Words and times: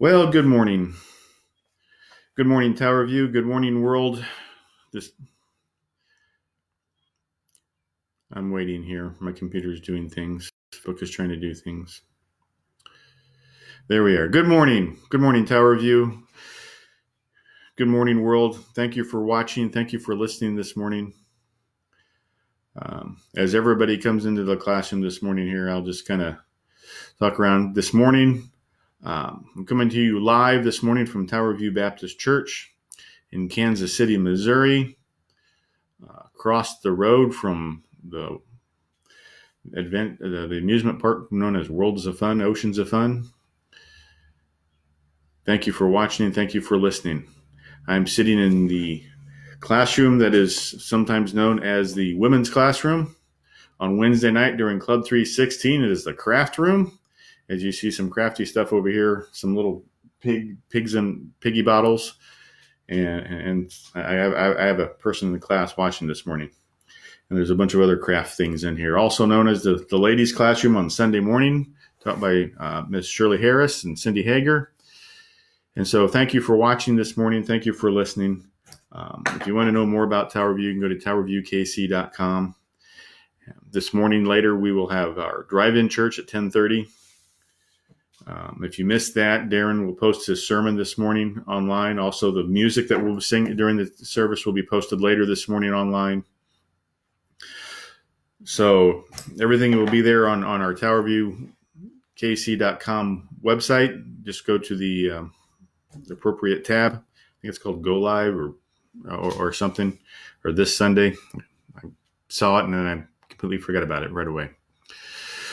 Well, 0.00 0.30
good 0.30 0.46
morning. 0.46 0.94
Good 2.34 2.46
morning, 2.46 2.74
Tower 2.74 3.04
View. 3.04 3.28
Good 3.28 3.44
morning, 3.44 3.82
world. 3.82 4.24
This 4.94 5.12
I'm 8.32 8.50
waiting 8.50 8.82
here. 8.82 9.14
My 9.20 9.32
computer's 9.32 9.78
doing 9.78 10.08
things. 10.08 10.48
Book 10.86 11.02
is 11.02 11.10
trying 11.10 11.28
to 11.28 11.36
do 11.36 11.52
things. 11.52 12.00
There 13.88 14.02
we 14.02 14.16
are. 14.16 14.26
Good 14.26 14.46
morning. 14.48 14.96
Good 15.10 15.20
morning, 15.20 15.44
Tower 15.44 15.76
View. 15.76 16.22
Good 17.76 17.88
morning, 17.88 18.22
world. 18.22 18.58
Thank 18.74 18.96
you 18.96 19.04
for 19.04 19.22
watching. 19.22 19.68
Thank 19.68 19.92
you 19.92 19.98
for 19.98 20.16
listening 20.16 20.56
this 20.56 20.78
morning. 20.78 21.12
Um, 22.80 23.18
as 23.36 23.54
everybody 23.54 23.98
comes 23.98 24.24
into 24.24 24.44
the 24.44 24.56
classroom 24.56 25.02
this 25.02 25.20
morning 25.22 25.46
here, 25.46 25.68
I'll 25.68 25.84
just 25.84 26.08
kind 26.08 26.22
of 26.22 26.36
talk 27.18 27.38
around. 27.38 27.74
This 27.74 27.92
morning, 27.92 28.50
um, 29.02 29.46
I'm 29.56 29.64
coming 29.64 29.88
to 29.88 30.00
you 30.00 30.22
live 30.22 30.62
this 30.62 30.82
morning 30.82 31.06
from 31.06 31.26
Tower 31.26 31.54
View 31.54 31.72
Baptist 31.72 32.18
Church 32.18 32.74
in 33.32 33.48
Kansas 33.48 33.96
City, 33.96 34.18
Missouri, 34.18 34.98
uh, 36.06 36.24
across 36.34 36.80
the 36.80 36.92
road 36.92 37.34
from 37.34 37.82
the 38.06 38.38
advent, 39.76 40.20
uh, 40.22 40.46
the 40.46 40.58
amusement 40.58 41.00
park 41.00 41.32
known 41.32 41.56
as 41.56 41.70
Worlds 41.70 42.04
of 42.04 42.18
Fun, 42.18 42.42
Oceans 42.42 42.76
of 42.76 42.90
Fun. 42.90 43.30
Thank 45.46 45.66
you 45.66 45.72
for 45.72 45.88
watching 45.88 46.26
and 46.26 46.34
thank 46.34 46.52
you 46.52 46.60
for 46.60 46.76
listening. 46.76 47.26
I'm 47.88 48.06
sitting 48.06 48.38
in 48.38 48.66
the 48.66 49.02
classroom 49.60 50.18
that 50.18 50.34
is 50.34 50.84
sometimes 50.84 51.32
known 51.32 51.62
as 51.62 51.94
the 51.94 52.14
women's 52.16 52.50
classroom. 52.50 53.16
On 53.78 53.96
Wednesday 53.96 54.30
night 54.30 54.58
during 54.58 54.78
Club 54.78 55.06
316, 55.06 55.82
it 55.82 55.90
is 55.90 56.04
the 56.04 56.12
craft 56.12 56.58
room 56.58 56.99
as 57.50 57.62
you 57.64 57.72
see 57.72 57.90
some 57.90 58.08
crafty 58.08 58.46
stuff 58.46 58.72
over 58.72 58.88
here, 58.88 59.26
some 59.32 59.54
little 59.56 59.84
pig 60.20 60.56
pigs 60.70 60.94
and 60.94 61.32
piggy 61.40 61.62
bottles, 61.62 62.14
and 62.88 63.26
and 63.26 63.74
I 63.94 64.12
have 64.12 64.32
I 64.34 64.64
have 64.64 64.78
a 64.78 64.86
person 64.86 65.28
in 65.28 65.34
the 65.34 65.40
class 65.40 65.76
watching 65.76 66.06
this 66.06 66.24
morning, 66.24 66.50
and 67.28 67.36
there's 67.36 67.50
a 67.50 67.56
bunch 67.56 67.74
of 67.74 67.80
other 67.80 67.98
craft 67.98 68.36
things 68.36 68.62
in 68.64 68.76
here, 68.76 68.96
also 68.96 69.26
known 69.26 69.48
as 69.48 69.64
the 69.64 69.84
the 69.90 69.98
ladies' 69.98 70.32
classroom 70.32 70.76
on 70.76 70.88
Sunday 70.88 71.20
morning, 71.20 71.74
taught 72.02 72.20
by 72.20 72.50
uh, 72.58 72.84
Miss 72.88 73.06
Shirley 73.06 73.38
Harris 73.38 73.84
and 73.84 73.98
Cindy 73.98 74.22
Hager. 74.22 74.72
And 75.74 75.86
so, 75.86 76.06
thank 76.06 76.32
you 76.32 76.40
for 76.40 76.56
watching 76.56 76.96
this 76.96 77.16
morning. 77.16 77.42
Thank 77.42 77.66
you 77.66 77.72
for 77.72 77.90
listening. 77.90 78.46
Um, 78.92 79.22
if 79.26 79.46
you 79.46 79.54
want 79.54 79.68
to 79.68 79.72
know 79.72 79.86
more 79.86 80.04
about 80.04 80.30
Tower 80.30 80.54
View, 80.54 80.68
you 80.68 80.74
can 80.74 80.80
go 80.80 80.88
to 80.88 80.96
towerviewkc.com. 80.96 82.54
This 83.72 83.94
morning, 83.94 84.24
later, 84.24 84.56
we 84.56 84.72
will 84.72 84.88
have 84.88 85.18
our 85.18 85.44
drive-in 85.48 85.88
church 85.88 86.18
at 86.18 86.24
1030 86.24 86.88
um, 88.26 88.60
if 88.64 88.78
you 88.78 88.84
missed 88.84 89.14
that, 89.14 89.48
Darren 89.48 89.86
will 89.86 89.94
post 89.94 90.26
his 90.26 90.46
sermon 90.46 90.76
this 90.76 90.98
morning 90.98 91.42
online. 91.48 91.98
Also, 91.98 92.30
the 92.30 92.44
music 92.44 92.88
that 92.88 93.02
we'll 93.02 93.20
sing 93.20 93.56
during 93.56 93.76
the 93.76 93.86
service 93.86 94.44
will 94.44 94.52
be 94.52 94.62
posted 94.62 95.00
later 95.00 95.24
this 95.24 95.48
morning 95.48 95.72
online. 95.72 96.24
So 98.44 99.04
everything 99.40 99.76
will 99.76 99.90
be 99.90 100.00
there 100.00 100.28
on, 100.28 100.44
on 100.44 100.60
our 100.60 100.74
TowerViewKC.com 100.74 103.28
website. 103.42 104.22
Just 104.22 104.46
go 104.46 104.58
to 104.58 104.76
the, 104.76 105.10
um, 105.10 105.32
appropriate 106.10 106.64
tab. 106.64 106.92
I 106.92 106.96
think 107.42 107.50
it's 107.50 107.58
called 107.58 107.82
Go 107.82 107.98
Live 107.98 108.36
or, 108.36 108.54
or, 109.08 109.32
or 109.34 109.52
something, 109.52 109.98
or 110.44 110.52
this 110.52 110.76
Sunday. 110.76 111.14
I 111.76 111.80
saw 112.28 112.58
it 112.58 112.64
and 112.64 112.74
then 112.74 112.86
I 112.86 113.04
completely 113.28 113.58
forgot 113.58 113.82
about 113.82 114.02
it 114.02 114.12
right 114.12 114.28
away. 114.28 114.50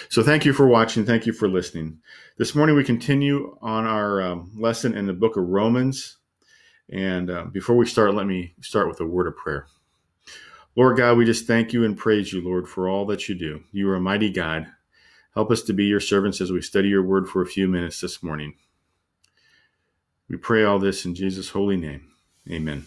So 0.10 0.24
thank 0.24 0.46
you 0.46 0.54
for 0.54 0.68
watching. 0.68 1.06
Thank 1.06 1.26
you 1.26 1.34
for 1.34 1.50
listening. 1.50 2.00
This 2.38 2.56
morning 2.56 2.76
we 2.76 2.84
continue 2.84 3.58
on 3.62 3.86
our 3.86 4.22
um, 4.22 4.52
lesson 4.56 4.96
in 4.96 5.06
the 5.06 5.14
book 5.14 5.36
of 5.36 5.44
Romans. 5.44 6.18
And 6.90 7.30
uh, 7.30 7.46
before 7.46 7.76
we 7.76 7.86
start, 7.86 8.14
let 8.14 8.26
me 8.26 8.56
start 8.62 8.88
with 8.88 9.02
a 9.02 9.06
word 9.06 9.28
of 9.28 9.36
prayer. 9.36 9.68
Lord 10.78 10.96
God, 10.96 11.18
we 11.18 11.26
just 11.26 11.46
thank 11.46 11.74
you 11.74 11.84
and 11.84 11.98
praise 11.98 12.32
you, 12.32 12.42
Lord, 12.42 12.70
for 12.70 12.88
all 12.88 13.06
that 13.08 13.28
you 13.28 13.36
do. 13.36 13.64
You 13.72 13.90
are 13.90 13.96
a 13.96 14.02
mighty 14.02 14.30
God. 14.30 14.68
Help 15.34 15.52
us 15.52 15.62
to 15.64 15.74
be 15.74 15.86
your 15.86 16.00
servants 16.00 16.40
as 16.40 16.52
we 16.52 16.62
study 16.62 16.88
your 16.88 17.04
word 17.04 17.28
for 17.28 17.42
a 17.42 17.48
few 17.48 17.68
minutes 17.68 18.00
this 18.00 18.24
morning. 18.24 18.54
We 20.30 20.38
pray 20.38 20.64
all 20.64 20.80
this 20.80 21.06
in 21.06 21.16
Jesus' 21.16 21.50
holy 21.50 21.78
name. 21.78 22.12
Amen. 22.50 22.86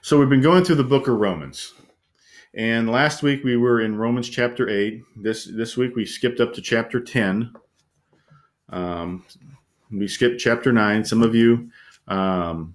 So 0.00 0.18
we've 0.18 0.28
been 0.28 0.42
going 0.42 0.64
through 0.64 0.76
the 0.76 0.84
book 0.84 1.08
of 1.08 1.16
Romans. 1.16 1.72
And 2.54 2.90
last 2.90 3.22
week 3.22 3.44
we 3.44 3.56
were 3.56 3.80
in 3.80 3.96
Romans 3.96 4.28
chapter 4.28 4.68
eight. 4.68 5.02
This 5.16 5.44
this 5.44 5.76
week 5.76 5.94
we 5.94 6.06
skipped 6.06 6.40
up 6.40 6.54
to 6.54 6.62
chapter 6.62 7.00
ten. 7.00 7.52
Um, 8.70 9.24
we 9.90 10.08
skipped 10.08 10.40
chapter 10.40 10.72
nine. 10.72 11.04
Some 11.04 11.22
of 11.22 11.34
you 11.34 11.70
um, 12.08 12.74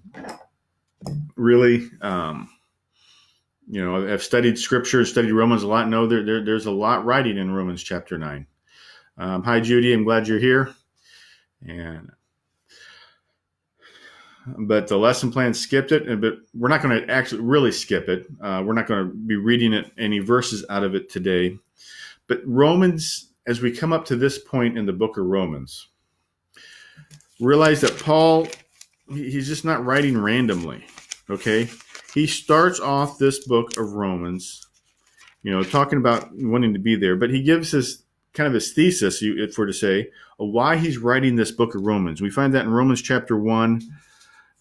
really, 1.35 1.89
um, 2.01 2.50
you 3.67 3.84
know, 3.84 4.06
have 4.07 4.23
studied 4.23 4.59
scripture, 4.59 5.06
studied 5.06 5.31
Romans 5.31 5.63
a 5.63 5.67
lot. 5.67 5.90
Know 5.90 6.05
there, 6.05 6.23
there 6.23 6.45
there's 6.45 6.67
a 6.67 6.72
lot 6.72 7.05
writing 7.05 7.38
in 7.38 7.51
Romans 7.51 7.84
chapter 7.84 8.17
nine. 8.17 8.45
Um, 9.17 9.44
hi, 9.44 9.59
Judy. 9.59 9.94
I'm 9.94 10.03
glad 10.03 10.28
you're 10.28 10.40
here. 10.40 10.73
And 11.67 12.11
but 14.46 14.88
the 14.88 14.98
lesson 14.98 15.31
plan 15.31 15.54
skipped 15.54 15.92
it. 15.92 16.22
But 16.22 16.36
we're 16.54 16.70
not 16.70 16.81
going 16.81 17.00
to 17.00 17.12
actually 17.12 17.42
really 17.42 17.72
skip 17.72 18.09
it. 18.09 18.28
Uh, 18.42 18.64
we're 18.66 18.74
not 18.74 18.88
going 18.88 19.08
to 19.08 19.14
be 19.14 19.36
reading 19.36 19.74
it 19.74 19.92
any 19.98 20.20
verses 20.20 20.66
out 20.70 20.84
of 20.84 20.96
it 20.96 21.09
today. 21.09 21.58
But 22.28 22.42
Romans, 22.46 23.30
as 23.48 23.62
we 23.62 23.72
come 23.72 23.94
up 23.94 24.06
to 24.06 24.16
this 24.16 24.38
point 24.38 24.78
in 24.78 24.86
the 24.86 24.94
book 24.94 25.18
of 25.18 25.26
Romans, 25.26 25.88
realize 27.40 27.82
that 27.82 28.00
Paul, 28.00 28.48
he's 29.09 29.48
just 29.48 29.66
not 29.66 29.86
writing 29.86 30.18
randomly. 30.18 30.86
Okay, 31.30 31.70
he 32.14 32.28
starts 32.28 32.80
off 32.80 33.18
this 33.18 33.46
book 33.48 33.78
of 33.78 33.94
Romans, 33.94 34.68
you 35.42 35.52
know, 35.52 35.64
talking 35.64 36.00
about 36.00 36.30
wanting 36.34 36.74
to 36.74 36.80
be 36.80 36.96
there, 36.96 37.16
but 37.16 37.30
he 37.30 37.42
gives 37.42 37.72
his 37.72 38.03
kind 38.34 38.48
of 38.48 38.53
his 38.53 38.74
thesis, 38.74 39.24
for 39.53 39.66
to 39.66 39.74
say, 39.74 40.09
why 40.38 40.76
he's 40.76 40.98
writing 40.98 41.36
this 41.36 41.52
book 41.52 41.76
of 41.76 41.82
Romans. 41.82 42.22
We 42.22 42.30
find 42.30 42.53
that 42.53 42.66
in 42.66 42.72
Romans 42.72 43.02
chapter 43.02 43.38
one 43.38 43.82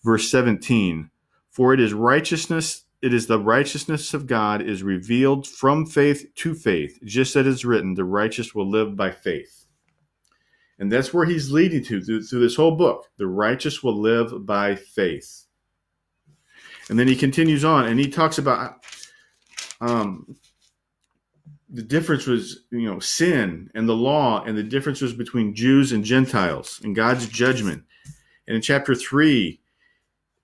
verse 0.04 0.30
17 0.30 1.10
for 1.50 1.74
it 1.74 1.80
is 1.80 1.92
righteousness 1.92 2.84
it 3.02 3.12
is 3.12 3.26
the 3.26 3.38
righteousness 3.38 4.14
of 4.14 4.26
god 4.26 4.62
is 4.62 4.82
revealed 4.82 5.46
from 5.46 5.84
faith 5.84 6.32
to 6.36 6.54
faith 6.54 6.98
just 7.04 7.34
as 7.34 7.46
it 7.46 7.48
is 7.48 7.64
written 7.64 7.94
the 7.94 8.04
righteous 8.04 8.54
will 8.54 8.68
live 8.68 8.96
by 8.96 9.10
faith. 9.10 9.66
And 10.78 10.90
that's 10.90 11.12
where 11.12 11.26
he's 11.26 11.52
leading 11.52 11.84
to 11.84 12.02
through, 12.02 12.22
through 12.22 12.40
this 12.40 12.56
whole 12.56 12.76
book 12.76 13.08
the 13.16 13.26
righteous 13.26 13.82
will 13.82 13.96
live 13.96 14.46
by 14.46 14.76
faith. 14.76 15.46
And 16.88 16.98
then 16.98 17.08
he 17.08 17.16
continues 17.16 17.64
on 17.64 17.86
and 17.86 17.98
he 17.98 18.08
talks 18.08 18.38
about 18.38 18.84
um, 19.80 20.36
the 21.70 21.82
difference 21.82 22.26
was 22.26 22.64
you 22.70 22.90
know 22.90 23.00
sin 23.00 23.70
and 23.74 23.88
the 23.88 23.94
law 23.94 24.44
and 24.44 24.56
the 24.56 24.62
difference 24.62 25.00
was 25.00 25.12
between 25.12 25.54
jews 25.54 25.92
and 25.92 26.04
gentiles 26.04 26.80
and 26.84 26.94
god's 26.94 27.26
judgment. 27.28 27.82
And 28.46 28.56
in 28.56 28.62
chapter 28.62 28.94
3 28.94 29.60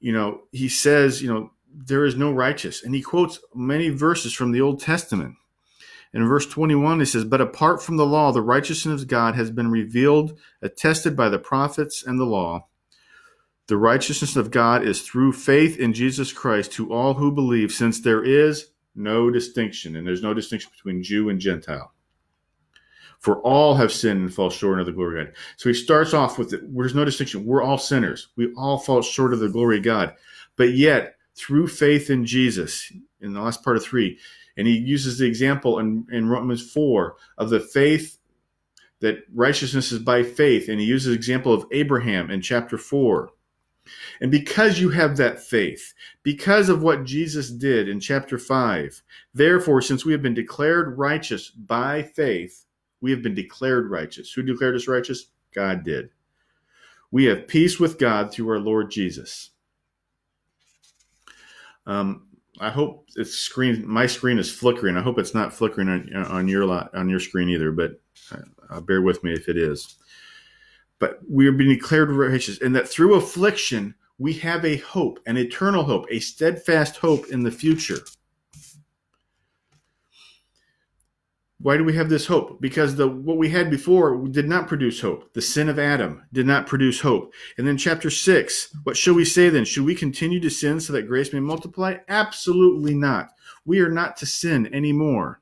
you 0.01 0.13
know, 0.13 0.43
he 0.53 0.69
says, 0.69 1.23
you 1.23 1.33
know, 1.33 1.51
there 1.73 2.05
is 2.05 2.17
no 2.17 2.33
righteous. 2.33 2.83
And 2.83 2.95
he 2.95 3.03
quotes 3.03 3.41
many 3.55 3.89
verses 3.89 4.33
from 4.33 4.53
the 4.53 4.61
Old 4.61 4.81
Testament. 4.81 5.35
In 6.15 6.27
verse 6.27 6.47
21, 6.47 7.01
he 7.01 7.05
says, 7.05 7.25
But 7.25 7.41
apart 7.41 7.83
from 7.83 7.97
the 7.97 8.07
law, 8.07 8.33
the 8.33 8.41
righteousness 8.41 9.03
of 9.03 9.09
God 9.09 9.35
has 9.35 9.51
been 9.51 9.71
revealed, 9.71 10.39
attested 10.63 11.17
by 11.17 11.29
the 11.29 11.39
prophets 11.39 12.03
and 12.07 12.19
the 12.19 12.25
law. 12.25 12.67
The 13.67 13.77
righteousness 13.77 14.35
of 14.35 14.51
God 14.51 14.83
is 14.83 15.03
through 15.03 15.35
faith 15.35 15.79
in 15.79 15.93
Jesus 15.93 16.33
Christ 16.33 16.73
to 16.73 16.93
all 16.93 17.15
who 17.15 17.31
believe, 17.31 17.71
since 17.71 18.01
there 18.01 18.25
is 18.25 18.71
no 18.95 19.31
distinction, 19.31 19.95
and 19.95 20.07
there's 20.07 20.23
no 20.23 20.33
distinction 20.33 20.71
between 20.75 21.03
Jew 21.03 21.29
and 21.29 21.39
Gentile. 21.39 21.93
For 23.19 23.41
all 23.43 23.75
have 23.75 23.93
sinned 23.93 24.21
and 24.21 24.35
fall 24.35 24.51
short 24.51 24.81
of 24.81 24.87
the 24.87 24.93
glory 24.93 25.21
of 25.21 25.27
God. 25.29 25.37
So 25.57 25.69
he 25.69 25.75
starts 25.75 26.15
off 26.15 26.39
with 26.39 26.53
it. 26.53 26.61
There's 26.75 26.95
no 26.95 27.05
distinction. 27.05 27.45
We're 27.45 27.63
all 27.63 27.79
sinners. 27.79 28.29
We 28.37 28.53
all 28.57 28.79
fall 28.79 29.03
short 29.03 29.33
of 29.33 29.41
the 29.41 29.49
glory 29.49 29.79
of 29.79 29.83
God. 29.83 30.15
But 30.57 30.75
yet, 30.75 31.17
through 31.35 31.69
faith 31.69 32.11
in 32.11 32.25
Jesus, 32.25 32.93
in 33.21 33.33
the 33.33 33.41
last 33.41 33.65
part 33.65 33.77
of 33.77 33.83
three, 33.83 34.19
and 34.57 34.67
he 34.67 34.77
uses 34.77 35.19
the 35.19 35.27
example 35.27 35.79
in, 35.79 36.07
in 36.11 36.29
Romans 36.29 36.69
4 36.71 37.17
of 37.39 37.51
the 37.51 37.61
faith 37.61 38.19
that 39.01 39.25
righteousness 39.33 39.93
is 39.93 40.01
by 40.01 40.23
faith. 40.25 40.69
And 40.69 40.81
he 40.81 40.87
uses 40.87 41.07
the 41.07 41.17
example 41.17 41.53
of 41.55 41.67
Abraham 41.71 42.31
in 42.31 42.41
chapter 42.41 42.77
4. 42.77 43.31
And 44.21 44.31
because 44.31 44.81
you 44.81 44.91
have 44.91 45.17
that 45.17 45.41
faith, 45.41 45.95
because 46.23 46.69
of 46.69 46.83
what 46.83 47.05
Jesus 47.05 47.51
did 47.51 47.89
in 47.89 48.01
chapter 48.01 48.39
5, 48.39 49.03
therefore, 49.33 49.81
since 49.81 50.05
we 50.05 50.13
have 50.13 50.23
been 50.23 50.35
declared 50.35 50.99
righteous 50.99 51.51
by 51.51 52.03
faith, 52.03 52.67
we 53.01 53.11
have 53.11 53.23
been 53.23 53.35
declared 53.35 53.91
righteous. 53.91 54.33
Who 54.33 54.43
declared 54.43 54.77
us 54.77 54.89
righteous? 54.89 55.27
God 55.55 55.85
did. 55.85 56.11
We 57.11 57.25
have 57.25 57.49
peace 57.49 57.81
with 57.81 57.99
God 57.99 58.33
through 58.33 58.51
our 58.51 58.59
Lord 58.59 58.91
Jesus. 58.91 59.51
Um, 61.87 62.27
I 62.61 62.71
hope 62.71 63.07
it's 63.17 63.35
screen. 63.35 63.87
My 63.89 64.07
screen 64.07 64.39
is 64.39 64.51
flickering. 64.53 64.97
I 64.97 65.01
hope 65.01 65.19
it's 65.19 65.35
not 65.35 65.53
flickering 65.53 65.89
on, 65.89 66.13
on 66.27 66.49
your 66.49 66.65
lot 66.67 66.95
on 66.95 67.09
your 67.09 67.21
screen 67.21 67.49
either. 67.49 67.73
But 67.73 68.01
uh, 68.71 68.81
bear 68.81 69.01
with 69.01 69.23
me 69.25 69.33
if 69.33 69.49
it 69.49 69.57
is. 69.57 69.97
but 70.99 71.21
we 71.29 71.47
are 71.47 71.53
being 71.53 71.71
declared 71.71 72.11
righteous, 72.11 72.61
and 72.61 72.75
that 72.75 72.89
through 72.89 73.15
affliction 73.15 73.95
we 74.19 74.33
have 74.35 74.65
a 74.65 74.79
hope, 74.79 75.21
an 75.27 75.37
eternal 75.37 75.85
hope, 75.85 76.07
a 76.11 76.19
steadfast 76.19 76.97
hope 76.97 77.27
in 77.29 77.43
the 77.43 77.51
future. 77.51 77.99
Why 81.61 81.77
do 81.77 81.83
we 81.83 81.95
have 81.95 82.09
this 82.09 82.27
hope? 82.27 82.61
Because 82.61 82.95
the 82.95 83.09
what 83.09 83.37
we 83.37 83.49
had 83.49 83.69
before 83.69 84.17
did 84.29 84.49
not 84.49 84.69
produce 84.69 85.01
hope. 85.01 85.33
The 85.33 85.43
sin 85.43 85.69
of 85.69 85.79
Adam 85.79 86.23
did 86.33 86.47
not 86.47 86.69
produce 86.69 87.01
hope. 87.01 87.35
And 87.57 87.67
then 87.67 87.77
chapter 87.77 88.11
6, 88.11 88.77
what 88.85 88.97
shall 88.97 89.15
we 89.15 89.25
say 89.25 89.49
then? 89.49 89.65
Should 89.65 89.85
we 89.85 89.97
continue 89.97 90.39
to 90.39 90.51
sin 90.51 90.79
so 90.79 90.93
that 90.93 91.09
grace 91.09 91.33
may 91.33 91.41
multiply? 91.41 91.97
Absolutely 92.09 92.95
not. 92.95 93.31
We 93.65 93.81
are 93.81 93.91
not 93.91 94.17
to 94.19 94.27
sin 94.27 94.73
anymore. 94.73 95.41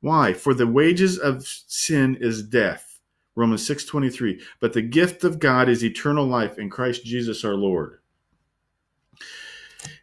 Why? 0.00 0.34
For 0.34 0.52
the 0.52 0.66
wages 0.66 1.18
of 1.18 1.46
sin 1.46 2.18
is 2.20 2.42
death. 2.42 3.00
Romans 3.34 3.66
6:23. 3.66 4.40
But 4.60 4.74
the 4.74 4.82
gift 4.82 5.24
of 5.24 5.38
God 5.38 5.70
is 5.70 5.82
eternal 5.82 6.26
life 6.26 6.58
in 6.58 6.68
Christ 6.68 7.04
Jesus 7.04 7.42
our 7.42 7.54
Lord. 7.54 8.00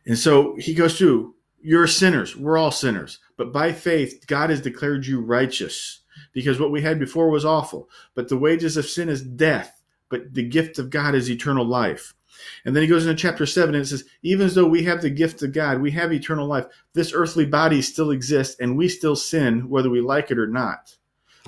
And 0.08 0.18
so 0.18 0.56
he 0.58 0.74
goes 0.74 0.98
through 0.98 1.36
you're 1.62 1.88
sinners. 1.88 2.36
We're 2.36 2.58
all 2.58 2.72
sinners. 2.72 3.20
But 3.38 3.52
by 3.52 3.72
faith, 3.72 4.26
God 4.28 4.50
has 4.50 4.62
declared 4.62 5.06
you 5.06 5.22
righteous 5.22 6.02
because 6.32 6.60
what 6.60 6.72
we 6.72 6.82
had 6.82 7.00
before 7.00 7.30
was 7.30 7.46
awful. 7.46 7.90
But 8.16 8.30
the 8.30 8.38
wages 8.38 8.78
of 8.78 8.86
sin 8.86 9.10
is 9.10 9.22
death, 9.22 9.82
but 10.10 10.34
the 10.34 10.44
gift 10.44 10.80
of 10.80 10.90
God 10.90 11.16
is 11.16 11.30
eternal 11.30 11.66
life. 11.66 12.14
And 12.66 12.76
then 12.76 12.84
he 12.84 12.90
goes 12.90 13.06
into 13.06 13.22
chapter 13.22 13.46
7 13.46 13.76
and 13.76 13.84
it 13.84 13.88
says, 13.88 14.06
Even 14.22 14.50
though 14.50 14.68
we 14.68 14.84
have 14.84 15.02
the 15.02 15.10
gift 15.10 15.42
of 15.44 15.54
God, 15.54 15.82
we 15.82 15.92
have 15.92 16.12
eternal 16.12 16.48
life, 16.48 16.66
this 16.94 17.14
earthly 17.14 17.46
body 17.46 17.82
still 17.82 18.12
exists 18.12 18.56
and 18.60 18.78
we 18.78 18.90
still 18.90 19.16
sin 19.16 19.70
whether 19.70 19.90
we 19.90 20.02
like 20.02 20.32
it 20.32 20.40
or 20.40 20.48
not. 20.48 20.96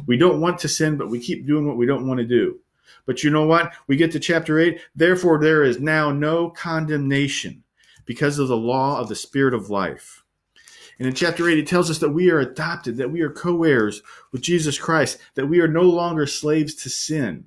We 0.05 0.17
don't 0.17 0.41
want 0.41 0.59
to 0.59 0.67
sin, 0.67 0.97
but 0.97 1.09
we 1.09 1.19
keep 1.19 1.47
doing 1.47 1.67
what 1.67 1.77
we 1.77 1.85
don't 1.85 2.07
want 2.07 2.19
to 2.19 2.25
do. 2.25 2.59
But 3.05 3.23
you 3.23 3.29
know 3.29 3.45
what? 3.45 3.73
We 3.87 3.95
get 3.95 4.11
to 4.11 4.19
chapter 4.19 4.59
8. 4.59 4.79
Therefore, 4.95 5.39
there 5.39 5.63
is 5.63 5.79
now 5.79 6.11
no 6.11 6.49
condemnation 6.49 7.63
because 8.05 8.39
of 8.39 8.47
the 8.47 8.57
law 8.57 8.99
of 8.99 9.09
the 9.09 9.15
Spirit 9.15 9.53
of 9.53 9.69
life. 9.69 10.24
And 10.97 11.07
in 11.07 11.13
chapter 11.13 11.49
8, 11.49 11.57
it 11.57 11.67
tells 11.67 11.89
us 11.89 11.99
that 11.99 12.11
we 12.11 12.31
are 12.31 12.39
adopted, 12.39 12.97
that 12.97 13.11
we 13.11 13.21
are 13.21 13.29
co 13.29 13.63
heirs 13.63 14.01
with 14.31 14.41
Jesus 14.41 14.77
Christ, 14.77 15.17
that 15.35 15.47
we 15.47 15.59
are 15.59 15.67
no 15.67 15.83
longer 15.83 16.25
slaves 16.25 16.73
to 16.75 16.89
sin, 16.89 17.45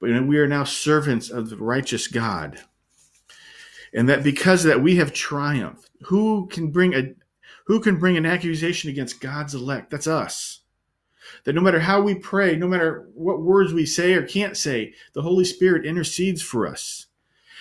but 0.00 0.10
we 0.26 0.38
are 0.38 0.46
now 0.46 0.64
servants 0.64 1.30
of 1.30 1.50
the 1.50 1.56
righteous 1.56 2.06
God. 2.06 2.60
And 3.94 4.08
that 4.08 4.22
because 4.22 4.64
of 4.64 4.70
that, 4.70 4.82
we 4.82 4.96
have 4.96 5.12
triumphed. 5.12 5.88
Who 6.04 6.46
can 6.48 6.70
bring 6.70 6.94
a 6.94 7.14
who 7.64 7.80
can 7.80 7.98
bring 7.98 8.16
an 8.16 8.26
accusation 8.26 8.90
against 8.90 9.20
God's 9.20 9.54
elect? 9.54 9.90
That's 9.90 10.06
us. 10.06 10.60
That 11.44 11.54
no 11.54 11.60
matter 11.60 11.80
how 11.80 12.00
we 12.00 12.14
pray, 12.14 12.56
no 12.56 12.66
matter 12.66 13.08
what 13.14 13.42
words 13.42 13.72
we 13.72 13.84
say 13.84 14.14
or 14.14 14.22
can't 14.22 14.56
say, 14.56 14.94
the 15.12 15.22
Holy 15.22 15.44
Spirit 15.44 15.84
intercedes 15.84 16.40
for 16.40 16.66
us. 16.66 17.06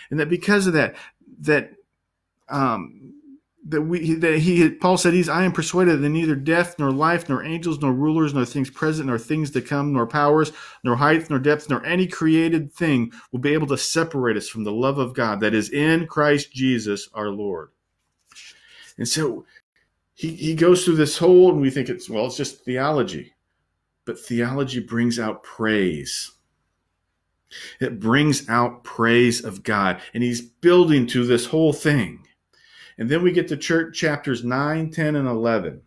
And 0.10 0.20
that 0.20 0.30
because 0.30 0.66
of 0.68 0.74
that, 0.74 0.96
that 1.42 1.74
um, 2.48 3.16
that 3.70 3.82
we 3.82 4.16
that 4.16 4.40
he 4.40 4.70
Paul 4.70 4.98
said 4.98 5.14
he's 5.14 5.30
I 5.30 5.44
am 5.44 5.52
persuaded 5.52 6.02
that 6.02 6.10
neither 6.10 6.36
death 6.36 6.80
nor 6.80 6.92
life 6.92 7.28
nor 7.28 7.44
angels 7.44 7.80
nor 7.80 7.92
rulers 7.92 8.34
nor 8.34 8.46
things 8.46 8.70
present 8.70 9.08
nor 9.08 9.20
things 9.20 9.52
to 9.52 9.62
come 9.62 9.94
nor 9.94 10.08
powers 10.08 10.52
nor 10.84 10.96
height 10.96 11.30
nor 11.30 11.40
depth 11.40 11.70
nor 11.70 11.86
any 11.86 12.08
created 12.08 12.72
thing 12.72 13.12
will 13.32 13.40
be 13.40 13.54
able 13.54 13.68
to 13.68 13.78
separate 13.78 14.38
us 14.38 14.48
from 14.48 14.64
the 14.64 14.72
love 14.72 14.98
of 14.98 15.14
God 15.14 15.42
that 15.42 15.54
is 15.54 15.70
in 15.70 16.08
Christ 16.08 16.52
Jesus 16.54 17.10
our 17.14 17.30
Lord. 17.30 17.70
And 18.98 19.08
so 19.08 19.46
he 20.14 20.34
he 20.36 20.56
goes 20.56 20.86
through 20.86 20.96
this 20.96 21.18
whole 21.18 21.52
and 21.52 21.62
we 21.62 21.70
think 21.70 21.90
it's 21.90 22.10
well 22.10 22.28
it's 22.28 22.38
just 22.38 22.64
theology. 22.64 23.34
But 24.06 24.20
theology 24.20 24.80
brings 24.80 25.20
out 25.20 25.44
praise. 25.44 26.32
It 27.82 28.00
brings 28.00 28.48
out 28.48 28.84
praise 28.86 29.44
of 29.44 29.64
God. 29.64 30.02
And 30.14 30.24
he's 30.24 30.42
building 30.42 31.08
to 31.08 31.26
this 31.26 31.48
whole 31.48 31.74
thing. 31.74 32.27
And 32.98 33.10
then 33.10 33.22
we 33.22 33.32
get 33.32 33.48
to 33.50 33.58
church 33.58 33.98
chapters 33.98 34.44
9, 34.44 34.92
10, 34.92 35.16
and 35.16 35.28
11. 35.28 35.82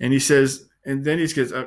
And 0.00 0.12
he 0.12 0.18
says, 0.18 0.68
and 0.84 1.04
then 1.04 1.18
he 1.18 1.28
says, 1.28 1.52
uh, 1.52 1.66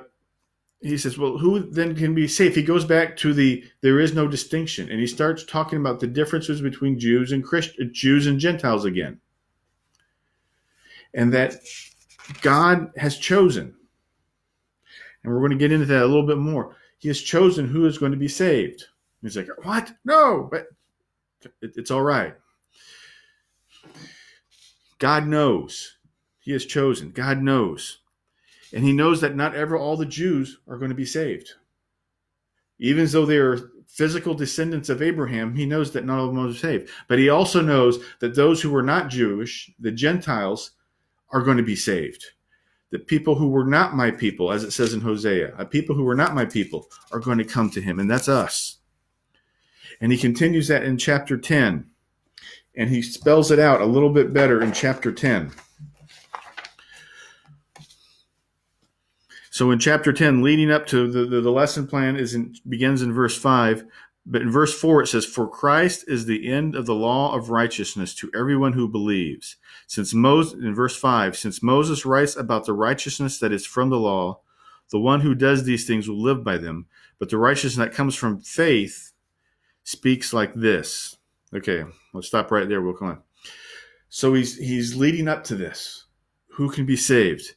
he 0.82 0.98
says, 0.98 1.18
well, 1.18 1.38
who 1.38 1.60
then 1.72 1.96
can 1.96 2.14
be 2.14 2.28
safe? 2.28 2.54
He 2.54 2.62
goes 2.62 2.84
back 2.84 3.16
to 3.18 3.34
the 3.34 3.64
there 3.82 4.00
is 4.00 4.14
no 4.14 4.28
distinction, 4.28 4.90
and 4.92 5.00
he 5.00 5.08
starts 5.08 5.46
talking 5.46 5.80
about 5.80 6.00
the 6.00 6.08
differences 6.08 6.62
between 6.62 7.00
Jews 7.00 7.32
and 7.32 7.44
Christ, 7.44 7.72
Jews 7.92 8.28
and 8.28 8.40
Gentiles 8.40 8.84
again, 8.84 9.20
and 11.14 11.34
that 11.34 11.56
God 12.42 12.92
has 12.98 13.18
chosen, 13.18 13.74
and 15.24 15.34
we're 15.34 15.40
going 15.40 15.52
to 15.52 15.58
get 15.58 15.72
into 15.72 15.86
that 15.86 16.04
a 16.04 16.06
little 16.06 16.28
bit 16.28 16.38
more 16.38 16.76
he 17.06 17.10
has 17.10 17.22
chosen 17.22 17.68
who 17.68 17.86
is 17.86 18.00
going 18.00 18.12
to 18.12 18.18
be 18.18 18.28
saved. 18.28 18.86
He's 19.22 19.38
like, 19.38 19.48
what? 19.64 19.92
No, 20.06 20.48
but 20.50 20.68
it's 21.62 21.92
all 21.92 22.02
right. 22.02 22.36
God 25.00 25.28
knows. 25.28 25.98
He 26.40 26.52
has 26.52 26.66
chosen. 26.66 27.12
God 27.12 27.42
knows. 27.42 28.00
And 28.74 28.84
he 28.84 28.94
knows 28.94 29.22
that 29.22 29.36
not 29.36 29.56
ever 29.56 29.78
all 29.78 29.98
the 29.98 30.06
Jews 30.06 30.60
are 30.68 30.78
going 30.78 30.90
to 30.90 30.96
be 30.96 31.06
saved. 31.06 31.54
Even 32.80 33.06
though 33.08 33.26
they 33.26 33.38
are 33.38 33.72
physical 33.88 34.34
descendants 34.34 34.90
of 34.90 35.02
Abraham, 35.02 35.56
he 35.56 35.66
knows 35.66 35.92
that 35.92 36.06
not 36.06 36.20
all 36.20 36.30
of 36.30 36.36
them 36.36 36.48
are 36.48 36.54
saved. 36.54 36.90
But 37.08 37.20
he 37.20 37.30
also 37.30 37.62
knows 37.62 38.04
that 38.20 38.36
those 38.36 38.62
who 38.62 38.70
were 38.70 38.84
not 38.84 39.10
Jewish, 39.10 39.72
the 39.80 39.92
Gentiles, 39.92 40.72
are 41.32 41.42
going 41.42 41.58
to 41.58 41.64
be 41.64 41.76
saved 41.76 42.26
the 42.96 43.00
people 43.00 43.36
who 43.36 43.50
were 43.50 43.66
not 43.66 43.94
my 43.94 44.10
people, 44.10 44.54
as 44.54 44.64
it 44.64 44.72
says 44.72 44.94
in 44.94 45.02
Hosea, 45.02 45.54
a 45.58 45.66
people 45.66 45.96
who 45.96 46.06
were 46.06 46.16
not 46.16 46.34
my 46.34 46.46
people 46.46 46.88
are 47.12 47.20
going 47.20 47.38
to 47.38 47.44
come 47.44 47.70
to 47.72 47.82
him, 47.82 48.00
and 48.00 48.10
that's 48.10 48.30
us. 48.30 48.78
And 50.00 50.14
he 50.14 50.18
continues 50.18 50.70
that 50.70 50.84
in 50.84 50.98
chapter 50.98 51.38
10, 51.38 51.90
and 52.78 52.90
he 52.90 53.02
spells 53.02 53.52
it 53.52 53.60
out 53.60 53.82
a 53.82 53.86
little 53.86 54.10
bit 54.10 54.34
better 54.34 54.62
in 54.62 54.72
chapter 54.72 55.12
10. 55.12 55.52
So 59.56 59.72
in 59.72 59.80
chapter 59.80 60.12
10, 60.12 60.42
leading 60.42 60.70
up 60.70 60.86
to 60.88 61.10
the, 61.10 61.26
the, 61.26 61.40
the 61.40 61.50
lesson 61.50 61.88
plan 61.88 62.18
is 62.18 62.36
in, 62.36 62.56
begins 62.68 63.02
in 63.02 63.14
verse 63.14 63.38
5. 63.38 63.86
But 64.26 64.42
in 64.42 64.52
verse 64.52 64.78
4, 64.78 65.04
it 65.04 65.08
says, 65.08 65.26
For 65.26 65.48
Christ 65.48 66.04
is 66.10 66.26
the 66.26 66.52
end 66.52 66.76
of 66.76 66.86
the 66.86 66.96
law 66.96 67.34
of 67.34 67.52
righteousness 67.52 68.14
to 68.16 68.30
everyone 68.36 68.74
who 68.74 68.90
believes. 68.90 69.56
Since 69.88 70.14
Moses, 70.14 70.56
in 70.56 70.76
verse 70.76 70.98
5, 70.98 71.38
since 71.38 71.64
Moses 71.64 72.06
writes 72.06 72.36
about 72.36 72.66
the 72.66 72.74
righteousness 72.74 73.40
that 73.40 73.54
is 73.54 73.66
from 73.66 73.90
the 73.90 74.00
law, 74.00 74.42
the 74.92 75.00
one 75.00 75.22
who 75.22 75.36
does 75.36 75.64
these 75.64 75.88
things 75.88 76.10
will 76.10 76.22
live 76.22 76.44
by 76.44 76.58
them. 76.58 76.88
But 77.18 77.30
the 77.30 77.38
righteousness 77.38 77.76
that 77.76 77.96
comes 77.96 78.16
from 78.16 78.42
faith 78.42 79.14
speaks 79.84 80.34
like 80.34 80.54
this. 80.56 81.16
Okay, 81.56 81.86
let's 82.14 82.28
stop 82.28 82.52
right 82.52 82.68
there. 82.68 82.82
We'll 82.82 82.94
come 82.94 83.08
on. 83.10 83.22
So 84.10 84.34
he's 84.34 84.58
he's 84.58 84.96
leading 84.96 85.28
up 85.28 85.44
to 85.46 85.56
this. 85.56 86.06
Who 86.50 86.70
can 86.70 86.86
be 86.86 86.98
saved? 86.98 87.56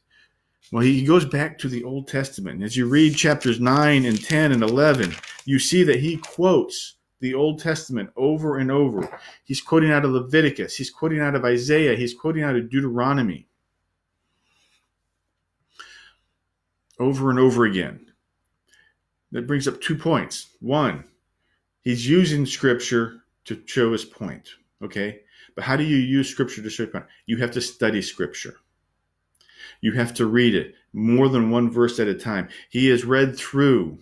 Well, 0.70 0.82
he 0.82 1.04
goes 1.04 1.24
back 1.24 1.58
to 1.58 1.68
the 1.68 1.82
Old 1.82 2.08
Testament. 2.08 2.62
As 2.62 2.76
you 2.76 2.86
read 2.86 3.16
chapters 3.16 3.58
9 3.58 4.04
and 4.04 4.22
10 4.22 4.52
and 4.52 4.62
11, 4.62 5.14
you 5.46 5.58
see 5.58 5.82
that 5.84 5.98
he 5.98 6.18
quotes 6.18 6.96
the 7.20 7.34
Old 7.34 7.58
Testament 7.58 8.10
over 8.16 8.58
and 8.58 8.70
over. 8.70 9.20
He's 9.44 9.62
quoting 9.62 9.90
out 9.90 10.04
of 10.04 10.12
Leviticus, 10.12 10.76
he's 10.76 10.90
quoting 10.90 11.20
out 11.20 11.34
of 11.34 11.44
Isaiah, 11.44 11.96
he's 11.96 12.14
quoting 12.14 12.42
out 12.42 12.54
of 12.54 12.70
Deuteronomy. 12.70 13.46
Over 17.00 17.30
and 17.30 17.38
over 17.38 17.64
again. 17.64 18.12
That 19.32 19.46
brings 19.46 19.66
up 19.66 19.80
two 19.80 19.96
points. 19.96 20.54
One, 20.60 21.04
he's 21.82 22.08
using 22.08 22.44
scripture 22.44 23.22
to 23.48 23.62
show 23.66 23.92
his 23.92 24.04
point. 24.04 24.50
Okay? 24.82 25.20
But 25.54 25.64
how 25.64 25.76
do 25.76 25.84
you 25.84 25.96
use 25.96 26.28
scripture 26.28 26.62
to 26.62 26.70
show 26.70 26.84
your 26.84 26.92
point? 26.92 27.06
You 27.26 27.38
have 27.38 27.50
to 27.52 27.60
study 27.60 28.00
scripture. 28.00 28.56
You 29.80 29.92
have 29.92 30.14
to 30.14 30.26
read 30.26 30.54
it 30.54 30.74
more 30.92 31.28
than 31.28 31.50
one 31.50 31.70
verse 31.70 31.98
at 31.98 32.08
a 32.08 32.14
time. 32.14 32.48
He 32.70 32.88
has 32.88 33.04
read 33.04 33.36
through 33.36 33.98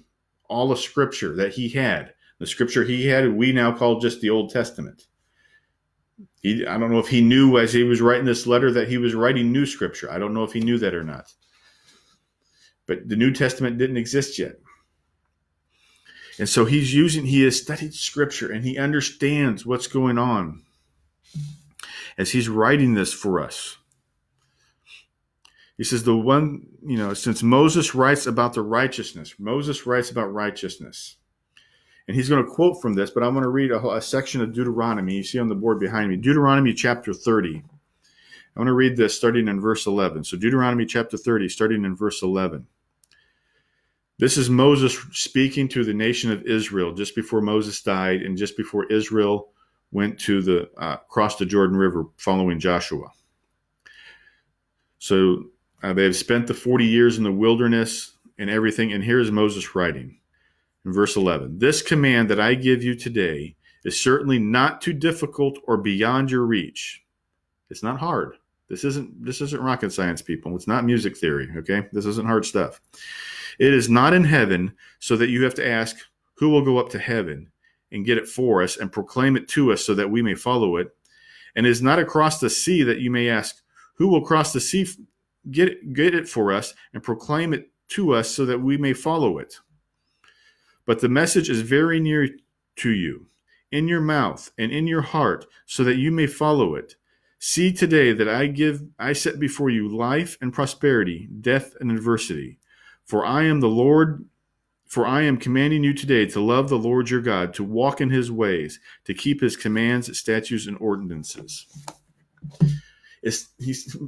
all 0.48 0.68
the 0.68 0.76
scripture 0.76 1.34
that 1.36 1.52
he 1.52 1.68
had. 1.68 2.14
The 2.38 2.46
scripture 2.46 2.84
he 2.84 3.06
had, 3.06 3.34
we 3.34 3.52
now 3.52 3.72
call 3.72 4.00
just 4.00 4.20
the 4.20 4.30
Old 4.30 4.50
Testament. 4.50 5.06
He, 6.42 6.66
I 6.66 6.78
don't 6.78 6.92
know 6.92 6.98
if 6.98 7.08
he 7.08 7.20
knew 7.20 7.58
as 7.58 7.72
he 7.72 7.82
was 7.82 8.00
writing 8.00 8.26
this 8.26 8.46
letter 8.46 8.70
that 8.72 8.88
he 8.88 8.98
was 8.98 9.14
writing 9.14 9.50
new 9.50 9.66
scripture. 9.66 10.10
I 10.10 10.18
don't 10.18 10.34
know 10.34 10.44
if 10.44 10.52
he 10.52 10.60
knew 10.60 10.78
that 10.78 10.94
or 10.94 11.02
not. 11.02 11.32
But 12.86 13.08
the 13.08 13.16
New 13.16 13.32
Testament 13.32 13.78
didn't 13.78 13.96
exist 13.96 14.38
yet. 14.38 14.56
And 16.38 16.48
so 16.48 16.64
he's 16.64 16.94
using, 16.94 17.26
he 17.26 17.42
has 17.44 17.60
studied 17.60 17.94
scripture 17.94 18.50
and 18.52 18.64
he 18.64 18.78
understands 18.78 19.64
what's 19.64 19.86
going 19.86 20.18
on 20.18 20.62
as 22.18 22.32
he's 22.32 22.48
writing 22.48 22.94
this 22.94 23.12
for 23.12 23.40
us. 23.40 23.78
He 25.76 25.84
says, 25.84 26.04
the 26.04 26.16
one, 26.16 26.66
you 26.86 26.96
know, 26.96 27.12
since 27.12 27.42
Moses 27.42 27.94
writes 27.94 28.26
about 28.26 28.54
the 28.54 28.62
righteousness, 28.62 29.34
Moses 29.38 29.86
writes 29.86 30.10
about 30.10 30.32
righteousness. 30.32 31.16
And 32.08 32.16
he's 32.16 32.28
going 32.28 32.44
to 32.44 32.50
quote 32.50 32.80
from 32.80 32.94
this, 32.94 33.10
but 33.10 33.22
I'm 33.22 33.32
going 33.32 33.42
to 33.42 33.48
read 33.48 33.72
a, 33.72 33.88
a 33.90 34.00
section 34.00 34.40
of 34.40 34.52
Deuteronomy. 34.52 35.16
You 35.16 35.24
see 35.24 35.38
on 35.38 35.48
the 35.48 35.54
board 35.54 35.80
behind 35.80 36.08
me, 36.08 36.16
Deuteronomy 36.16 36.72
chapter 36.72 37.12
30. 37.12 37.64
I 38.56 38.60
want 38.60 38.68
to 38.68 38.72
read 38.72 38.96
this 38.96 39.14
starting 39.14 39.48
in 39.48 39.60
verse 39.60 39.86
11. 39.86 40.24
So, 40.24 40.36
Deuteronomy 40.36 40.86
chapter 40.86 41.18
30, 41.18 41.48
starting 41.48 41.84
in 41.84 41.96
verse 41.96 42.22
11. 42.22 42.66
This 44.18 44.38
is 44.38 44.48
Moses 44.48 44.96
speaking 45.12 45.68
to 45.68 45.84
the 45.84 45.92
nation 45.92 46.32
of 46.32 46.42
Israel 46.44 46.92
just 46.92 47.14
before 47.14 47.42
Moses 47.42 47.82
died 47.82 48.22
and 48.22 48.36
just 48.36 48.56
before 48.56 48.90
Israel 48.90 49.50
went 49.92 50.18
to 50.20 50.40
the 50.40 50.70
uh, 50.78 50.96
the 51.38 51.46
Jordan 51.46 51.76
River 51.76 52.06
following 52.16 52.58
Joshua. 52.58 53.08
So 54.98 55.44
uh, 55.82 55.92
they 55.92 56.04
have 56.04 56.16
spent 56.16 56.46
the 56.46 56.54
40 56.54 56.86
years 56.86 57.18
in 57.18 57.24
the 57.24 57.32
wilderness 57.32 58.12
and 58.38 58.48
everything. 58.48 58.92
And 58.92 59.04
here's 59.04 59.30
Moses 59.30 59.74
writing 59.74 60.18
in 60.84 60.92
verse 60.92 61.16
11 61.16 61.58
This 61.58 61.82
command 61.82 62.30
that 62.30 62.40
I 62.40 62.54
give 62.54 62.82
you 62.82 62.94
today 62.94 63.56
is 63.84 64.00
certainly 64.00 64.38
not 64.38 64.80
too 64.80 64.94
difficult 64.94 65.58
or 65.64 65.76
beyond 65.76 66.30
your 66.30 66.44
reach. 66.44 67.04
It's 67.68 67.82
not 67.82 68.00
hard. 68.00 68.36
This 68.68 68.84
isn't 68.84 69.24
this 69.24 69.40
isn't 69.40 69.62
rocket 69.62 69.92
science, 69.92 70.22
people. 70.22 70.56
It's 70.56 70.66
not 70.66 70.84
music 70.84 71.16
theory. 71.16 71.48
Okay, 71.56 71.86
this 71.92 72.06
isn't 72.06 72.26
hard 72.26 72.44
stuff. 72.44 72.80
It 73.58 73.72
is 73.72 73.88
not 73.88 74.12
in 74.12 74.24
heaven, 74.24 74.74
so 74.98 75.16
that 75.16 75.30
you 75.30 75.44
have 75.44 75.54
to 75.54 75.66
ask, 75.66 75.96
Who 76.34 76.50
will 76.50 76.64
go 76.64 76.78
up 76.78 76.90
to 76.90 76.98
heaven 76.98 77.50
and 77.92 78.04
get 78.04 78.18
it 78.18 78.28
for 78.28 78.62
us 78.62 78.76
and 78.76 78.90
proclaim 78.90 79.36
it 79.36 79.48
to 79.48 79.72
us 79.72 79.84
so 79.84 79.94
that 79.94 80.10
we 80.10 80.20
may 80.20 80.34
follow 80.34 80.76
it? 80.76 80.88
And 81.54 81.66
it 81.66 81.70
is 81.70 81.82
not 81.82 81.98
across 81.98 82.40
the 82.40 82.50
sea 82.50 82.82
that 82.82 82.98
you 82.98 83.10
may 83.10 83.28
ask, 83.28 83.62
Who 83.94 84.08
will 84.08 84.22
cross 84.22 84.52
the 84.52 84.60
sea, 84.60 84.86
get 85.50 85.92
get 85.94 86.14
it 86.14 86.28
for 86.28 86.52
us 86.52 86.74
and 86.92 87.02
proclaim 87.02 87.54
it 87.54 87.70
to 87.88 88.14
us 88.14 88.28
so 88.28 88.44
that 88.46 88.60
we 88.60 88.76
may 88.76 88.92
follow 88.92 89.38
it? 89.38 89.58
But 90.86 91.00
the 91.00 91.08
message 91.08 91.50
is 91.50 91.62
very 91.62 92.00
near 92.00 92.28
to 92.76 92.90
you, 92.90 93.26
in 93.72 93.88
your 93.88 94.00
mouth 94.00 94.50
and 94.58 94.72
in 94.72 94.86
your 94.86 95.02
heart, 95.02 95.46
so 95.66 95.82
that 95.84 95.96
you 95.96 96.10
may 96.10 96.26
follow 96.26 96.74
it. 96.74 96.96
See 97.48 97.72
today 97.72 98.12
that 98.12 98.28
I 98.28 98.48
give 98.48 98.82
I 98.98 99.12
set 99.12 99.38
before 99.38 99.70
you 99.70 99.86
life 99.86 100.36
and 100.40 100.52
prosperity, 100.52 101.28
death 101.40 101.76
and 101.78 101.92
adversity. 101.92 102.58
For 103.04 103.24
I 103.24 103.44
am 103.44 103.60
the 103.60 103.68
Lord, 103.68 104.24
for 104.84 105.06
I 105.06 105.22
am 105.22 105.36
commanding 105.36 105.84
you 105.84 105.94
today 105.94 106.26
to 106.26 106.40
love 106.40 106.68
the 106.68 106.76
Lord 106.76 107.08
your 107.08 107.20
God, 107.20 107.54
to 107.54 107.62
walk 107.62 108.00
in 108.00 108.10
his 108.10 108.32
ways, 108.32 108.80
to 109.04 109.14
keep 109.14 109.40
his 109.40 109.56
commands, 109.56 110.18
statutes, 110.18 110.66
and 110.66 110.76
ordinances. 110.80 111.66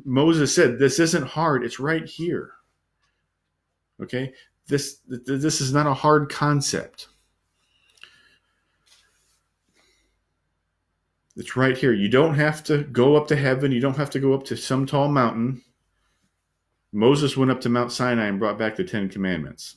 Moses 0.04 0.52
said, 0.52 0.80
This 0.80 0.99
isn't 0.99 1.28
hard, 1.28 1.64
it's 1.64 1.78
right 1.78 2.07
here. 2.07 2.54
Okay? 4.02 4.33
This, 4.66 4.99
this 5.07 5.61
is 5.61 5.73
not 5.73 5.87
a 5.87 5.95
hard 5.95 6.28
concept. 6.28 7.07
It's 11.38 11.57
right 11.57 11.78
here. 11.78 11.92
You 11.92 12.09
don't 12.09 12.35
have 12.35 12.64
to 12.64 12.83
go 12.83 13.16
up 13.16 13.28
to 13.28 13.37
heaven. 13.37 13.71
You 13.71 13.80
don't 13.80 13.97
have 13.97 14.11
to 14.11 14.18
go 14.18 14.35
up 14.35 14.45
to 14.47 14.57
some 14.57 14.87
tall 14.87 15.07
mountain. 15.09 15.62
Moses 16.92 17.37
went 17.37 17.52
up 17.52 17.61
to 17.61 17.68
Mount 17.68 17.92
Sinai 17.92 18.26
and 18.26 18.40
brought 18.40 18.59
back 18.59 18.75
the 18.75 18.83
Ten 18.83 19.09
Commandments. 19.09 19.76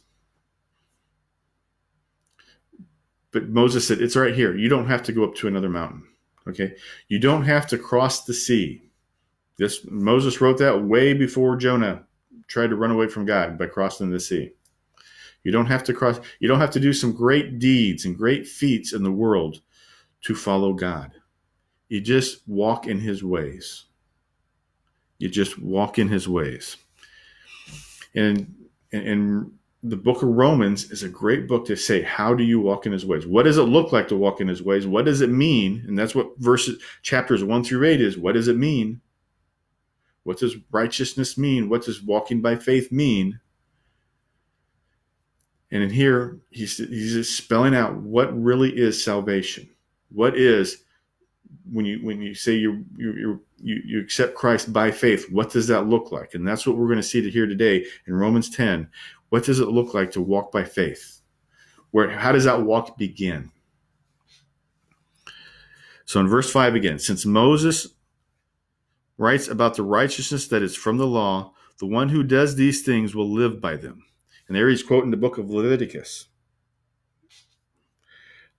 But 3.31 3.49
Moses 3.49 3.87
said, 3.87 4.01
It's 4.01 4.15
right 4.15 4.33
here. 4.33 4.57
You 4.57 4.69
don't 4.69 4.87
have 4.87 5.03
to 5.03 5.13
go 5.13 5.23
up 5.23 5.35
to 5.35 5.47
another 5.47 5.69
mountain. 5.69 6.03
Okay? 6.47 6.73
You 7.09 7.19
don't 7.19 7.43
have 7.43 7.67
to 7.67 7.77
cross 7.77 8.25
the 8.25 8.33
sea. 8.33 8.81
This 9.57 9.85
Moses 9.85 10.41
wrote 10.41 10.57
that 10.57 10.83
way 10.83 11.13
before 11.13 11.55
Jonah 11.57 12.03
tried 12.47 12.71
to 12.71 12.75
run 12.75 12.89
away 12.89 13.07
from 13.07 13.25
God 13.25 13.59
by 13.59 13.67
crossing 13.67 14.09
the 14.09 14.19
sea. 14.19 14.51
You 15.43 15.51
don't 15.51 15.67
have 15.67 15.83
to 15.83 15.93
cross, 15.93 16.19
you 16.39 16.47
don't 16.47 16.59
have 16.59 16.71
to 16.71 16.79
do 16.79 16.91
some 16.91 17.13
great 17.13 17.59
deeds 17.59 18.05
and 18.05 18.17
great 18.17 18.47
feats 18.47 18.93
in 18.93 19.03
the 19.03 19.11
world 19.11 19.61
to 20.23 20.33
follow 20.33 20.73
God. 20.73 21.20
You 21.91 21.99
just 21.99 22.47
walk 22.47 22.87
in 22.87 23.01
his 23.01 23.21
ways. 23.21 23.83
You 25.17 25.27
just 25.27 25.59
walk 25.59 25.99
in 25.99 26.07
his 26.07 26.25
ways. 26.25 26.77
And 28.15 28.55
and 28.93 29.51
the 29.83 29.97
book 29.97 30.23
of 30.23 30.29
Romans 30.29 30.89
is 30.89 31.03
a 31.03 31.09
great 31.09 31.49
book 31.49 31.65
to 31.65 31.75
say, 31.75 32.01
how 32.01 32.33
do 32.33 32.45
you 32.45 32.61
walk 32.61 32.85
in 32.85 32.93
his 32.93 33.05
ways? 33.05 33.27
What 33.27 33.43
does 33.43 33.57
it 33.57 33.63
look 33.63 33.91
like 33.91 34.07
to 34.07 34.15
walk 34.15 34.39
in 34.39 34.47
his 34.47 34.63
ways? 34.63 34.87
What 34.87 35.03
does 35.03 35.19
it 35.19 35.31
mean? 35.31 35.83
And 35.85 35.99
that's 35.99 36.15
what 36.15 36.31
verses 36.37 36.81
chapters 37.01 37.43
one 37.43 37.61
through 37.61 37.85
eight 37.85 37.99
is. 37.99 38.17
What 38.17 38.35
does 38.35 38.47
it 38.47 38.55
mean? 38.55 39.01
What 40.23 40.39
does 40.39 40.55
righteousness 40.71 41.37
mean? 41.37 41.67
What 41.67 41.83
does 41.83 42.01
walking 42.01 42.41
by 42.41 42.55
faith 42.55 42.89
mean? 42.89 43.37
And 45.71 45.83
in 45.83 45.89
here, 45.89 46.39
he's, 46.51 46.77
he's 46.77 47.29
spelling 47.29 47.75
out 47.75 47.97
what 47.97 48.33
really 48.41 48.71
is 48.77 49.03
salvation. 49.03 49.69
What 50.09 50.37
is 50.37 50.85
when 51.71 51.85
you 51.85 51.99
when 52.03 52.21
you 52.21 52.33
say 52.33 52.53
you 52.53 52.85
you 52.97 53.41
you 53.57 53.81
you 53.85 54.01
accept 54.01 54.35
Christ 54.35 54.73
by 54.73 54.91
faith, 54.91 55.31
what 55.31 55.51
does 55.51 55.67
that 55.67 55.87
look 55.87 56.11
like? 56.11 56.33
And 56.33 56.47
that's 56.47 56.65
what 56.65 56.77
we're 56.77 56.87
going 56.87 56.97
to 56.97 57.03
see 57.03 57.27
here 57.29 57.45
today 57.45 57.85
in 58.07 58.13
Romans 58.13 58.49
10. 58.49 58.89
What 59.29 59.45
does 59.45 59.59
it 59.59 59.69
look 59.69 59.93
like 59.93 60.11
to 60.11 60.21
walk 60.21 60.51
by 60.51 60.63
faith? 60.63 61.21
Where 61.91 62.09
how 62.09 62.31
does 62.31 62.45
that 62.45 62.63
walk 62.63 62.97
begin? 62.97 63.51
So 66.05 66.19
in 66.19 66.27
verse 66.27 66.51
5 66.51 66.75
again, 66.75 66.99
since 66.99 67.25
Moses 67.25 67.87
writes 69.17 69.47
about 69.47 69.75
the 69.75 69.83
righteousness 69.83 70.47
that 70.47 70.63
is 70.63 70.75
from 70.75 70.97
the 70.97 71.07
law, 71.07 71.53
the 71.79 71.85
one 71.85 72.09
who 72.09 72.23
does 72.23 72.55
these 72.55 72.81
things 72.81 73.15
will 73.15 73.31
live 73.31 73.61
by 73.61 73.77
them. 73.77 74.03
And 74.47 74.57
there 74.57 74.67
he's 74.67 74.83
quoting 74.83 75.11
the 75.11 75.17
book 75.17 75.37
of 75.37 75.49
Leviticus 75.49 76.27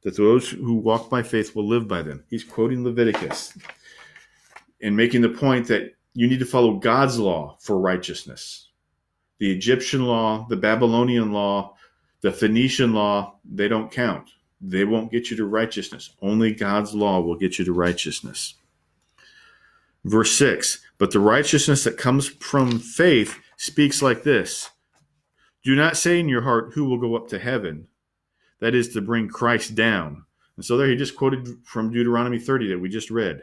that 0.02 0.16
those 0.16 0.48
who 0.48 0.74
walk 0.74 1.08
by 1.08 1.22
faith 1.22 1.54
will 1.54 1.66
live 1.66 1.86
by 1.88 2.02
them. 2.02 2.24
He's 2.28 2.44
quoting 2.44 2.84
Leviticus 2.84 3.56
and 4.82 4.96
making 4.96 5.22
the 5.22 5.28
point 5.28 5.68
that 5.68 5.94
you 6.14 6.26
need 6.26 6.40
to 6.40 6.46
follow 6.46 6.74
God's 6.74 7.18
law 7.18 7.56
for 7.60 7.78
righteousness. 7.78 8.68
The 9.38 9.50
Egyptian 9.50 10.04
law, 10.04 10.46
the 10.48 10.56
Babylonian 10.56 11.32
law, 11.32 11.74
the 12.20 12.32
Phoenician 12.32 12.92
law, 12.92 13.38
they 13.44 13.68
don't 13.68 13.90
count. 13.90 14.30
They 14.60 14.84
won't 14.84 15.10
get 15.10 15.30
you 15.30 15.36
to 15.38 15.46
righteousness. 15.46 16.14
Only 16.20 16.52
God's 16.54 16.94
law 16.94 17.20
will 17.20 17.36
get 17.36 17.58
you 17.58 17.64
to 17.64 17.72
righteousness. 17.72 18.54
Verse 20.04 20.32
6 20.36 20.80
But 20.98 21.10
the 21.12 21.20
righteousness 21.20 21.84
that 21.84 21.96
comes 21.96 22.28
from 22.28 22.78
faith 22.78 23.38
speaks 23.56 24.02
like 24.02 24.22
this 24.22 24.70
Do 25.64 25.74
not 25.74 25.96
say 25.96 26.20
in 26.20 26.28
your 26.28 26.42
heart, 26.42 26.72
Who 26.74 26.84
will 26.84 26.98
go 26.98 27.16
up 27.16 27.28
to 27.28 27.38
heaven? 27.38 27.88
That 28.62 28.76
is 28.76 28.90
to 28.90 29.00
bring 29.00 29.26
Christ 29.26 29.74
down. 29.74 30.24
And 30.54 30.64
so 30.64 30.76
there 30.76 30.86
he 30.86 30.94
just 30.94 31.16
quoted 31.16 31.48
from 31.64 31.92
Deuteronomy 31.92 32.38
30 32.38 32.68
that 32.68 32.78
we 32.78 32.88
just 32.88 33.10
read. 33.10 33.42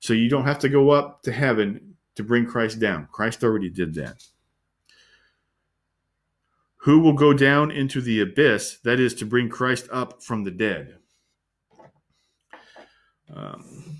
So 0.00 0.14
you 0.14 0.28
don't 0.28 0.46
have 0.46 0.58
to 0.58 0.68
go 0.68 0.90
up 0.90 1.22
to 1.22 1.32
heaven 1.32 1.94
to 2.16 2.24
bring 2.24 2.44
Christ 2.44 2.80
down. 2.80 3.06
Christ 3.12 3.44
already 3.44 3.70
did 3.70 3.94
that. 3.94 4.24
Who 6.78 6.98
will 6.98 7.12
go 7.12 7.32
down 7.32 7.70
into 7.70 8.00
the 8.00 8.20
abyss? 8.20 8.78
That 8.82 8.98
is 8.98 9.14
to 9.14 9.24
bring 9.24 9.48
Christ 9.48 9.86
up 9.92 10.24
from 10.24 10.42
the 10.42 10.50
dead. 10.50 10.96
Um, 13.32 13.98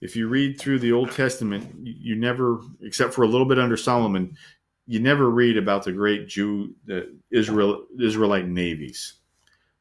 if 0.00 0.16
you 0.16 0.26
read 0.26 0.58
through 0.58 0.78
the 0.78 0.92
Old 0.92 1.12
Testament, 1.12 1.70
you 1.82 2.16
never, 2.16 2.62
except 2.80 3.12
for 3.12 3.24
a 3.24 3.28
little 3.28 3.46
bit 3.46 3.58
under 3.58 3.76
Solomon, 3.76 4.38
you 4.86 5.00
never 5.00 5.28
read 5.28 5.58
about 5.58 5.84
the 5.84 5.92
great 5.92 6.28
Jew, 6.28 6.74
the 6.86 7.14
Israel, 7.30 7.84
Israelite 8.00 8.48
navies. 8.48 9.20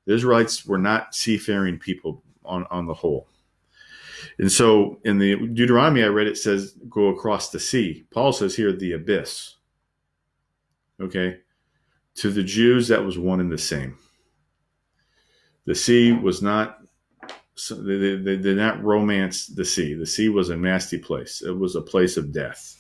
The 0.06 0.14
Israelites 0.14 0.66
were 0.66 0.78
not 0.78 1.16
seafaring 1.16 1.80
people 1.80 2.24
on, 2.44 2.66
on 2.70 2.88
the 2.88 2.94
whole. 2.94 3.28
And 4.38 4.52
so 4.52 5.00
in 5.04 5.18
the 5.18 5.36
Deuteronomy 5.48 6.04
I 6.04 6.08
read, 6.08 6.28
it 6.28 6.38
says 6.38 6.76
go 6.90 7.08
across 7.08 7.50
the 7.50 7.60
sea. 7.60 8.06
Paul 8.12 8.34
says 8.34 8.56
here 8.56 8.72
the 8.72 8.94
abyss. 8.94 9.56
Okay. 11.00 11.40
To 12.16 12.30
the 12.30 12.44
Jews, 12.44 12.88
that 12.88 13.04
was 13.04 13.18
one 13.18 13.40
and 13.40 13.52
the 13.52 13.58
same. 13.58 13.98
The 15.66 15.76
sea 15.76 16.12
was 16.12 16.42
not, 16.42 16.80
they, 17.70 18.16
they, 18.16 18.38
did 18.38 18.58
not 18.58 18.84
romance 18.84 19.48
the 19.48 19.66
sea. 19.66 19.94
The 19.94 20.06
sea 20.06 20.30
was 20.30 20.50
a 20.50 20.58
nasty 20.58 20.98
place. 20.98 21.42
It 21.42 21.58
was 21.58 21.76
a 21.76 21.82
place 21.82 22.18
of 22.18 22.34
death, 22.34 22.76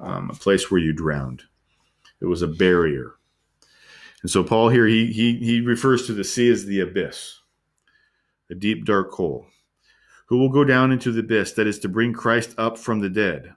um, 0.00 0.30
a 0.30 0.34
place 0.34 0.70
where 0.70 0.80
you 0.80 0.92
drowned. 0.92 1.42
It 2.20 2.26
was 2.26 2.42
a 2.42 2.48
barrier. 2.48 3.14
And 4.22 4.30
so 4.30 4.44
Paul 4.44 4.68
here 4.68 4.86
he 4.86 5.12
he 5.12 5.36
he 5.38 5.60
refers 5.60 6.06
to 6.06 6.12
the 6.12 6.24
sea 6.24 6.50
as 6.50 6.64
the 6.64 6.80
abyss, 6.80 7.40
a 8.50 8.54
deep 8.54 8.84
dark 8.84 9.10
hole. 9.12 9.46
Who 10.26 10.38
will 10.38 10.48
go 10.48 10.64
down 10.64 10.92
into 10.92 11.12
the 11.12 11.20
abyss? 11.20 11.52
That 11.52 11.66
is 11.66 11.78
to 11.80 11.88
bring 11.88 12.12
Christ 12.12 12.54
up 12.56 12.78
from 12.78 13.00
the 13.00 13.10
dead. 13.10 13.54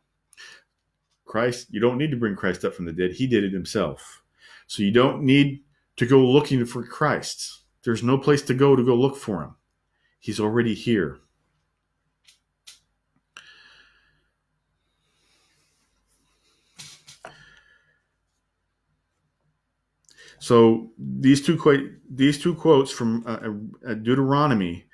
Christ, 1.26 1.68
you 1.70 1.80
don't 1.80 1.98
need 1.98 2.12
to 2.12 2.18
bring 2.18 2.36
Christ 2.36 2.66
up 2.66 2.74
from 2.74 2.86
the 2.86 2.94
dead. 2.94 3.12
He 3.14 3.28
did 3.28 3.44
it 3.44 3.54
himself. 3.54 4.22
So 4.68 4.84
you 4.84 4.92
don't 4.92 5.24
need 5.24 5.64
to 5.98 6.06
go 6.06 6.20
looking 6.20 6.66
for 6.66 6.84
Christ. 6.84 7.62
There's 7.84 8.04
no 8.04 8.18
place 8.18 8.42
to 8.44 8.54
go 8.54 8.76
to 8.76 8.84
go 8.84 8.96
look 8.96 9.16
for 9.16 9.44
him. 9.44 9.56
He's 10.20 10.40
already 10.40 10.74
here. 10.74 11.20
So 20.46 20.92
these 21.00 21.44
two 21.44 21.58
these 22.08 22.38
two 22.38 22.54
quotes 22.54 22.92
from 22.92 23.24
uh, 23.25 23.90
uh, 23.90 23.96
Deuteronomy 23.96 24.86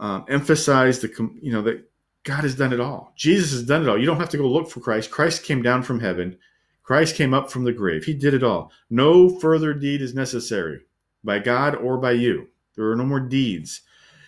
uh, 0.00 0.22
emphasize 0.28 0.98
the 0.98 1.08
you 1.40 1.52
know 1.52 1.62
that 1.62 1.88
God 2.24 2.42
has 2.42 2.56
done 2.56 2.72
it 2.72 2.80
all. 2.80 3.12
Jesus 3.14 3.52
has 3.52 3.62
done 3.62 3.84
it 3.84 3.88
all. 3.88 3.96
You 3.96 4.06
don't 4.06 4.18
have 4.18 4.30
to 4.30 4.38
go 4.38 4.48
look 4.48 4.68
for 4.68 4.80
Christ. 4.80 5.12
Christ 5.12 5.44
came 5.44 5.62
down 5.62 5.84
from 5.84 6.00
heaven. 6.00 6.36
Christ 6.82 7.14
came 7.14 7.32
up 7.32 7.48
from 7.48 7.62
the 7.62 7.72
grave. 7.72 8.06
He 8.06 8.12
did 8.12 8.34
it 8.34 8.42
all. 8.42 8.72
No 8.90 9.28
further 9.28 9.72
deed 9.72 10.02
is 10.02 10.14
necessary 10.14 10.80
by 11.22 11.38
God 11.38 11.76
or 11.76 11.96
by 11.96 12.10
you. 12.10 12.48
There 12.74 12.90
are 12.90 12.96
no 12.96 13.04
more 13.04 13.20
deeds. 13.20 13.82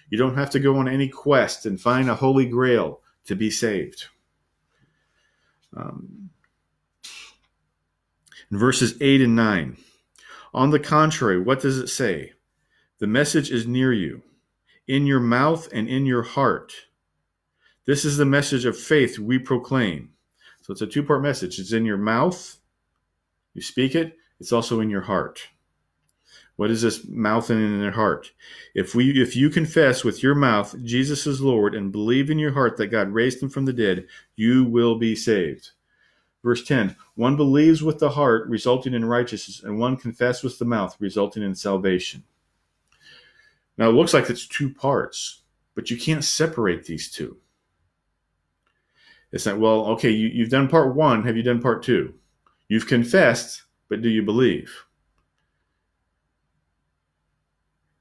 You 0.09 0.19
don't 0.19 0.37
have 0.37 0.51
to 0.51 0.61
go 0.61 0.77
on 0.77 0.87
any 0.87 1.09
quest 1.09 1.67
and 1.67 1.81
find 1.81 2.09
a 2.09 2.15
holy 2.15 2.47
grail 2.47 3.01
to 3.25 3.35
be 3.35 3.51
saved. 3.51 4.05
Um, 5.77 6.31
in 8.53 8.57
verses 8.57 8.95
8 9.01 9.21
and 9.21 9.35
9, 9.35 9.79
on 10.55 10.71
the 10.71 10.79
contrary, 10.79 11.41
what 11.41 11.61
does 11.61 11.79
it 11.79 11.89
say? 11.89 12.33
The 13.01 13.07
message 13.09 13.51
is 13.51 13.67
near 13.67 13.93
you, 13.93 14.23
in 14.87 15.07
your 15.07 15.21
mouth 15.21 15.69
and 15.73 15.89
in 15.89 16.07
your 16.07 16.23
heart. 16.23 16.73
This 17.87 18.05
is 18.05 18.17
the 18.17 18.25
message 18.25 18.65
of 18.65 18.79
faith 18.79 19.19
we 19.19 19.39
proclaim. 19.39 20.11
So 20.63 20.73
it's 20.73 20.81
a 20.81 20.87
two 20.87 21.03
part 21.03 21.23
message. 21.23 21.59
It's 21.59 21.73
in 21.73 21.85
your 21.85 21.99
mouth, 21.99 22.57
you 23.53 23.61
speak 23.61 23.95
it, 23.95 24.17
it's 24.41 24.53
also 24.53 24.81
in 24.81 24.91
your 24.91 25.03
heart. 25.03 25.49
What 26.57 26.71
is 26.71 26.83
this 26.83 27.07
mouth 27.09 27.51
and 27.51 27.61
in 27.61 27.81
your 27.81 27.91
heart? 27.91 28.31
If 28.75 28.95
we 28.95 29.21
if 29.21 29.35
you 29.35 29.51
confess 29.51 30.05
with 30.05 30.23
your 30.23 30.37
mouth 30.37 30.77
Jesus 30.85 31.27
is 31.27 31.41
Lord 31.41 31.75
and 31.75 31.91
believe 31.91 32.31
in 32.31 32.39
your 32.39 32.53
heart 32.53 32.77
that 32.77 32.87
God 32.89 33.09
raised 33.13 33.43
him 33.43 33.49
from 33.49 33.65
the 33.65 33.73
dead, 33.73 34.07
you 34.37 34.65
will 34.65 34.97
be 34.97 35.17
saved. 35.17 35.73
Verse 36.45 36.63
10 36.63 36.95
One 37.17 37.37
believes 37.37 37.83
with 37.83 37.99
the 37.99 38.11
heart, 38.11 38.49
resulting 38.49 38.93
in 38.95 39.07
righteousness, 39.07 39.63
and 39.65 39.81
one 39.81 39.97
confesses 39.97 40.45
with 40.45 40.59
the 40.59 40.67
mouth, 40.67 40.95
resulting 41.01 41.43
in 41.43 41.57
salvation. 41.57 42.23
Now, 43.79 43.89
it 43.89 43.95
looks 43.95 44.15
like 44.15 44.31
it's 44.31 44.47
two 44.47 44.73
parts, 44.73 45.41
but 45.75 45.91
you 45.91 45.97
can't 45.97 46.23
separate 46.23 46.85
these 46.85 47.11
two. 47.11 47.39
It's 49.33 49.47
not, 49.47 49.59
well, 49.59 49.87
okay, 49.87 50.11
you, 50.11 50.29
you've 50.29 50.51
done 50.51 50.69
part 50.69 50.95
one. 50.95 51.25
Have 51.25 51.37
you 51.37 51.43
done 51.43 51.61
part 51.61 51.83
two? 51.83 52.15
You've 52.69 52.87
confessed, 52.87 53.63
but 53.89 54.03
do 54.03 54.09
you 54.09 54.23
believe? 54.23 54.85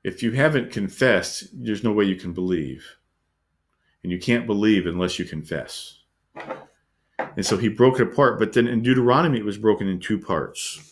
If 0.03 0.21
you 0.21 0.31
haven't 0.31 0.71
confessed, 0.71 1.47
there's 1.53 1.83
no 1.83 1.93
way 1.93 2.05
you 2.05 2.17
can 2.17 2.33
believe. 2.33 2.97
And 4.03 4.12
you 4.12 4.19
can't 4.19 4.45
believe 4.45 4.85
unless 4.85 5.17
you 5.17 5.23
confess. 5.23 6.02
And 7.20 7.46
so 7.46 7.58
he 7.58 7.67
broke 7.67 8.00
it 8.00 8.08
apart, 8.08 8.39
but 8.39 8.53
then 8.53 8.67
in 8.67 8.82
Deuteronomy 8.82 9.39
it 9.39 9.46
was 9.46 9.58
broken 9.58 9.88
in 9.88 10.00
two 10.00 10.20
parts. 10.20 10.91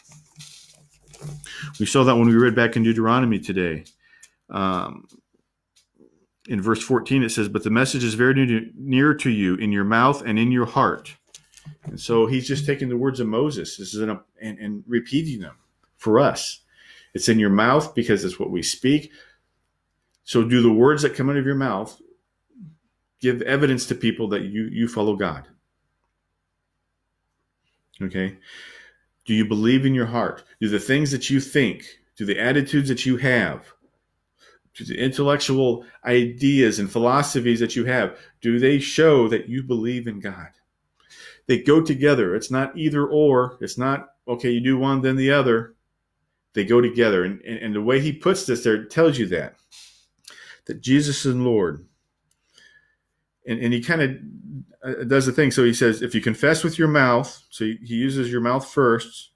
We 1.79 1.85
saw 1.85 2.03
that 2.03 2.15
when 2.15 2.27
we 2.27 2.35
read 2.35 2.55
back 2.55 2.75
in 2.75 2.83
Deuteronomy 2.83 3.39
today. 3.39 3.85
Um, 4.49 5.07
in 6.47 6.61
verse 6.61 6.81
14 6.83 7.23
it 7.23 7.29
says, 7.29 7.47
But 7.47 7.63
the 7.63 7.69
message 7.69 8.03
is 8.03 8.15
very 8.15 8.71
near 8.75 9.13
to 9.15 9.29
you 9.29 9.55
in 9.55 9.71
your 9.71 9.83
mouth 9.83 10.21
and 10.25 10.37
in 10.39 10.51
your 10.51 10.65
heart. 10.65 11.15
And 11.83 11.99
so 11.99 12.25
he's 12.25 12.47
just 12.47 12.65
taking 12.65 12.89
the 12.89 12.97
words 12.97 13.19
of 13.19 13.27
Moses 13.27 13.77
this 13.77 13.93
is 13.93 14.01
an, 14.01 14.19
and, 14.41 14.57
and 14.59 14.83
repeating 14.87 15.41
them 15.41 15.55
for 15.97 16.19
us. 16.19 16.61
It's 17.13 17.29
in 17.29 17.39
your 17.39 17.49
mouth 17.49 17.93
because 17.93 18.23
it's 18.23 18.39
what 18.39 18.51
we 18.51 18.63
speak. 18.63 19.11
So 20.23 20.43
do 20.43 20.61
the 20.61 20.71
words 20.71 21.01
that 21.01 21.15
come 21.15 21.29
out 21.29 21.37
of 21.37 21.45
your 21.45 21.55
mouth 21.55 21.99
give 23.19 23.41
evidence 23.43 23.85
to 23.85 23.95
people 23.95 24.27
that 24.29 24.43
you, 24.43 24.63
you 24.71 24.87
follow 24.87 25.15
God. 25.15 25.47
Okay? 28.01 28.37
Do 29.25 29.33
you 29.33 29.45
believe 29.45 29.85
in 29.85 29.93
your 29.93 30.07
heart? 30.07 30.43
Do 30.59 30.67
the 30.67 30.79
things 30.79 31.11
that 31.11 31.29
you 31.29 31.39
think, 31.39 31.85
do 32.15 32.25
the 32.25 32.39
attitudes 32.39 32.89
that 32.89 33.05
you 33.05 33.17
have, 33.17 33.73
do 34.73 34.85
the 34.85 34.97
intellectual 34.97 35.85
ideas 36.05 36.79
and 36.79 36.91
philosophies 36.91 37.59
that 37.59 37.75
you 37.75 37.85
have, 37.85 38.17
do 38.41 38.57
they 38.57 38.79
show 38.79 39.27
that 39.27 39.49
you 39.49 39.63
believe 39.63 40.07
in 40.07 40.19
God? 40.19 40.49
They 41.47 41.59
go 41.59 41.81
together. 41.81 42.35
It's 42.35 42.51
not 42.51 42.77
either 42.77 43.05
or. 43.05 43.57
It's 43.59 43.77
not, 43.77 44.09
okay, 44.27 44.51
you 44.51 44.61
do 44.61 44.77
one, 44.77 45.01
then 45.01 45.17
the 45.17 45.31
other. 45.31 45.75
They 46.53 46.63
go 46.63 46.81
together. 46.81 47.23
And, 47.23 47.41
and, 47.41 47.57
and 47.57 47.75
the 47.75 47.81
way 47.81 47.99
he 47.99 48.13
puts 48.13 48.45
this 48.45 48.63
there 48.63 48.85
tells 48.85 49.17
you 49.17 49.27
that. 49.27 49.55
That 50.65 50.81
Jesus 50.81 51.25
is 51.25 51.35
Lord. 51.35 51.85
And, 53.47 53.59
and 53.59 53.73
he 53.73 53.81
kind 53.81 54.01
of 54.01 54.17
uh, 54.83 55.03
does 55.03 55.25
the 55.25 55.31
thing. 55.31 55.51
So 55.51 55.63
he 55.63 55.73
says, 55.73 56.01
if 56.01 56.13
you 56.13 56.21
confess 56.21 56.63
with 56.63 56.77
your 56.77 56.87
mouth, 56.87 57.43
so 57.49 57.65
he, 57.65 57.77
uses 57.81 58.31
your 58.31 58.41
mouth 58.41 58.67
first, 58.67 59.31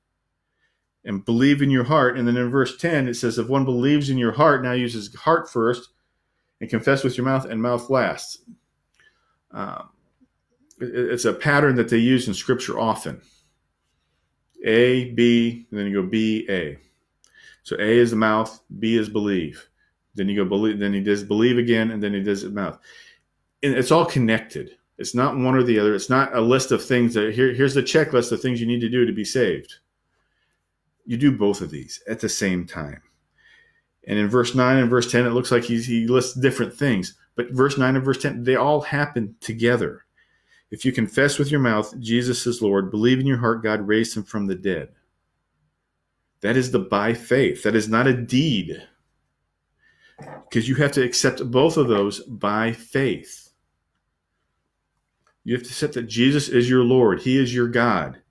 and 1.03 1.23
believe 1.23 1.61
in 1.61 1.69
your 1.69 1.83
heart. 1.83 2.17
And 2.17 2.27
then 2.27 2.37
in 2.37 2.49
verse 2.49 2.77
10, 2.77 3.07
it 3.07 3.15
says, 3.15 3.37
if 3.37 3.47
one 3.47 3.65
believes 3.65 4.09
in 4.09 4.17
your 4.17 4.31
heart, 4.31 4.63
now 4.63 4.71
uses 4.71 5.13
heart 5.13 5.49
first, 5.49 5.89
and 6.59 6.69
confess 6.69 7.03
with 7.03 7.17
your 7.17 7.25
mouth, 7.25 7.45
and 7.45 7.61
mouth 7.61 7.89
last. 7.89 8.41
Um, 9.51 9.89
it, 10.79 10.93
it's 10.93 11.25
a 11.25 11.33
pattern 11.33 11.75
that 11.75 11.89
they 11.89 11.97
use 11.97 12.27
in 12.27 12.33
Scripture 12.33 12.79
often. 12.79 13.21
A, 14.65 15.11
B, 15.11 15.67
and 15.69 15.79
then 15.79 15.87
you 15.87 16.01
go 16.01 16.07
B, 16.07 16.45
A. 16.49 16.79
So 17.63 17.75
A 17.77 17.97
is 17.97 18.11
the 18.11 18.17
mouth, 18.17 18.61
B 18.79 18.97
is 18.97 19.09
believe. 19.09 19.67
Then 20.15 20.29
you 20.29 20.35
go 20.43 20.47
believe, 20.47 20.79
then 20.79 20.93
he 20.93 21.01
does 21.01 21.23
believe 21.23 21.57
again, 21.57 21.91
and 21.91 22.01
then 22.01 22.13
he 22.13 22.21
does 22.21 22.41
the 22.41 22.49
mouth. 22.49 22.79
It's 23.73 23.91
all 23.91 24.05
connected. 24.05 24.77
It's 24.97 25.15
not 25.15 25.37
one 25.37 25.55
or 25.55 25.63
the 25.63 25.79
other. 25.79 25.93
It's 25.93 26.09
not 26.09 26.35
a 26.35 26.41
list 26.41 26.71
of 26.71 26.83
things 26.83 27.13
that 27.15 27.33
here, 27.33 27.53
here's 27.53 27.73
the 27.73 27.83
checklist 27.83 28.31
of 28.31 28.41
things 28.41 28.59
you 28.59 28.67
need 28.67 28.81
to 28.81 28.89
do 28.89 29.05
to 29.05 29.13
be 29.13 29.25
saved. 29.25 29.75
You 31.05 31.17
do 31.17 31.37
both 31.37 31.61
of 31.61 31.69
these 31.69 32.01
at 32.07 32.19
the 32.19 32.29
same 32.29 32.65
time. 32.65 33.01
And 34.07 34.17
in 34.19 34.29
verse 34.29 34.55
9 34.55 34.77
and 34.77 34.89
verse 34.89 35.11
10, 35.11 35.25
it 35.25 35.31
looks 35.31 35.51
like 35.51 35.63
he's, 35.63 35.85
he 35.85 36.07
lists 36.07 36.39
different 36.39 36.73
things. 36.73 37.15
But 37.35 37.51
verse 37.51 37.77
9 37.77 37.95
and 37.95 38.05
verse 38.05 38.21
10, 38.21 38.43
they 38.43 38.55
all 38.55 38.81
happen 38.81 39.35
together. 39.41 40.05
If 40.71 40.85
you 40.85 40.91
confess 40.91 41.37
with 41.37 41.51
your 41.51 41.59
mouth 41.59 41.93
Jesus 41.99 42.45
is 42.47 42.61
Lord, 42.61 42.91
believe 42.91 43.19
in 43.19 43.27
your 43.27 43.37
heart 43.37 43.63
God 43.63 43.87
raised 43.87 44.15
him 44.15 44.23
from 44.23 44.45
the 44.45 44.55
dead. 44.55 44.89
That 46.41 46.57
is 46.57 46.71
the 46.71 46.79
by 46.79 47.13
faith. 47.13 47.63
That 47.63 47.75
is 47.75 47.89
not 47.89 48.07
a 48.07 48.13
deed. 48.13 48.81
Because 50.17 50.69
you 50.69 50.75
have 50.75 50.91
to 50.93 51.03
accept 51.03 51.49
both 51.51 51.77
of 51.77 51.87
those 51.87 52.21
by 52.21 52.71
faith. 52.71 53.44
You 55.45 55.53
have 55.53 55.63
to 55.63 55.69
accept 55.69 55.93
that 55.93 56.07
Jesus 56.07 56.49
is 56.49 56.69
your 56.69 56.83
Lord, 56.83 57.21
He 57.21 57.37
is 57.37 57.53
your 57.53 57.69
God. 57.69 58.21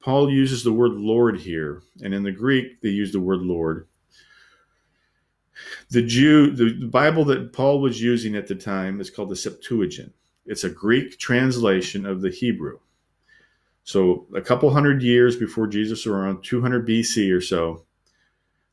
Paul 0.00 0.30
uses 0.30 0.64
the 0.64 0.72
word 0.72 0.92
Lord 0.92 1.40
here, 1.40 1.82
and 2.02 2.14
in 2.14 2.22
the 2.22 2.32
Greek, 2.32 2.80
they 2.80 2.88
use 2.88 3.12
the 3.12 3.20
word 3.20 3.40
Lord. 3.40 3.86
The 5.90 6.02
Jew, 6.02 6.50
the 6.50 6.86
Bible 6.86 7.24
that 7.26 7.52
Paul 7.52 7.80
was 7.80 8.00
using 8.00 8.34
at 8.34 8.46
the 8.46 8.54
time 8.54 9.00
is 9.00 9.10
called 9.10 9.28
the 9.28 9.36
Septuagint. 9.36 10.14
It's 10.46 10.64
a 10.64 10.70
Greek 10.70 11.18
translation 11.18 12.06
of 12.06 12.22
the 12.22 12.30
Hebrew. 12.30 12.78
So, 13.82 14.26
a 14.34 14.40
couple 14.40 14.70
hundred 14.70 15.02
years 15.02 15.36
before 15.36 15.66
Jesus, 15.66 16.06
around 16.06 16.42
200 16.42 16.86
BC 16.88 17.34
or 17.34 17.40
so, 17.40 17.84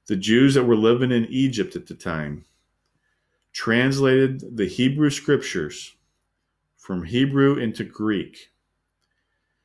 the 0.07 0.15
Jews 0.15 0.53
that 0.53 0.63
were 0.63 0.75
living 0.75 1.11
in 1.11 1.25
Egypt 1.25 1.75
at 1.75 1.87
the 1.87 1.95
time 1.95 2.45
translated 3.51 4.57
the 4.57 4.67
Hebrew 4.67 5.09
scriptures 5.09 5.95
from 6.85 7.03
Hebrew 7.03 7.57
into 7.57 7.83
Greek 7.83 8.51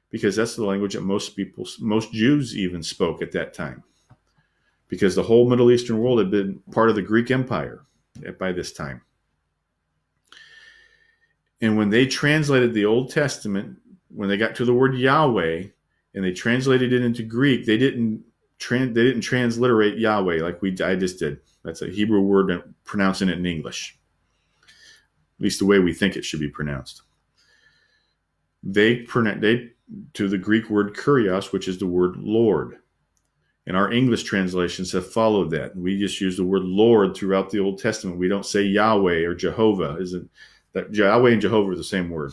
because 0.08 0.36
that's 0.36 0.56
the 0.56 0.64
language 0.64 0.94
that 0.94 1.02
most 1.02 1.36
people, 1.36 1.66
most 1.78 2.14
Jews 2.14 2.56
even 2.56 2.82
spoke 2.82 3.20
at 3.20 3.30
that 3.32 3.52
time. 3.52 3.82
Because 4.88 5.14
the 5.14 5.22
whole 5.22 5.46
Middle 5.46 5.70
Eastern 5.70 5.98
world 5.98 6.18
had 6.18 6.30
been 6.30 6.60
part 6.72 6.88
of 6.88 6.96
the 6.96 7.02
Greek 7.02 7.30
Empire 7.30 7.82
by 8.38 8.52
this 8.52 8.72
time. 8.72 9.02
And 11.60 11.76
when 11.76 11.90
they 11.90 12.06
translated 12.06 12.72
the 12.72 12.86
Old 12.86 13.10
Testament 13.10 13.76
when 14.08 14.30
they 14.30 14.38
got 14.38 14.54
to 14.54 14.64
the 14.64 14.72
word 14.72 14.96
Yahweh 14.96 15.64
and 16.14 16.24
they 16.24 16.32
translated 16.32 16.94
it 16.94 17.02
into 17.02 17.22
Greek, 17.22 17.66
they 17.66 17.76
didn't 17.76 18.24
they 18.66 18.86
didn't 18.86 19.20
transliterate 19.20 19.98
Yahweh 19.98 20.42
like 20.42 20.62
we 20.62 20.74
I 20.82 20.96
just 20.96 21.18
did. 21.18 21.40
That's 21.64 21.82
a 21.82 21.90
Hebrew 21.90 22.22
word 22.22 22.62
pronouncing 22.84 23.28
it 23.28 23.38
in 23.38 23.44
English. 23.44 23.98
At 24.64 25.44
least 25.44 25.58
the 25.58 25.66
way 25.66 25.78
we 25.78 25.92
think 25.92 26.16
it 26.16 26.24
should 26.24 26.40
be 26.40 26.48
pronounced. 26.48 27.02
They 28.62 29.06
they 29.38 29.70
to 30.14 30.28
the 30.28 30.38
Greek 30.38 30.70
word 30.70 30.94
kurios, 30.94 31.52
which 31.52 31.68
is 31.68 31.78
the 31.78 31.86
word 31.86 32.16
Lord. 32.16 32.76
And 33.66 33.76
our 33.76 33.92
English 33.92 34.24
translations 34.24 34.92
have 34.92 35.10
followed 35.10 35.50
that. 35.50 35.76
We 35.76 35.98
just 35.98 36.20
use 36.20 36.36
the 36.36 36.44
word 36.44 36.62
Lord 36.62 37.14
throughout 37.14 37.50
the 37.50 37.60
Old 37.60 37.78
Testament. 37.78 38.18
We 38.18 38.28
don't 38.28 38.46
say 38.46 38.62
Yahweh 38.62 39.24
or 39.24 39.34
Jehovah. 39.34 39.98
Isn't 40.00 40.30
that 40.72 40.94
Yahweh 40.94 41.32
and 41.32 41.40
Jehovah 41.40 41.70
are 41.72 41.76
the 41.76 41.84
same 41.84 42.10
word? 42.10 42.32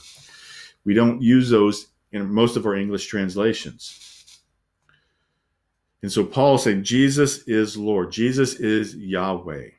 We 0.86 0.94
don't 0.94 1.22
use 1.22 1.50
those 1.50 1.88
in 2.12 2.34
most 2.34 2.56
of 2.56 2.66
our 2.66 2.76
English 2.76 3.08
translations. 3.08 4.40
And 6.02 6.12
so 6.12 6.24
Paul 6.24 6.56
is 6.56 6.64
saying 6.64 6.84
Jesus 6.84 7.40
is 7.48 7.76
Lord. 7.76 8.12
Jesus 8.12 8.56
is 8.56 8.96
Yahweh, 8.96 9.70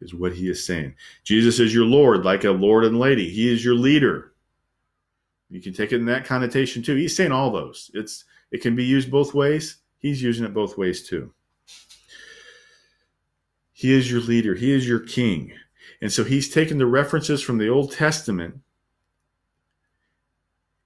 is 0.00 0.14
what 0.14 0.34
he 0.34 0.48
is 0.48 0.64
saying. 0.64 0.94
Jesus 1.24 1.58
is 1.58 1.74
your 1.74 1.86
Lord, 1.86 2.24
like 2.24 2.44
a 2.44 2.50
Lord 2.50 2.84
and 2.84 2.98
Lady. 2.98 3.28
He 3.28 3.52
is 3.52 3.64
your 3.64 3.74
leader. 3.74 4.32
You 5.50 5.60
can 5.60 5.72
take 5.72 5.92
it 5.92 5.96
in 5.96 6.06
that 6.06 6.26
connotation 6.26 6.82
too. 6.82 6.94
He's 6.94 7.16
saying 7.16 7.32
all 7.32 7.50
those. 7.50 7.90
It's 7.94 8.24
it 8.50 8.62
can 8.62 8.76
be 8.76 8.84
used 8.84 9.10
both 9.10 9.34
ways. 9.34 9.76
He's 9.98 10.22
using 10.22 10.44
it 10.44 10.54
both 10.54 10.78
ways 10.78 11.06
too. 11.06 11.32
He 13.72 13.92
is 13.92 14.10
your 14.10 14.20
leader. 14.20 14.54
He 14.54 14.72
is 14.72 14.88
your 14.88 15.00
king. 15.00 15.52
And 16.00 16.12
so 16.12 16.24
he's 16.24 16.52
taken 16.52 16.78
the 16.78 16.86
references 16.86 17.42
from 17.42 17.58
the 17.58 17.68
Old 17.68 17.92
Testament 17.92 18.60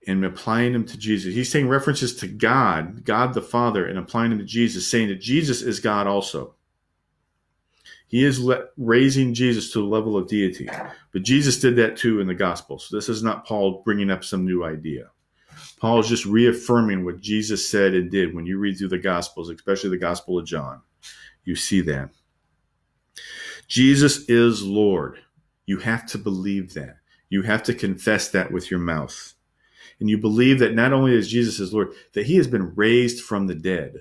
and 0.06 0.24
applying 0.24 0.72
them 0.72 0.84
to 0.86 0.98
Jesus. 0.98 1.34
He's 1.34 1.50
saying 1.50 1.68
references 1.68 2.14
to 2.16 2.26
God, 2.26 3.04
God 3.04 3.34
the 3.34 3.42
Father, 3.42 3.86
and 3.86 3.98
applying 3.98 4.30
them 4.30 4.40
to 4.40 4.44
Jesus, 4.44 4.86
saying 4.86 5.08
that 5.08 5.20
Jesus 5.20 5.62
is 5.62 5.80
God 5.80 6.06
also. 6.06 6.54
He 8.12 8.26
is 8.26 8.38
le- 8.38 8.66
raising 8.76 9.32
Jesus 9.32 9.72
to 9.72 9.78
the 9.78 9.86
level 9.86 10.18
of 10.18 10.28
deity. 10.28 10.68
But 11.14 11.22
Jesus 11.22 11.58
did 11.58 11.76
that 11.76 11.96
too 11.96 12.20
in 12.20 12.26
the 12.26 12.34
gospel. 12.34 12.78
So 12.78 12.94
this 12.94 13.08
is 13.08 13.22
not 13.22 13.46
Paul 13.46 13.80
bringing 13.86 14.10
up 14.10 14.22
some 14.22 14.44
new 14.44 14.64
idea. 14.64 15.06
Paul 15.80 15.98
is 15.98 16.08
just 16.08 16.26
reaffirming 16.26 17.06
what 17.06 17.22
Jesus 17.22 17.66
said 17.66 17.94
and 17.94 18.10
did 18.10 18.34
when 18.34 18.44
you 18.44 18.58
read 18.58 18.76
through 18.76 18.88
the 18.88 18.98
gospels, 18.98 19.48
especially 19.48 19.88
the 19.88 19.96
gospel 19.96 20.38
of 20.38 20.44
John. 20.44 20.82
You 21.44 21.56
see 21.56 21.80
that. 21.80 22.10
Jesus 23.66 24.28
is 24.28 24.62
Lord. 24.62 25.18
You 25.64 25.78
have 25.78 26.04
to 26.08 26.18
believe 26.18 26.74
that. 26.74 26.96
You 27.30 27.40
have 27.40 27.62
to 27.62 27.72
confess 27.72 28.28
that 28.28 28.52
with 28.52 28.70
your 28.70 28.80
mouth. 28.80 29.32
And 30.00 30.10
you 30.10 30.18
believe 30.18 30.58
that 30.58 30.74
not 30.74 30.92
only 30.92 31.14
is 31.14 31.30
Jesus 31.30 31.58
is 31.58 31.72
Lord, 31.72 31.94
that 32.12 32.26
he 32.26 32.36
has 32.36 32.46
been 32.46 32.74
raised 32.74 33.24
from 33.24 33.46
the 33.46 33.54
dead. 33.54 33.94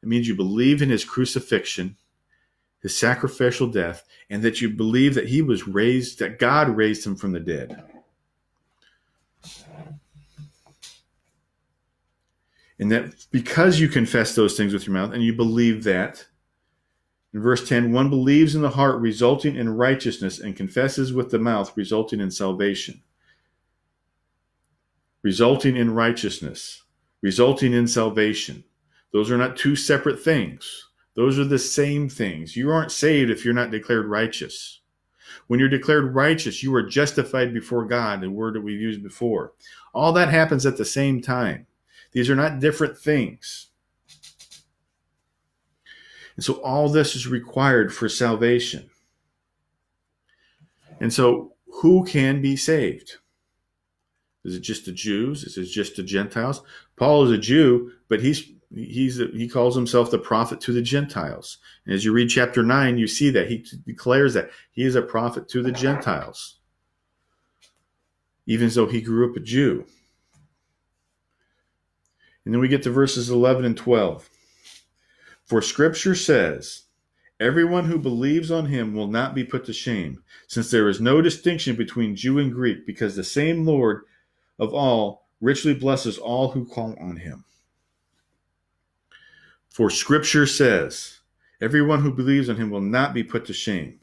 It 0.00 0.08
means 0.08 0.28
you 0.28 0.36
believe 0.36 0.80
in 0.80 0.90
his 0.90 1.04
crucifixion 1.04 1.96
his 2.80 2.96
sacrificial 2.96 3.66
death, 3.66 4.04
and 4.30 4.42
that 4.42 4.60
you 4.60 4.70
believe 4.70 5.14
that 5.14 5.28
he 5.28 5.42
was 5.42 5.66
raised, 5.66 6.18
that 6.18 6.38
God 6.38 6.68
raised 6.68 7.06
him 7.06 7.16
from 7.16 7.32
the 7.32 7.40
dead. 7.40 7.82
And 12.78 12.92
that 12.92 13.26
because 13.32 13.80
you 13.80 13.88
confess 13.88 14.34
those 14.34 14.56
things 14.56 14.72
with 14.72 14.86
your 14.86 14.94
mouth 14.94 15.12
and 15.12 15.22
you 15.22 15.34
believe 15.34 15.82
that, 15.84 16.26
in 17.34 17.42
verse 17.42 17.68
10, 17.68 17.92
one 17.92 18.08
believes 18.08 18.54
in 18.54 18.62
the 18.62 18.70
heart, 18.70 19.00
resulting 19.00 19.56
in 19.56 19.76
righteousness, 19.76 20.38
and 20.38 20.56
confesses 20.56 21.12
with 21.12 21.30
the 21.30 21.38
mouth, 21.38 21.76
resulting 21.76 22.20
in 22.20 22.30
salvation. 22.30 23.02
Resulting 25.22 25.76
in 25.76 25.92
righteousness, 25.92 26.84
resulting 27.20 27.72
in 27.72 27.88
salvation. 27.88 28.62
Those 29.12 29.30
are 29.30 29.36
not 29.36 29.56
two 29.56 29.74
separate 29.74 30.22
things. 30.22 30.88
Those 31.18 31.36
are 31.36 31.44
the 31.44 31.58
same 31.58 32.08
things. 32.08 32.54
You 32.54 32.70
aren't 32.70 32.92
saved 32.92 33.28
if 33.28 33.44
you're 33.44 33.52
not 33.52 33.72
declared 33.72 34.06
righteous. 34.06 34.82
When 35.48 35.58
you're 35.58 35.68
declared 35.68 36.14
righteous, 36.14 36.62
you 36.62 36.72
are 36.76 36.82
justified 36.84 37.52
before 37.52 37.86
God, 37.86 38.20
the 38.20 38.30
word 38.30 38.54
that 38.54 38.60
we've 38.60 38.80
used 38.80 39.02
before. 39.02 39.52
All 39.92 40.12
that 40.12 40.28
happens 40.28 40.64
at 40.64 40.76
the 40.76 40.84
same 40.84 41.20
time. 41.20 41.66
These 42.12 42.30
are 42.30 42.36
not 42.36 42.60
different 42.60 42.96
things. 42.96 43.70
And 46.36 46.44
so 46.44 46.62
all 46.62 46.88
this 46.88 47.16
is 47.16 47.26
required 47.26 47.92
for 47.92 48.08
salvation. 48.08 48.88
And 51.00 51.12
so 51.12 51.54
who 51.82 52.04
can 52.04 52.40
be 52.40 52.54
saved? 52.54 53.16
Is 54.44 54.54
it 54.54 54.60
just 54.60 54.86
the 54.86 54.92
Jews? 54.92 55.42
Is 55.42 55.58
it 55.58 55.64
just 55.64 55.96
the 55.96 56.04
Gentiles? 56.04 56.62
Paul 56.94 57.24
is 57.24 57.32
a 57.32 57.38
Jew, 57.38 57.90
but 58.08 58.20
he's 58.20 58.52
he's 58.74 59.16
he 59.16 59.48
calls 59.48 59.74
himself 59.74 60.10
the 60.10 60.18
prophet 60.18 60.60
to 60.62 60.72
the 60.72 60.82
Gentiles. 60.82 61.58
And 61.84 61.94
as 61.94 62.04
you 62.04 62.12
read 62.12 62.28
chapter 62.28 62.62
nine, 62.62 62.98
you 62.98 63.06
see 63.06 63.30
that 63.30 63.48
he 63.48 63.64
declares 63.86 64.34
that 64.34 64.50
he 64.70 64.84
is 64.84 64.94
a 64.94 65.02
prophet 65.02 65.48
to 65.48 65.62
the 65.62 65.72
Gentiles, 65.72 66.58
even 68.46 68.68
though 68.68 68.86
he 68.86 69.00
grew 69.00 69.30
up 69.30 69.36
a 69.36 69.40
Jew. 69.40 69.86
And 72.44 72.54
then 72.54 72.60
we 72.60 72.68
get 72.68 72.82
to 72.84 72.90
verses 72.90 73.28
11 73.28 73.64
and 73.64 73.76
12. 73.76 74.30
For 75.44 75.60
scripture 75.60 76.14
says, 76.14 76.84
Everyone 77.40 77.84
who 77.84 77.98
believes 77.98 78.50
on 78.50 78.66
him 78.66 78.94
will 78.94 79.06
not 79.06 79.34
be 79.34 79.44
put 79.44 79.64
to 79.66 79.72
shame, 79.72 80.24
since 80.46 80.70
there 80.70 80.88
is 80.88 81.00
no 81.00 81.22
distinction 81.22 81.76
between 81.76 82.16
Jew 82.16 82.38
and 82.38 82.52
Greek, 82.52 82.84
because 82.84 83.14
the 83.14 83.22
same 83.22 83.64
Lord 83.64 84.02
of 84.58 84.74
all 84.74 85.28
richly 85.40 85.74
blesses 85.74 86.18
all 86.18 86.50
who 86.50 86.66
call 86.66 86.96
on 86.98 87.16
him. 87.18 87.44
For 89.78 89.90
scripture 89.90 90.44
says, 90.44 91.20
everyone 91.60 92.02
who 92.02 92.10
believes 92.10 92.48
on 92.48 92.56
him 92.56 92.68
will 92.68 92.80
not 92.80 93.14
be 93.14 93.22
put 93.22 93.46
to 93.46 93.52
shame. 93.52 94.00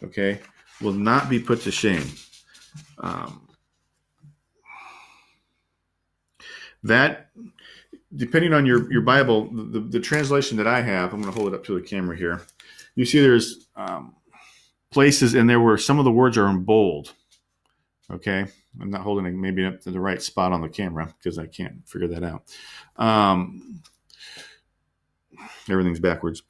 Okay? 0.00 0.38
Will 0.80 0.92
not 0.92 1.28
be 1.28 1.40
put 1.40 1.62
to 1.62 1.72
shame. 1.72 2.06
Um, 2.98 3.48
that, 6.84 7.30
depending 8.14 8.52
on 8.52 8.64
your, 8.64 8.88
your 8.92 9.02
Bible, 9.02 9.50
the, 9.52 9.80
the 9.80 9.98
translation 9.98 10.56
that 10.58 10.68
I 10.68 10.82
have, 10.82 11.12
I'm 11.12 11.20
going 11.20 11.34
to 11.34 11.36
hold 11.36 11.52
it 11.52 11.56
up 11.56 11.64
to 11.64 11.74
the 11.74 11.84
camera 11.84 12.16
here. 12.16 12.42
You 12.94 13.04
see 13.06 13.20
there's 13.20 13.66
um, 13.74 14.14
places 14.92 15.34
in 15.34 15.48
there 15.48 15.58
where 15.58 15.78
some 15.78 15.98
of 15.98 16.04
the 16.04 16.12
words 16.12 16.38
are 16.38 16.48
in 16.48 16.62
bold. 16.62 17.12
Okay? 18.08 18.46
I'm 18.80 18.90
not 18.90 19.00
holding 19.00 19.26
it 19.26 19.34
maybe 19.34 19.64
up 19.64 19.80
to 19.80 19.90
the 19.90 19.98
right 19.98 20.22
spot 20.22 20.52
on 20.52 20.60
the 20.60 20.68
camera 20.68 21.12
because 21.18 21.40
I 21.40 21.46
can't 21.46 21.84
figure 21.88 22.06
that 22.06 22.22
out. 22.22 22.44
Um, 23.04 23.82
everything's 25.68 26.00
backwards. 26.00 26.42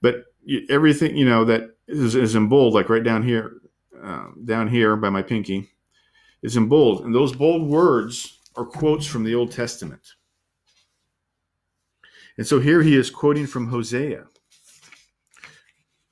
But 0.00 0.24
everything, 0.68 1.16
you 1.16 1.24
know, 1.24 1.44
that 1.44 1.76
is, 1.88 2.14
is 2.14 2.34
in 2.34 2.48
bold, 2.48 2.74
like 2.74 2.88
right 2.88 3.04
down 3.04 3.22
here, 3.22 3.60
uh, 4.02 4.26
down 4.44 4.68
here 4.68 4.96
by 4.96 5.10
my 5.10 5.22
pinky, 5.22 5.70
is 6.42 6.56
in 6.56 6.68
bold. 6.68 7.04
And 7.04 7.14
those 7.14 7.34
bold 7.34 7.68
words 7.68 8.38
are 8.56 8.64
quotes 8.64 9.06
from 9.06 9.24
the 9.24 9.34
Old 9.34 9.50
Testament. 9.50 10.02
And 12.36 12.46
so 12.46 12.60
here 12.60 12.82
he 12.82 12.96
is 12.96 13.10
quoting 13.10 13.46
from 13.46 13.68
Hosea. 13.68 14.24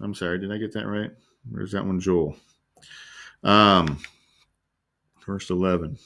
I'm 0.01 0.15
sorry, 0.15 0.39
did 0.39 0.53
I 0.53 0.59
get 0.59 0.73
that 0.73 0.87
right? 0.87 1.11
Where's 1.49 1.73
that 1.73 1.87
one, 1.87 2.01
Joel? 2.01 2.37
Um, 3.43 3.99
verse 5.27 5.51
11. 5.51 5.99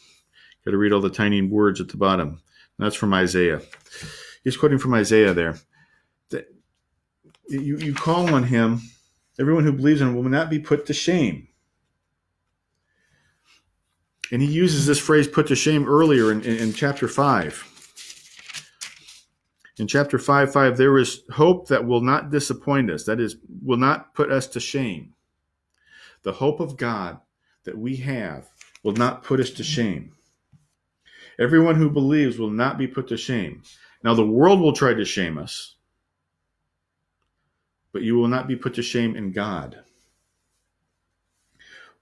Got 0.64 0.70
to 0.70 0.76
read 0.78 0.92
all 0.92 1.00
the 1.00 1.10
tiny 1.10 1.42
words 1.42 1.80
at 1.80 1.88
the 1.88 1.96
bottom. 1.96 2.40
That's 2.78 2.96
from 2.96 3.14
Isaiah. 3.14 3.60
He's 4.44 4.56
quoting 4.56 4.78
from 4.78 4.94
Isaiah 4.94 5.32
there 5.32 5.56
you, 7.48 7.78
you 7.78 7.94
call 7.94 8.34
on 8.34 8.44
him, 8.44 8.80
everyone 9.38 9.64
who 9.64 9.72
believes 9.72 10.00
in 10.00 10.08
him 10.08 10.16
will 10.16 10.24
not 10.24 10.50
be 10.50 10.58
put 10.58 10.86
to 10.86 10.94
shame. 10.94 11.48
And 14.32 14.42
he 14.42 14.48
uses 14.48 14.86
this 14.86 14.98
phrase 14.98 15.28
put 15.28 15.46
to 15.48 15.56
shame 15.56 15.88
earlier 15.88 16.32
in, 16.32 16.42
in, 16.42 16.56
in 16.56 16.72
chapter 16.72 17.06
5. 17.06 17.72
In 19.78 19.86
chapter 19.86 20.18
5 20.18 20.52
5, 20.52 20.76
there 20.76 20.96
is 20.98 21.22
hope 21.32 21.68
that 21.68 21.86
will 21.86 22.00
not 22.00 22.30
disappoint 22.30 22.90
us, 22.90 23.04
that 23.04 23.20
is, 23.20 23.36
will 23.62 23.76
not 23.76 24.14
put 24.14 24.32
us 24.32 24.46
to 24.48 24.60
shame. 24.60 25.12
The 26.22 26.32
hope 26.32 26.60
of 26.60 26.76
God 26.76 27.20
that 27.64 27.78
we 27.78 27.96
have 27.96 28.48
will 28.82 28.94
not 28.94 29.22
put 29.22 29.38
us 29.38 29.50
to 29.50 29.62
shame. 29.62 30.12
Everyone 31.38 31.74
who 31.74 31.90
believes 31.90 32.38
will 32.38 32.50
not 32.50 32.78
be 32.78 32.86
put 32.86 33.08
to 33.08 33.16
shame. 33.16 33.62
Now, 34.02 34.14
the 34.14 34.26
world 34.26 34.60
will 34.60 34.72
try 34.72 34.94
to 34.94 35.04
shame 35.04 35.36
us 35.36 35.75
but 37.96 38.02
you 38.02 38.14
will 38.14 38.28
not 38.28 38.46
be 38.46 38.54
put 38.54 38.74
to 38.74 38.82
shame 38.82 39.16
in 39.16 39.32
God. 39.32 39.78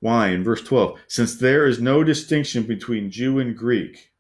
Why? 0.01 0.31
In 0.31 0.43
verse 0.43 0.61
12, 0.61 0.99
since 1.07 1.37
there 1.37 1.67
is 1.67 1.81
no 1.81 2.03
distinction 2.03 2.65
between 2.65 3.13
Jew 3.13 3.39
and 3.39 3.57
Greek, 3.57 4.11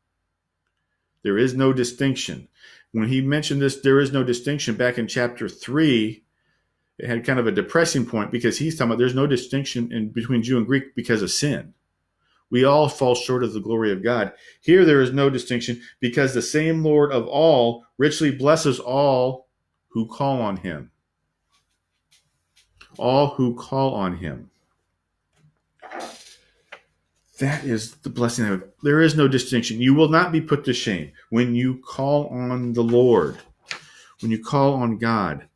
there 1.24 1.36
is 1.36 1.54
no 1.54 1.72
distinction. 1.72 2.46
When 2.92 3.08
he 3.08 3.20
mentioned 3.20 3.60
this, 3.60 3.80
there 3.80 3.98
is 3.98 4.12
no 4.12 4.22
distinction 4.22 4.76
back 4.76 4.98
in 4.98 5.08
chapter 5.08 5.48
3, 5.48 6.22
it 7.00 7.08
had 7.08 7.24
kind 7.24 7.40
of 7.40 7.48
a 7.48 7.50
depressing 7.50 8.06
point 8.06 8.30
because 8.30 8.58
he's 8.58 8.78
talking 8.78 8.92
about 8.92 8.98
there's 9.00 9.16
no 9.16 9.26
distinction 9.26 9.92
in 9.92 10.10
between 10.10 10.44
Jew 10.44 10.58
and 10.58 10.68
Greek 10.68 10.94
because 10.94 11.22
of 11.22 11.32
sin. 11.32 11.74
We 12.50 12.62
all 12.62 12.88
fall 12.88 13.16
short 13.16 13.42
of 13.42 13.52
the 13.52 13.58
glory 13.58 13.90
of 13.90 14.04
God. 14.04 14.32
Here 14.60 14.84
there 14.84 15.00
is 15.00 15.12
no 15.12 15.28
distinction 15.28 15.82
because 15.98 16.34
the 16.34 16.40
same 16.40 16.84
Lord 16.84 17.10
of 17.10 17.26
all 17.26 17.84
richly 17.98 18.30
blesses 18.30 18.78
all 18.78 19.48
who 19.88 20.06
call 20.06 20.40
on 20.40 20.58
him 20.58 20.92
all 22.98 23.28
who 23.28 23.54
call 23.54 23.94
on 23.94 24.16
him. 24.16 24.50
That 27.38 27.64
is 27.64 27.96
the 27.96 28.10
blessing 28.10 28.46
of. 28.46 28.64
There 28.82 29.00
is 29.00 29.16
no 29.16 29.26
distinction. 29.26 29.80
You 29.80 29.94
will 29.94 30.08
not 30.08 30.30
be 30.30 30.40
put 30.40 30.64
to 30.64 30.72
shame 30.72 31.12
when 31.30 31.54
you 31.54 31.82
call 31.84 32.28
on 32.28 32.74
the 32.74 32.82
Lord, 32.82 33.38
when 34.20 34.30
you 34.30 34.42
call 34.42 34.74
on 34.74 34.98
God. 34.98 35.48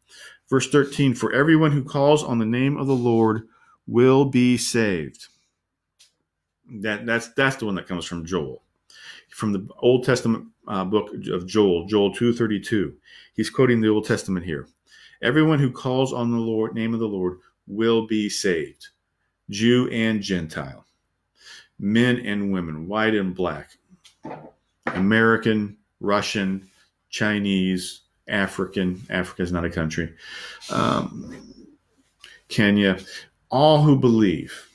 Verse 0.50 0.68
13 0.68 1.14
For 1.14 1.32
everyone 1.32 1.72
who 1.72 1.84
calls 1.84 2.24
on 2.24 2.38
the 2.38 2.46
name 2.46 2.76
of 2.76 2.86
the 2.86 2.96
Lord 2.96 3.46
will 3.86 4.24
be 4.24 4.56
saved. 4.56 5.28
That, 6.70 7.06
that's, 7.06 7.28
that's 7.28 7.56
the 7.56 7.66
one 7.66 7.76
that 7.76 7.86
comes 7.86 8.04
from 8.04 8.26
Joel. 8.26 8.62
From 9.30 9.52
the 9.52 9.68
Old 9.78 10.04
Testament 10.04 10.48
uh, 10.66 10.84
book 10.84 11.10
of 11.30 11.46
Joel, 11.46 11.86
Joel 11.86 12.12
2.32. 12.12 12.94
He's 13.34 13.50
quoting 13.50 13.80
the 13.80 13.88
Old 13.88 14.06
Testament 14.06 14.44
here. 14.44 14.66
Everyone 15.20 15.58
who 15.58 15.70
calls 15.70 16.12
on 16.12 16.30
the 16.30 16.38
Lord, 16.38 16.74
name 16.74 16.94
of 16.94 17.00
the 17.00 17.08
Lord, 17.08 17.38
will 17.66 18.06
be 18.06 18.28
saved, 18.28 18.88
Jew 19.50 19.88
and 19.90 20.22
Gentile, 20.22 20.84
men 21.78 22.20
and 22.24 22.52
women, 22.52 22.86
white 22.86 23.14
and 23.14 23.34
black, 23.34 23.70
American, 24.86 25.76
Russian, 26.00 26.68
Chinese, 27.10 28.02
African. 28.28 29.02
Africa 29.10 29.42
is 29.42 29.52
not 29.52 29.64
a 29.64 29.70
country. 29.70 30.14
Um, 30.70 31.54
Kenya. 32.48 32.98
All 33.50 33.82
who 33.82 33.98
believe 33.98 34.68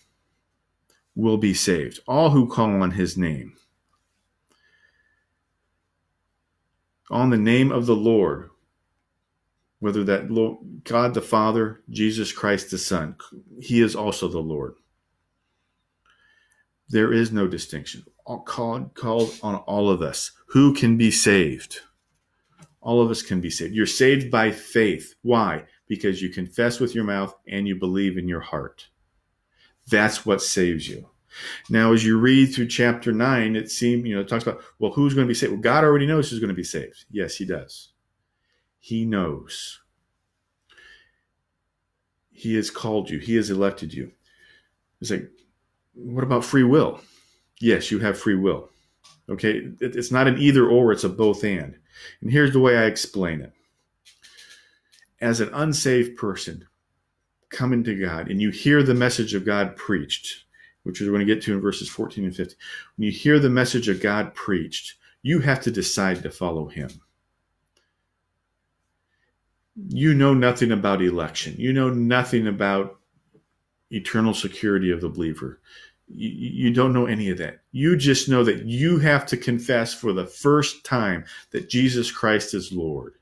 will 1.16 1.38
be 1.38 1.54
saved. 1.54 2.00
All 2.08 2.32
who 2.32 2.48
call 2.48 2.82
on 2.82 2.92
his 2.92 3.18
name. 3.18 3.54
On 7.12 7.30
the 7.30 7.38
name 7.38 7.72
of 7.72 7.86
the 7.86 7.96
Lord 7.96 8.50
whether 9.84 10.06
that 10.06 10.32
Lord, 10.32 10.60
God 10.86 11.14
the 11.14 11.22
Father, 11.22 11.82
Jesus 11.90 12.32
Christ 12.32 12.72
the 12.72 12.78
Son, 12.78 13.18
He 13.60 13.82
is 13.82 13.98
also 13.98 14.30
the 14.30 14.40
Lord. 14.40 14.76
There 16.88 17.12
is 17.12 17.34
no 17.34 17.50
distinction. 17.50 18.06
Called, 18.46 18.94
called 18.94 19.38
on 19.44 19.56
all 19.56 19.90
of 19.90 20.02
us. 20.02 20.32
Who 20.48 20.74
can 20.74 20.96
be 20.96 21.12
saved? 21.12 21.82
All 22.80 23.02
of 23.02 23.12
us 23.12 23.22
can 23.22 23.42
be 23.42 23.50
saved. 23.50 23.74
You're 23.74 23.86
saved 23.86 24.32
by 24.32 24.52
faith. 24.52 25.16
Why? 25.22 25.66
Because 25.90 26.22
you 26.22 26.30
confess 26.30 26.80
with 26.80 26.96
your 26.96 27.04
mouth 27.04 27.36
and 27.46 27.68
you 27.68 27.78
believe 27.78 28.18
in 28.18 28.30
your 28.30 28.40
heart. 28.40 28.88
That's 29.90 30.26
what 30.26 30.42
saves 30.42 30.88
you. 30.88 31.10
Now, 31.70 31.92
as 31.92 32.06
you 32.06 32.18
read 32.18 32.54
through 32.54 32.68
chapter 32.68 33.12
nine, 33.12 33.58
it 33.58 33.70
seems, 33.70 34.06
you 34.06 34.16
know, 34.16 34.22
it 34.22 34.30
talks 34.30 34.44
about, 34.44 34.62
well, 34.80 34.92
who's 34.92 35.14
going 35.14 35.28
to 35.28 35.32
be 35.32 35.34
saved? 35.34 35.52
Well, 35.52 35.62
God 35.62 35.84
already 35.84 36.06
knows 36.06 36.30
who's 36.30 36.40
going 36.40 36.48
to 36.48 36.54
be 36.54 36.64
saved. 36.64 37.04
Yes, 37.12 37.36
He 37.36 37.44
does. 37.44 37.93
He 38.84 39.06
knows. 39.06 39.80
He 42.34 42.56
has 42.56 42.70
called 42.70 43.10
you, 43.10 43.18
He 43.18 43.38
has 43.38 43.50
elected 43.50 43.94
you. 43.94 44.12
It's 45.00 45.10
like, 45.10 45.32
what 45.94 46.26
about 46.26 46.44
free 46.44 46.66
will? 46.66 47.00
Yes, 47.62 47.92
you 47.92 48.00
have 48.00 48.20
free 48.20 48.36
will. 48.36 48.70
Okay, 49.30 49.70
it's 49.80 50.12
not 50.12 50.28
an 50.28 50.38
either 50.38 50.68
or, 50.68 50.92
it's 50.92 51.06
a 51.06 51.10
both 51.10 51.46
and. 51.46 51.78
And 52.20 52.30
here's 52.30 52.52
the 52.52 52.60
way 52.60 52.78
I 52.78 52.84
explain 52.84 53.40
it. 53.40 53.54
As 55.22 55.40
an 55.40 55.50
unsaved 55.54 56.18
person 56.18 56.68
coming 57.52 57.86
to 57.86 57.98
God 57.98 58.30
and 58.30 58.42
you 58.42 58.50
hear 58.50 58.84
the 58.84 58.94
message 58.94 59.34
of 59.34 59.46
God 59.46 59.78
preached, 59.78 60.44
which 60.84 61.00
we're 61.00 61.08
going 61.08 61.26
to 61.26 61.34
get 61.34 61.42
to 61.44 61.54
in 61.54 61.62
verses 61.62 61.88
14 61.88 62.26
and 62.26 62.36
15, 62.36 62.58
when 62.98 63.06
you 63.06 63.14
hear 63.14 63.40
the 63.40 63.50
message 63.50 63.88
of 63.88 64.02
God 64.02 64.36
preached, 64.36 64.96
you 65.22 65.40
have 65.40 65.62
to 65.62 65.72
decide 65.72 66.22
to 66.24 66.30
follow 66.30 66.68
Him. 66.68 66.90
You 69.76 70.14
know 70.14 70.34
nothing 70.34 70.72
about 70.72 71.02
election, 71.02 71.56
you 71.58 71.74
know 71.74 71.90
nothing 71.90 72.48
about 72.48 73.00
eternal 73.92 74.34
security 74.34 74.92
of 74.92 75.02
the 75.02 75.10
believer. 75.10 75.60
You, 76.08 76.30
you, 76.30 76.74
don't 76.74 76.94
know 76.94 77.06
any 77.06 77.30
of 77.30 77.38
that. 77.38 77.62
You 77.72 77.96
just 77.96 78.28
know 78.28 78.44
that 78.44 78.66
you 78.66 79.00
have 79.00 79.26
to 79.28 79.38
confess 79.38 79.94
for 79.94 80.12
the 80.12 80.26
first 80.26 80.84
time 80.84 81.26
that 81.52 81.70
Jesus 81.70 82.12
Christ 82.12 82.54
is 82.54 82.74
Lord 82.74 83.16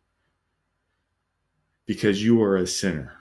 because 1.85 2.23
you 2.23 2.41
are 2.41 2.55
a 2.55 2.67
sinner. 2.67 3.13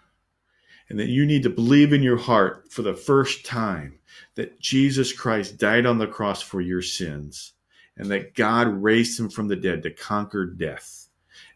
And 0.88 0.98
that 0.98 1.08
you 1.08 1.24
need 1.24 1.44
to 1.44 1.50
believe 1.50 1.92
in 1.92 2.02
your 2.02 2.16
heart 2.16 2.70
for 2.70 2.82
the 2.82 2.94
first 2.94 3.44
time 3.44 3.98
that 4.34 4.60
Jesus 4.60 5.12
Christ 5.12 5.56
died 5.56 5.86
on 5.86 5.98
the 5.98 6.06
cross 6.06 6.42
for 6.42 6.60
your 6.60 6.82
sins 6.82 7.52
and 7.96 8.10
that 8.10 8.34
God 8.34 8.66
raised 8.66 9.18
him 9.18 9.28
from 9.28 9.48
the 9.48 9.56
dead 9.56 9.82
to 9.84 9.90
conquer 9.90 10.46
death. 10.46 10.99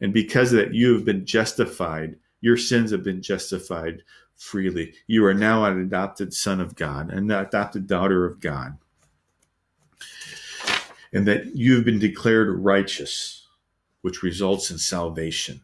And 0.01 0.13
because 0.13 0.53
of 0.53 0.59
that, 0.59 0.75
you 0.75 0.95
have 0.95 1.05
been 1.05 1.25
justified. 1.25 2.17
Your 2.41 2.57
sins 2.57 2.91
have 2.91 3.03
been 3.03 3.23
justified 3.23 4.03
freely. 4.37 4.95
You 5.07 5.25
are 5.25 5.35
now 5.35 5.65
an 5.65 5.81
adopted 5.81 6.35
son 6.35 6.61
of 6.61 6.75
God, 6.75 7.11
an 7.11 7.31
adopted 7.31 7.87
daughter 7.87 8.25
of 8.25 8.41
God. 8.41 8.79
And 11.13 11.27
that 11.29 11.55
you've 11.55 11.85
been 11.85 12.01
declared 12.01 12.59
righteous, 12.59 13.47
which 14.03 14.23
results 14.23 14.71
in 14.71 14.79
salvation. 14.79 15.61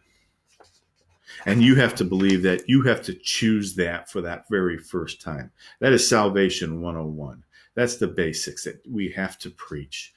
And 1.47 1.63
you 1.63 1.75
have 1.77 1.95
to 1.97 2.05
believe 2.05 2.43
that 2.43 2.69
you 2.69 2.83
have 2.83 3.03
to 3.03 3.15
choose 3.15 3.75
that 3.77 4.11
for 4.11 4.21
that 4.21 4.49
very 4.49 4.79
first 4.79 5.21
time. 5.21 5.51
That 5.81 5.93
is 5.93 6.07
salvation 6.07 6.81
101. 6.81 7.43
That's 7.75 7.97
the 7.97 8.09
basics 8.09 8.65
that 8.65 8.81
we 8.89 9.11
have 9.13 9.39
to 9.39 9.51
preach 9.51 10.13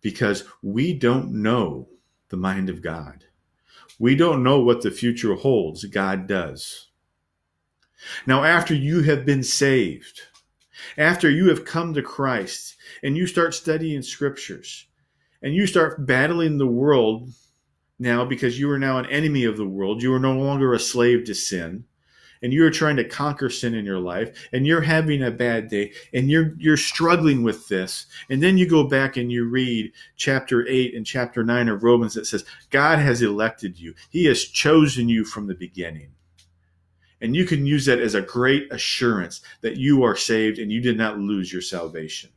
because 0.00 0.44
we 0.62 0.92
don't 0.92 1.32
know 1.32 1.88
the 2.28 2.36
mind 2.36 2.68
of 2.68 2.82
God. 2.82 3.24
We 3.98 4.14
don't 4.14 4.42
know 4.42 4.60
what 4.60 4.82
the 4.82 4.90
future 4.90 5.34
holds. 5.34 5.84
God 5.84 6.26
does. 6.26 6.88
Now, 8.26 8.44
after 8.44 8.74
you 8.74 9.02
have 9.02 9.24
been 9.24 9.42
saved, 9.42 10.20
after 10.98 11.30
you 11.30 11.48
have 11.48 11.64
come 11.64 11.94
to 11.94 12.02
Christ 12.02 12.76
and 13.02 13.16
you 13.16 13.26
start 13.26 13.54
studying 13.54 14.02
scriptures 14.02 14.86
and 15.42 15.54
you 15.54 15.66
start 15.66 16.06
battling 16.06 16.58
the 16.58 16.66
world 16.66 17.30
now 17.98 18.24
because 18.24 18.58
you 18.58 18.70
are 18.70 18.78
now 18.78 18.98
an 18.98 19.06
enemy 19.06 19.44
of 19.44 19.56
the 19.56 19.66
world. 19.66 20.02
You 20.02 20.12
are 20.14 20.20
no 20.20 20.34
longer 20.34 20.74
a 20.74 20.78
slave 20.78 21.24
to 21.24 21.34
sin. 21.34 21.84
And 22.42 22.52
you're 22.52 22.70
trying 22.70 22.96
to 22.96 23.04
conquer 23.04 23.50
sin 23.50 23.74
in 23.74 23.84
your 23.84 23.98
life, 23.98 24.48
and 24.52 24.66
you're 24.66 24.80
having 24.80 25.22
a 25.22 25.30
bad 25.30 25.68
day, 25.68 25.92
and 26.12 26.30
you're 26.30 26.54
you're 26.58 26.76
struggling 26.76 27.42
with 27.42 27.68
this. 27.68 28.06
And 28.30 28.42
then 28.42 28.58
you 28.58 28.68
go 28.68 28.84
back 28.84 29.16
and 29.16 29.30
you 29.30 29.48
read 29.48 29.92
chapter 30.16 30.66
eight 30.68 30.94
and 30.94 31.06
chapter 31.06 31.42
nine 31.42 31.68
of 31.68 31.82
Romans 31.82 32.14
that 32.14 32.26
says, 32.26 32.44
God 32.70 32.98
has 32.98 33.22
elected 33.22 33.78
you. 33.78 33.94
He 34.10 34.24
has 34.26 34.44
chosen 34.44 35.08
you 35.08 35.24
from 35.24 35.46
the 35.46 35.54
beginning. 35.54 36.10
And 37.20 37.34
you 37.34 37.46
can 37.46 37.64
use 37.64 37.86
that 37.86 37.98
as 37.98 38.14
a 38.14 38.20
great 38.20 38.70
assurance 38.70 39.40
that 39.62 39.76
you 39.76 40.02
are 40.02 40.16
saved 40.16 40.58
and 40.58 40.70
you 40.70 40.82
did 40.82 40.98
not 40.98 41.18
lose 41.18 41.50
your 41.50 41.62
salvation. 41.62 42.30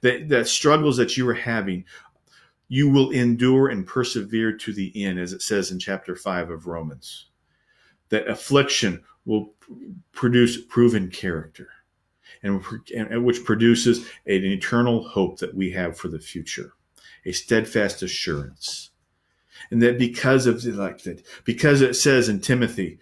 That, 0.00 0.28
that 0.28 0.46
struggles 0.46 0.96
that 0.98 1.16
you 1.16 1.28
are 1.28 1.34
having 1.34 1.84
you 2.72 2.88
will 2.88 3.10
endure 3.10 3.68
and 3.68 3.86
persevere 3.86 4.50
to 4.50 4.72
the 4.72 5.04
end, 5.04 5.18
as 5.18 5.34
it 5.34 5.42
says 5.42 5.70
in 5.70 5.78
chapter 5.78 6.16
5 6.16 6.48
of 6.48 6.66
Romans. 6.66 7.26
That 8.08 8.26
affliction 8.26 9.04
will 9.24 9.54
produce 10.12 10.64
proven 10.64 11.10
character, 11.10 11.68
and, 12.42 12.62
and 12.94 13.24
which 13.24 13.44
produces 13.44 14.06
an 14.26 14.44
eternal 14.44 15.08
hope 15.08 15.38
that 15.38 15.54
we 15.54 15.70
have 15.70 15.96
for 15.96 16.08
the 16.08 16.18
future, 16.18 16.72
a 17.24 17.32
steadfast 17.32 18.02
assurance. 18.02 18.90
And 19.70 19.80
that 19.82 19.98
because 19.98 20.46
of 20.46 20.62
the 20.62 20.70
elected, 20.70 21.24
because 21.44 21.82
it 21.82 21.94
says 21.94 22.28
in 22.28 22.40
Timothy 22.40 22.98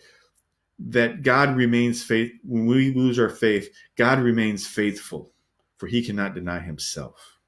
that 0.79 1.23
God 1.23 1.57
remains 1.57 2.03
faith, 2.03 2.33
when 2.45 2.67
we 2.67 2.93
lose 2.93 3.19
our 3.19 3.31
faith, 3.31 3.71
God 3.97 4.21
remains 4.21 4.67
faithful, 4.67 5.33
for 5.79 5.87
he 5.87 6.05
cannot 6.05 6.35
deny 6.35 6.59
himself. 6.59 7.39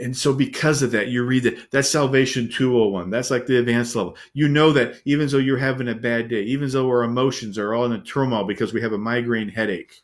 And 0.00 0.16
so, 0.16 0.32
because 0.32 0.82
of 0.82 0.92
that, 0.92 1.08
you 1.08 1.24
read 1.24 1.42
that 1.42 1.70
that's 1.72 1.90
Salvation 1.90 2.48
201. 2.48 3.10
That's 3.10 3.30
like 3.30 3.46
the 3.46 3.58
advanced 3.58 3.96
level. 3.96 4.16
You 4.32 4.48
know 4.48 4.72
that 4.72 4.94
even 5.04 5.28
though 5.28 5.38
you're 5.38 5.58
having 5.58 5.88
a 5.88 5.94
bad 5.94 6.28
day, 6.28 6.42
even 6.42 6.70
though 6.70 6.88
our 6.88 7.02
emotions 7.02 7.58
are 7.58 7.74
all 7.74 7.84
in 7.84 7.92
a 7.92 8.00
turmoil 8.00 8.44
because 8.44 8.72
we 8.72 8.80
have 8.80 8.92
a 8.92 8.98
migraine 8.98 9.48
headache, 9.48 10.02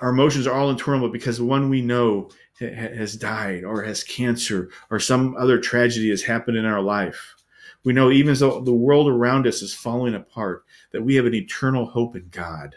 our 0.00 0.08
emotions 0.10 0.46
are 0.46 0.54
all 0.54 0.70
in 0.70 0.76
turmoil 0.76 1.08
because 1.08 1.40
one 1.40 1.70
we 1.70 1.82
know 1.82 2.30
has 2.58 3.16
died 3.16 3.64
or 3.64 3.82
has 3.82 4.02
cancer 4.02 4.70
or 4.90 4.98
some 4.98 5.36
other 5.36 5.58
tragedy 5.58 6.10
has 6.10 6.22
happened 6.22 6.56
in 6.56 6.64
our 6.64 6.80
life. 6.80 7.36
We 7.84 7.92
know 7.92 8.10
even 8.10 8.34
though 8.34 8.60
the 8.60 8.72
world 8.72 9.08
around 9.08 9.46
us 9.46 9.62
is 9.62 9.74
falling 9.74 10.14
apart, 10.14 10.64
that 10.92 11.02
we 11.02 11.16
have 11.16 11.26
an 11.26 11.34
eternal 11.34 11.86
hope 11.86 12.16
in 12.16 12.28
God, 12.30 12.76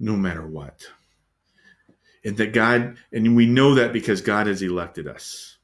no 0.00 0.16
matter 0.16 0.46
what 0.46 0.88
and 2.24 2.36
that 2.36 2.52
God, 2.52 2.96
and 3.12 3.36
we 3.36 3.46
know 3.46 3.74
that 3.74 3.92
because 3.92 4.20
God 4.20 4.46
has 4.46 4.62
elected 4.62 5.06
us. 5.06 5.58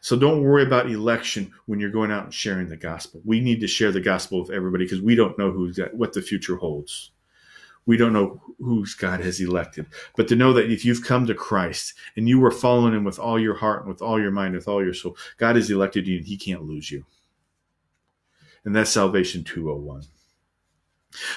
So 0.00 0.16
don't 0.16 0.42
worry 0.42 0.62
about 0.62 0.90
election 0.90 1.52
when 1.66 1.80
you're 1.80 1.90
going 1.90 2.10
out 2.10 2.24
and 2.24 2.34
sharing 2.34 2.68
the 2.68 2.76
gospel. 2.76 3.20
We 3.24 3.40
need 3.40 3.60
to 3.60 3.66
share 3.66 3.92
the 3.92 4.00
gospel 4.00 4.40
with 4.40 4.50
everybody 4.50 4.84
because 4.84 5.00
we 5.00 5.14
don't 5.14 5.38
know 5.38 5.50
who's 5.50 5.76
got, 5.76 5.94
what 5.94 6.12
the 6.12 6.22
future 6.22 6.56
holds. 6.56 7.10
We 7.86 7.96
don't 7.98 8.14
know 8.14 8.40
who 8.58 8.86
God 8.98 9.20
has 9.20 9.40
elected. 9.40 9.86
But 10.16 10.28
to 10.28 10.36
know 10.36 10.54
that 10.54 10.70
if 10.70 10.84
you've 10.84 11.04
come 11.04 11.26
to 11.26 11.34
Christ 11.34 11.94
and 12.16 12.28
you 12.28 12.38
were 12.38 12.50
following 12.50 12.94
him 12.94 13.04
with 13.04 13.18
all 13.18 13.38
your 13.38 13.54
heart 13.54 13.80
and 13.80 13.88
with 13.88 14.00
all 14.00 14.20
your 14.20 14.30
mind, 14.30 14.54
with 14.54 14.68
all 14.68 14.82
your 14.82 14.94
soul, 14.94 15.16
God 15.36 15.56
has 15.56 15.70
elected 15.70 16.06
you 16.06 16.16
and 16.16 16.26
he 16.26 16.38
can't 16.38 16.64
lose 16.64 16.90
you. 16.90 17.04
And 18.64 18.74
that's 18.74 18.90
Salvation 18.90 19.44
201. 19.44 20.04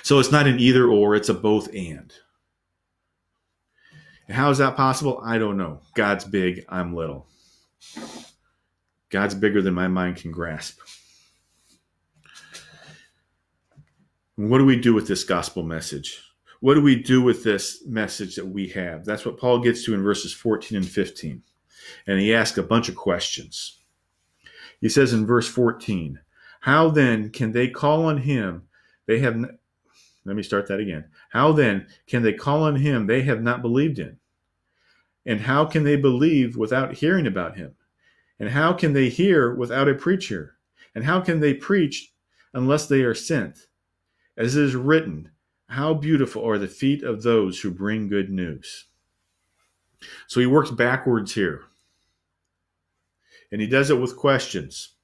So 0.04 0.20
it's 0.20 0.32
not 0.32 0.48
an 0.48 0.60
either 0.60 0.88
or, 0.88 1.16
it's 1.16 1.30
a 1.30 1.34
both 1.34 1.74
and. 1.76 2.14
How 4.30 4.50
is 4.50 4.58
that 4.58 4.76
possible? 4.76 5.22
I 5.24 5.38
don't 5.38 5.58
know. 5.58 5.80
God's 5.96 6.26
big, 6.26 6.66
I'm 6.68 6.96
little. 6.96 7.28
God's 9.10 9.36
bigger 9.36 9.62
than 9.62 9.74
my 9.74 9.88
mind 9.88 10.18
can 10.18 10.32
grasp. 10.32 10.80
What 14.36 14.58
do 14.58 14.66
we 14.66 14.80
do 14.80 14.94
with 14.94 15.08
this 15.08 15.24
gospel 15.24 15.64
message? 15.64 16.22
What 16.60 16.74
do 16.74 16.82
we 16.82 17.02
do 17.02 17.22
with 17.22 17.44
this 17.44 17.86
message 17.86 18.36
that 18.36 18.46
we 18.46 18.68
have? 18.70 19.06
That's 19.06 19.26
what 19.26 19.38
Paul 19.38 19.60
gets 19.60 19.86
to 19.86 19.94
in 19.94 20.04
verses 20.04 20.34
14 20.34 20.78
and 20.78 20.88
15. 20.88 21.42
And 22.06 22.20
he 22.20 22.34
asks 22.34 22.58
a 22.58 22.64
bunch 22.64 22.90
of 22.90 22.96
questions. 22.96 23.80
He 24.82 24.90
says 24.90 25.14
in 25.14 25.26
verse 25.26 25.48
14, 25.48 26.20
How 26.62 26.90
then 26.90 27.30
can 27.30 27.52
they 27.52 27.70
call 27.70 28.06
on 28.06 28.18
him 28.18 28.64
they 29.06 29.20
have 29.20 29.44
let 30.28 30.36
me 30.36 30.44
start 30.44 30.68
that 30.68 30.80
again. 30.80 31.06
How 31.30 31.54
then 31.54 31.88
can 32.06 32.22
they 32.22 32.34
call 32.34 32.64
on 32.64 32.76
him 32.76 33.08
they 33.08 33.22
have 33.22 33.42
not 33.42 33.62
believed 33.62 33.98
in? 33.98 34.18
And 35.26 35.42
how 35.42 35.66
can 35.66 35.84
they 35.84 35.96
believe 35.96 36.58
without 36.58 36.94
hearing 36.94 37.28
about 37.28 37.58
him? 37.58 37.76
And 38.40 38.50
how 38.50 38.74
can 38.74 38.94
they 38.94 39.10
hear 39.10 39.56
without 39.56 39.90
a 39.90 39.96
preacher? 39.96 40.58
And 40.94 41.04
how 41.04 41.22
can 41.22 41.40
they 41.40 41.54
preach 41.54 42.14
unless 42.54 42.88
they 42.88 43.02
are 43.02 43.16
sent? 43.16 43.68
As 44.38 44.56
it 44.56 44.64
is 44.64 44.76
written, 44.76 45.32
How 45.68 45.94
beautiful 45.94 46.48
are 46.48 46.58
the 46.58 46.68
feet 46.68 47.04
of 47.04 47.24
those 47.24 47.60
who 47.60 47.72
bring 47.72 48.08
good 48.08 48.30
news. 48.30 48.86
So 50.28 50.40
he 50.40 50.46
works 50.46 50.72
backwards 50.72 51.34
here. 51.34 51.64
And 53.52 53.62
he 53.62 53.68
does 53.68 53.90
it 53.90 54.00
with 54.00 54.18
questions. 54.18 54.96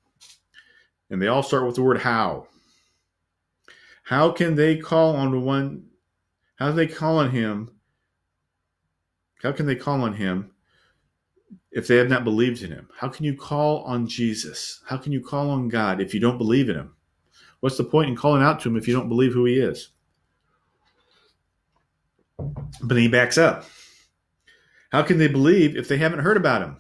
And 1.10 1.22
they 1.22 1.28
all 1.28 1.44
start 1.44 1.66
with 1.66 1.76
the 1.76 1.82
word 1.82 2.00
how. 2.00 2.48
How 4.04 4.32
can 4.32 4.56
they 4.56 4.78
call 4.78 5.16
on 5.16 5.32
the 5.32 5.39
one? 5.39 5.86
How 6.56 6.70
do 6.70 6.76
they 6.76 6.88
call 6.88 7.18
on 7.20 7.32
him? 7.32 7.72
How 9.42 9.52
can 9.52 9.66
they 9.66 9.76
call 9.76 10.02
on 10.02 10.13
him 10.13 10.52
if 11.72 11.88
they 11.88 11.98
have 11.98 12.10
not 12.10 12.24
believed 12.24 12.62
in 12.62 12.72
him? 12.72 12.89
How 12.98 13.08
can 13.08 13.26
you 13.26 13.36
call 13.36 13.84
on 13.84 14.08
Jesus? 14.08 14.82
How 14.88 14.98
can 14.98 15.12
you 15.12 15.22
call 15.22 15.50
on 15.50 15.70
God 15.70 16.00
if 16.00 16.13
you 16.13 16.20
don't 16.20 16.38
believe 16.38 16.70
in 16.70 16.76
him? 16.76 16.96
What's 17.62 17.78
the 17.78 17.84
point 17.84 18.10
in 18.10 18.16
calling 18.16 18.44
out 18.44 18.60
to 18.62 18.70
him 18.70 18.76
if 18.76 18.88
you 18.88 18.94
don't 18.94 19.10
believe 19.10 19.34
who 19.34 19.46
he 19.46 19.56
is? 19.56 19.89
But 22.82 22.98
he 22.98 23.08
backs 23.08 23.38
up. 23.38 23.66
How 24.92 25.02
can 25.02 25.18
they 25.18 25.28
believe 25.30 25.76
if 25.78 25.88
they 25.88 25.98
haven't 25.98 26.20
heard 26.20 26.38
about 26.38 26.62
him? 26.62 26.78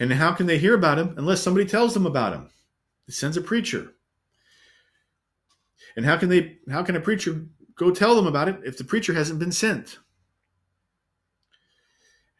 And 0.00 0.12
how 0.12 0.32
can 0.32 0.46
they 0.46 0.58
hear 0.58 0.74
about 0.74 0.98
him 0.98 1.14
unless 1.16 1.42
somebody 1.42 1.66
tells 1.66 1.94
them 1.94 2.06
about 2.06 2.32
him? 2.32 2.50
He 3.06 3.12
sends 3.12 3.36
a 3.36 3.40
preacher. 3.40 3.92
And 5.96 6.04
how 6.04 6.16
can 6.16 6.28
they 6.28 6.58
how 6.70 6.82
can 6.82 6.96
a 6.96 7.00
preacher 7.00 7.46
go 7.76 7.90
tell 7.90 8.14
them 8.14 8.26
about 8.26 8.48
it 8.48 8.58
if 8.64 8.76
the 8.76 8.84
preacher 8.84 9.14
hasn't 9.14 9.38
been 9.38 9.52
sent? 9.52 9.98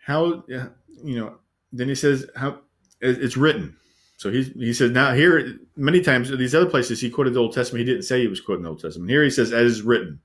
How 0.04 0.44
you 0.48 1.18
know, 1.18 1.38
then 1.72 1.88
he 1.88 1.94
says 1.94 2.28
how 2.36 2.60
it's 3.00 3.36
written. 3.36 3.76
So 4.18 4.30
he 4.30 4.42
he 4.42 4.72
says 4.72 4.90
now 4.90 5.14
here 5.14 5.58
many 5.76 6.00
times 6.00 6.30
these 6.30 6.54
other 6.54 6.70
places 6.70 7.00
he 7.00 7.10
quoted 7.10 7.34
the 7.34 7.40
Old 7.40 7.54
Testament. 7.54 7.86
He 7.86 7.92
didn't 7.92 8.04
say 8.04 8.20
he 8.20 8.28
was 8.28 8.40
quoting 8.40 8.64
the 8.64 8.70
Old 8.70 8.80
Testament. 8.80 9.10
Here 9.10 9.24
he 9.24 9.30
says 9.30 9.52
as 9.52 9.72
is 9.72 9.82
written. 9.82 10.20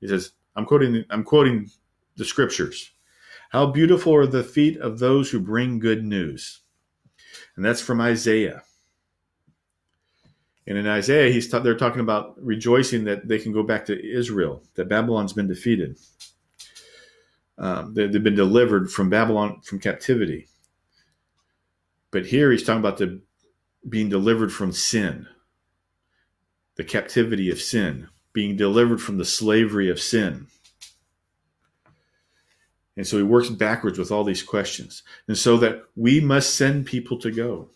He 0.00 0.08
says 0.08 0.32
I'm 0.54 0.66
quoting 0.66 1.04
I'm 1.10 1.24
quoting 1.24 1.70
the 2.16 2.24
scriptures. 2.24 2.90
How 3.50 3.66
beautiful 3.66 4.14
are 4.14 4.26
the 4.26 4.42
feet 4.42 4.76
of 4.78 4.98
those 4.98 5.30
who 5.30 5.38
bring 5.38 5.78
good 5.78 6.04
news. 6.04 6.60
And 7.54 7.64
that's 7.64 7.80
from 7.80 8.00
Isaiah. 8.00 8.62
And 10.66 10.76
in 10.76 10.86
Isaiah, 10.86 11.32
he's 11.32 11.48
ta- 11.48 11.60
they're 11.60 11.76
talking 11.76 12.00
about 12.00 12.34
rejoicing 12.44 13.04
that 13.04 13.28
they 13.28 13.38
can 13.38 13.52
go 13.52 13.62
back 13.62 13.86
to 13.86 14.04
Israel, 14.04 14.62
that 14.74 14.88
Babylon's 14.88 15.32
been 15.32 15.46
defeated. 15.46 15.98
Um, 17.58 17.94
they, 17.94 18.06
they've 18.06 18.22
been 18.22 18.34
delivered 18.34 18.90
from 18.90 19.08
Babylon 19.08 19.60
from 19.62 19.78
captivity. 19.78 20.48
But 22.10 22.26
here 22.26 22.50
he's 22.50 22.64
talking 22.64 22.80
about 22.80 22.98
the 22.98 23.20
being 23.88 24.08
delivered 24.08 24.52
from 24.52 24.72
sin, 24.72 25.26
the 26.74 26.84
captivity 26.84 27.50
of 27.50 27.60
sin, 27.60 28.08
being 28.32 28.56
delivered 28.56 29.00
from 29.00 29.18
the 29.18 29.24
slavery 29.24 29.88
of 29.88 30.00
sin. 30.00 30.48
And 32.96 33.06
so 33.06 33.18
he 33.18 33.22
works 33.22 33.50
backwards 33.50 33.98
with 33.98 34.10
all 34.10 34.24
these 34.24 34.42
questions. 34.42 35.02
And 35.28 35.36
so 35.36 35.56
that 35.58 35.84
we 35.94 36.20
must 36.20 36.54
send 36.54 36.86
people 36.86 37.18
to 37.18 37.30
go. 37.30 37.68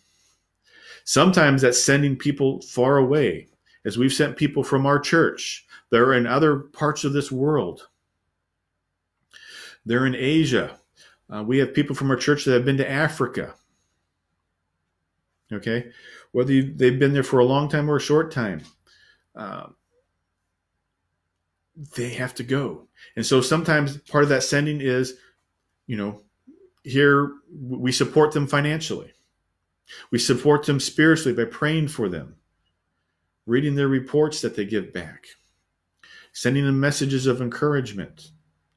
Sometimes 1.11 1.63
that's 1.63 1.83
sending 1.83 2.15
people 2.15 2.61
far 2.61 2.99
away, 2.99 3.49
as 3.85 3.99
we've 3.99 4.13
sent 4.13 4.37
people 4.37 4.63
from 4.63 4.87
our 4.87 5.01
church. 5.01 5.67
They're 5.91 6.13
in 6.13 6.25
other 6.25 6.57
parts 6.57 7.03
of 7.03 7.13
this 7.13 7.33
world. 7.33 7.89
They're 9.85 10.07
in 10.07 10.15
Asia. 10.15 10.79
Uh, 11.29 11.43
we 11.43 11.59
have 11.59 11.75
people 11.75 11.97
from 11.97 12.13
our 12.13 12.17
church 12.17 12.45
that 12.45 12.53
have 12.53 12.65
been 12.65 12.77
to 12.77 12.89
Africa. 12.89 13.57
Okay, 15.53 15.91
whether 16.31 16.53
you, 16.53 16.73
they've 16.77 17.01
been 17.01 17.13
there 17.13 17.25
for 17.25 17.41
a 17.41 17.45
long 17.45 17.69
time 17.69 17.91
or 17.91 17.97
a 17.97 18.01
short 18.01 18.31
time, 18.31 18.63
uh, 19.35 19.67
they 21.97 22.11
have 22.11 22.37
to 22.37 22.45
go. 22.45 22.87
And 23.17 23.27
so 23.27 23.41
sometimes 23.41 23.97
part 23.97 24.23
of 24.23 24.31
that 24.31 24.45
sending 24.45 24.81
is, 24.81 25.17
you 25.89 25.97
know, 25.97 26.23
here 26.85 27.33
we 27.53 27.91
support 27.91 28.31
them 28.31 28.47
financially. 28.47 29.13
We 30.11 30.19
support 30.19 30.65
them 30.67 30.81
spiritually 30.81 31.35
by 31.35 31.51
praying 31.51 31.89
for 31.89 32.09
them, 32.09 32.37
reading 33.47 33.75
their 33.75 33.89
reports 33.89 34.41
that 34.41 34.57
they 34.57 34.65
give 34.65 34.93
back, 34.93 35.27
sending 36.33 36.65
them 36.65 36.81
messages 36.81 37.27
of 37.27 37.41
encouragement 37.41 38.31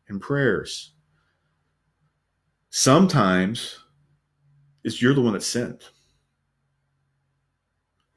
and 0.08 0.22
prayers. 0.22 0.94
Sometimes 2.70 3.80
it's 4.84 5.02
you're 5.02 5.14
the 5.14 5.22
one 5.22 5.34
that's 5.34 5.46
sent. 5.46 5.92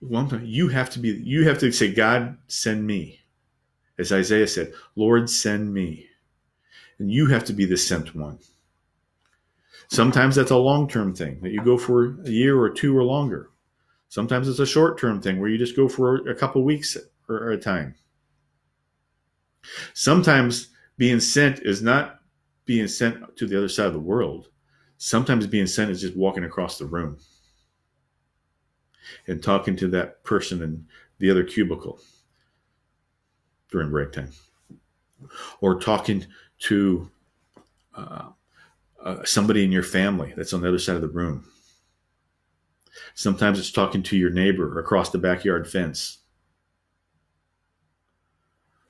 One 0.00 0.28
time 0.28 0.44
you 0.44 0.68
have 0.68 0.90
to 0.90 0.98
be 0.98 1.10
you 1.10 1.46
have 1.48 1.58
to 1.58 1.72
say 1.72 1.92
god 1.92 2.38
send 2.48 2.86
me. 2.86 3.20
As 3.98 4.12
isaiah 4.12 4.46
said 4.46 4.72
lord 4.94 5.28
send 5.28 5.72
me. 5.72 6.06
And 6.98 7.10
you 7.10 7.26
have 7.26 7.44
to 7.44 7.52
be 7.52 7.66
the 7.66 7.76
sent 7.76 8.14
one 8.14 8.38
sometimes 9.88 10.36
that's 10.36 10.50
a 10.50 10.56
long-term 10.56 11.14
thing 11.14 11.40
that 11.42 11.52
you 11.52 11.62
go 11.62 11.78
for 11.78 12.20
a 12.24 12.30
year 12.30 12.58
or 12.58 12.70
two 12.70 12.96
or 12.96 13.04
longer. 13.04 13.50
Sometimes 14.08 14.48
it's 14.48 14.58
a 14.58 14.66
short-term 14.66 15.20
thing 15.20 15.40
where 15.40 15.48
you 15.48 15.58
just 15.58 15.76
go 15.76 15.88
for 15.88 16.28
a 16.28 16.34
couple 16.34 16.62
weeks 16.64 16.96
or 17.28 17.50
a 17.50 17.58
time. 17.58 17.94
Sometimes 19.94 20.68
being 20.96 21.20
sent 21.20 21.60
is 21.60 21.82
not 21.82 22.20
being 22.64 22.88
sent 22.88 23.36
to 23.36 23.46
the 23.46 23.56
other 23.56 23.68
side 23.68 23.86
of 23.86 23.92
the 23.92 23.98
world. 23.98 24.48
Sometimes 24.98 25.46
being 25.46 25.66
sent 25.66 25.90
is 25.90 26.00
just 26.00 26.16
walking 26.16 26.44
across 26.44 26.78
the 26.78 26.86
room 26.86 27.18
and 29.26 29.42
talking 29.42 29.76
to 29.76 29.88
that 29.88 30.22
person 30.24 30.62
in 30.62 30.86
the 31.18 31.30
other 31.30 31.44
cubicle 31.44 32.00
during 33.70 33.90
break 33.90 34.12
time, 34.12 34.30
or 35.60 35.78
talking 35.78 36.24
to 36.58 37.10
uh, 37.94 38.28
uh, 39.02 39.24
somebody 39.24 39.64
in 39.64 39.72
your 39.72 39.82
family 39.82 40.32
that's 40.36 40.52
on 40.52 40.60
the 40.60 40.68
other 40.68 40.78
side 40.78 40.96
of 40.96 41.02
the 41.02 41.08
room. 41.08 41.46
Sometimes 43.14 43.58
it's 43.58 43.70
talking 43.70 44.02
to 44.04 44.16
your 44.16 44.30
neighbor 44.30 44.78
across 44.78 45.10
the 45.10 45.18
backyard 45.18 45.68
fence, 45.68 46.18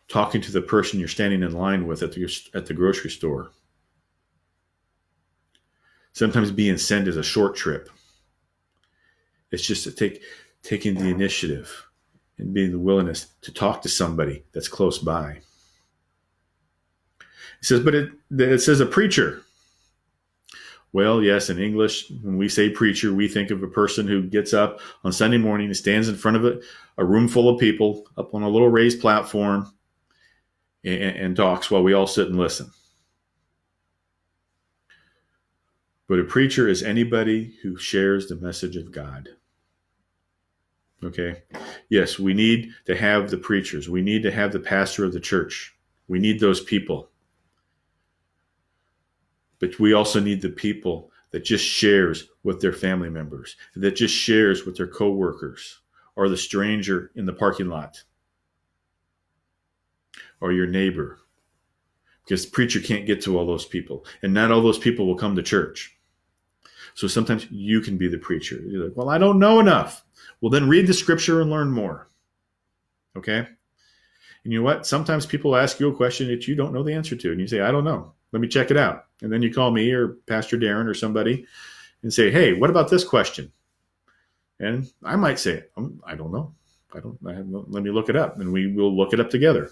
talking 0.09 0.41
to 0.41 0.53
the 0.53 0.63
person 0.63 0.99
you're 0.99 1.09
standing 1.09 1.43
in 1.43 1.53
line 1.53 1.87
with 1.87 2.03
at 2.03 2.13
the, 2.13 2.29
at 2.55 2.67
the 2.67 2.75
grocery 2.75 3.11
store. 3.11 3.51
Sometimes 6.13 6.51
being 6.51 6.79
sent 6.79 7.09
is 7.09 7.17
a 7.17 7.23
short 7.23 7.57
trip 7.57 7.91
it's 9.51 9.67
just 9.67 9.85
to 9.85 9.93
take 9.93 10.23
taking 10.63 10.95
the 10.95 11.09
initiative 11.09 11.87
and 12.39 12.53
being 12.53 12.73
the 12.73 12.79
willingness 12.79 13.29
to 13.43 13.53
talk 13.53 13.83
to 13.83 13.89
somebody 13.89 14.45
that's 14.53 14.69
close 14.69 14.99
by. 14.99 15.41
He 17.19 17.67
says, 17.67 17.81
but 17.81 17.95
it, 17.95 18.11
it 18.31 18.61
says 18.61 18.81
a 18.81 18.87
preacher. 18.87 19.43
Well, 20.97 21.23
yes, 21.23 21.51
in 21.51 21.59
English, 21.59 22.11
when 22.23 22.39
we 22.39 22.49
say 22.49 22.71
preacher, 22.71 23.13
we 23.13 23.29
think 23.29 23.51
of 23.51 23.63
a 23.63 23.69
person 23.69 24.09
who 24.09 24.23
gets 24.23 24.55
up 24.55 24.81
on 25.05 25.13
Sunday 25.13 25.37
morning 25.37 25.67
and 25.67 25.77
stands 25.77 26.09
in 26.09 26.17
front 26.17 26.39
of 26.39 26.47
a, 26.47 26.59
a 26.97 27.05
room 27.05 27.29
full 27.29 27.51
of 27.51 27.61
people 27.61 28.09
up 28.17 28.35
on 28.35 28.43
a 28.43 28.49
little 28.49 28.71
raised 28.71 28.99
platform 28.99 29.71
and, 30.85 31.03
and 31.03 31.37
talks 31.37 31.71
while 31.71 31.83
we 31.83 31.93
all 31.93 32.07
sit 32.07 32.29
and 32.29 32.39
listen. 32.39 32.71
But 36.09 36.19
a 36.19 36.25
preacher 36.25 36.67
is 36.67 36.83
anybody 36.83 37.55
who 37.63 37.77
shares 37.77 38.27
the 38.27 38.37
message 38.37 38.77
of 38.77 38.91
God. 38.91 39.29
Okay. 41.05 41.43
Yes, 41.91 42.19
we 42.19 42.33
need 42.33 42.71
to 42.87 42.97
have 42.97 43.31
the 43.31 43.37
preachers. 43.37 43.87
We 43.87 44.01
need 44.01 44.23
to 44.23 44.33
have 44.33 44.51
the 44.51 44.61
pastor 44.61 45.05
of 45.05 45.13
the 45.13 45.21
church. 45.21 45.77
We 46.09 46.21
need 46.21 46.41
those 46.41 46.63
people. 46.63 47.11
But 49.59 49.79
we 49.79 49.93
also 49.93 50.21
need 50.21 50.43
the 50.43 50.51
people 50.51 51.11
that 51.31 51.45
just 51.45 51.65
shares 51.65 52.29
with 52.45 52.61
their 52.61 52.73
family 52.73 53.11
members, 53.11 53.57
that 53.75 53.97
just 53.97 54.15
shares 54.15 54.65
with 54.65 54.77
their 54.77 54.87
coworkers 54.87 55.81
or 56.15 56.29
the 56.29 56.37
stranger 56.37 57.11
in 57.15 57.27
the 57.27 57.33
parking 57.33 57.69
lot 57.69 58.03
or 60.41 60.53
your 60.53 60.67
neighbor. 60.67 61.19
Because 62.25 62.45
the 62.45 62.51
preacher 62.51 62.81
can't 62.81 63.07
get 63.07 63.21
to 63.23 63.39
all 63.39 63.47
those 63.47 63.65
people. 63.65 64.05
And 64.23 64.35
not 64.35 64.51
all 64.51 64.63
those 64.63 64.79
people 64.79 65.07
will 65.07 65.17
come 65.17 65.37
to 65.37 65.43
church. 65.43 65.97
So 66.95 67.07
sometimes 67.07 67.47
you 67.51 67.81
can 67.81 67.97
be 67.99 68.09
the 68.09 68.19
preacher. 68.19 68.57
You're 68.67 68.85
like, 68.85 68.97
well, 68.97 69.11
I 69.11 69.19
don't 69.19 69.39
know 69.39 69.61
enough. 69.61 70.05
Well, 70.41 70.51
then 70.51 70.69
read 70.69 70.87
the 70.87 70.95
scripture 70.95 71.41
and 71.41 71.51
learn 71.51 71.71
more. 71.71 72.09
Okay? 73.17 73.39
And 73.39 74.53
you 74.53 74.59
know 74.59 74.65
what? 74.65 74.87
Sometimes 74.87 75.27
people 75.27 75.55
ask 75.55 75.79
you 75.79 75.89
a 75.89 75.95
question 75.95 76.29
that 76.29 76.49
you 76.49 76.55
don't 76.55 76.73
know 76.73 76.83
the 76.83 76.95
answer 76.95 77.15
to, 77.15 77.31
and 77.31 77.41
you 77.41 77.47
say, 77.47 77.61
I 77.61 77.71
don't 77.71 77.85
know. 77.85 78.13
Let 78.33 78.41
me 78.41 78.49
check 78.49 78.71
it 78.71 78.77
out. 78.77 79.07
And 79.23 79.33
then 79.33 79.43
you 79.43 79.53
call 79.53 79.71
me 79.71 79.91
or 79.93 80.09
Pastor 80.27 80.59
Darren 80.59 80.87
or 80.87 80.95
somebody 80.95 81.47
and 82.03 82.13
say, 82.13 82.31
Hey, 82.31 82.53
what 82.53 82.71
about 82.71 82.91
this 82.91 83.05
question? 83.05 83.53
And 84.59 84.91
I 85.03 85.17
might 85.17 85.39
say, 85.39 85.65
um, 85.77 86.01
I 86.07 86.15
don't 86.15 86.33
know. 86.33 86.55
I 86.95 87.01
don't, 87.01 87.19
I 87.27 87.43
let 87.69 87.83
me 87.83 87.91
look 87.91 88.09
it 88.09 88.17
up 88.17 88.39
and 88.39 88.53
we 88.53 88.73
will 88.73 88.97
look 88.97 89.13
it 89.13 89.21
up 89.21 89.31
together. 89.31 89.71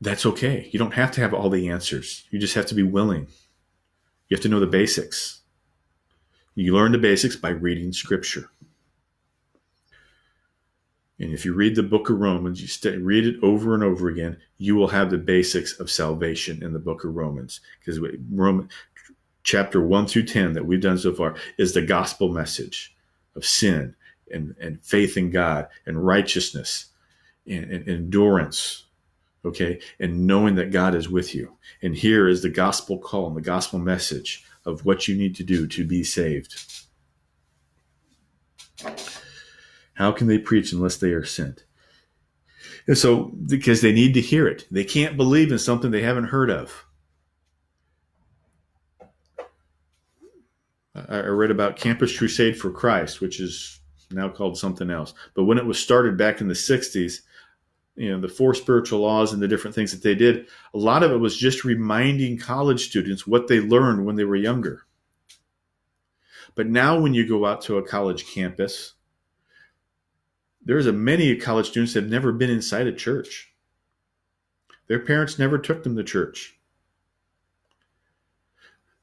That's 0.00 0.26
okay. 0.26 0.68
You 0.72 0.80
don't 0.80 0.94
have 0.94 1.12
to 1.12 1.20
have 1.20 1.32
all 1.32 1.48
the 1.48 1.68
answers. 1.68 2.24
You 2.30 2.40
just 2.40 2.54
have 2.54 2.66
to 2.66 2.74
be 2.74 2.82
willing 2.82 3.28
you 4.32 4.36
have 4.36 4.42
to 4.44 4.48
know 4.48 4.60
the 4.60 4.66
basics. 4.66 5.42
You 6.54 6.74
learn 6.74 6.92
the 6.92 6.96
basics 6.96 7.36
by 7.36 7.50
reading 7.50 7.92
scripture. 7.92 8.48
And 11.18 11.32
if 11.32 11.44
you 11.44 11.54
read 11.54 11.76
the 11.76 11.82
book 11.82 12.10
of 12.10 12.18
Romans, 12.18 12.60
you 12.60 12.66
stay, 12.66 12.96
read 12.96 13.26
it 13.26 13.36
over 13.42 13.74
and 13.74 13.84
over 13.84 14.08
again, 14.08 14.38
you 14.58 14.74
will 14.74 14.88
have 14.88 15.10
the 15.10 15.18
basics 15.18 15.78
of 15.78 15.90
salvation 15.90 16.62
in 16.62 16.72
the 16.72 16.78
book 16.78 17.04
of 17.04 17.14
Romans. 17.14 17.60
Because 17.78 18.00
Roman 18.30 18.68
chapter 19.44 19.80
1 19.80 20.06
through 20.06 20.24
10 20.24 20.52
that 20.54 20.66
we've 20.66 20.80
done 20.80 20.98
so 20.98 21.12
far 21.12 21.36
is 21.58 21.74
the 21.74 21.82
gospel 21.82 22.28
message 22.28 22.96
of 23.36 23.44
sin 23.44 23.94
and, 24.30 24.54
and 24.60 24.82
faith 24.82 25.16
in 25.16 25.30
God 25.30 25.68
and 25.86 26.04
righteousness 26.04 26.86
and, 27.46 27.70
and 27.70 27.88
endurance. 27.88 28.84
Okay. 29.44 29.80
And 29.98 30.26
knowing 30.26 30.54
that 30.56 30.70
God 30.70 30.94
is 30.94 31.08
with 31.08 31.34
you. 31.34 31.56
And 31.82 31.96
here 31.96 32.28
is 32.28 32.42
the 32.42 32.48
gospel 32.48 32.98
call 32.98 33.26
and 33.26 33.36
the 33.36 33.40
gospel 33.40 33.78
message 33.78 34.44
of 34.64 34.84
what 34.84 35.08
you 35.08 35.16
need 35.16 35.34
to 35.36 35.44
do 35.44 35.66
to 35.66 35.84
be 35.84 36.04
saved. 36.04 36.86
How 39.94 40.12
can 40.12 40.26
they 40.26 40.38
preach 40.38 40.72
unless 40.72 40.96
they 40.96 41.10
are 41.10 41.24
sent? 41.24 41.64
And 42.86 42.98
so, 42.98 43.24
because 43.24 43.80
they 43.80 43.92
need 43.92 44.14
to 44.14 44.20
hear 44.20 44.48
it, 44.48 44.66
they 44.70 44.84
can't 44.84 45.16
believe 45.16 45.52
in 45.52 45.58
something 45.58 45.90
they 45.90 46.02
haven't 46.02 46.24
heard 46.24 46.50
of. 46.50 46.86
I 50.94 51.20
read 51.20 51.50
about 51.50 51.76
Campus 51.76 52.16
Crusade 52.16 52.58
for 52.58 52.70
Christ, 52.70 53.20
which 53.20 53.40
is 53.40 53.80
now 54.10 54.28
called 54.28 54.58
something 54.58 54.90
else. 54.90 55.14
But 55.34 55.44
when 55.44 55.56
it 55.56 55.64
was 55.64 55.78
started 55.78 56.18
back 56.18 56.40
in 56.40 56.48
the 56.48 56.54
60s, 56.54 57.20
you 57.96 58.10
know, 58.10 58.20
the 58.20 58.28
four 58.28 58.54
spiritual 58.54 59.00
laws 59.00 59.32
and 59.32 59.40
the 59.40 59.48
different 59.48 59.74
things 59.74 59.92
that 59.92 60.02
they 60.02 60.14
did, 60.14 60.48
a 60.74 60.78
lot 60.78 61.02
of 61.02 61.10
it 61.10 61.16
was 61.16 61.36
just 61.36 61.64
reminding 61.64 62.38
college 62.38 62.88
students 62.88 63.26
what 63.26 63.48
they 63.48 63.60
learned 63.60 64.04
when 64.04 64.16
they 64.16 64.24
were 64.24 64.36
younger. 64.36 64.82
But 66.54 66.66
now, 66.66 67.00
when 67.00 67.14
you 67.14 67.26
go 67.26 67.46
out 67.46 67.62
to 67.62 67.78
a 67.78 67.86
college 67.86 68.26
campus, 68.26 68.94
there's 70.64 70.86
a 70.86 70.92
many 70.92 71.36
college 71.36 71.68
students 71.68 71.94
that 71.94 72.02
have 72.02 72.10
never 72.10 72.32
been 72.32 72.50
inside 72.50 72.86
a 72.86 72.92
church. 72.92 73.52
Their 74.88 75.00
parents 75.00 75.38
never 75.38 75.58
took 75.58 75.82
them 75.82 75.96
to 75.96 76.04
church. 76.04 76.58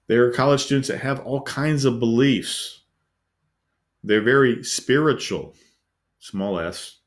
There 0.08 0.26
are 0.26 0.32
college 0.32 0.62
students 0.62 0.88
that 0.88 1.00
have 1.00 1.20
all 1.20 1.42
kinds 1.42 1.86
of 1.86 2.00
beliefs. 2.00 2.82
They're 4.04 4.22
very 4.22 4.64
spiritual, 4.64 5.56
small 6.20 6.60
s. 6.60 6.98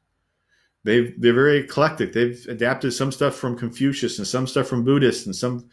They've, 0.85 1.15
they're 1.21 1.33
very 1.33 1.59
eclectic. 1.59 2.13
They've 2.13 2.45
adapted 2.49 2.93
some 2.93 3.13
stuff 3.13 3.35
from 3.35 3.57
Confucius 3.57 4.19
and 4.19 4.27
some 4.27 4.47
stuff 4.47 4.69
from 4.69 4.85
Buddhist 4.85 5.27
and 5.27 5.35
some 5.35 5.69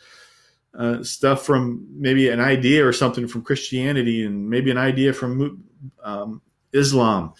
uh, 0.77 1.03
stuff 1.03 1.45
from 1.45 1.87
maybe 1.91 2.29
an 2.29 2.39
idea 2.39 2.85
or 2.85 2.93
something 2.93 3.27
from 3.27 3.41
Christianity 3.41 4.23
and 4.23 4.49
maybe 4.49 4.71
an 4.71 4.77
idea 4.77 5.13
from 5.13 5.63
um, 6.03 6.41
Islam. 6.73 7.33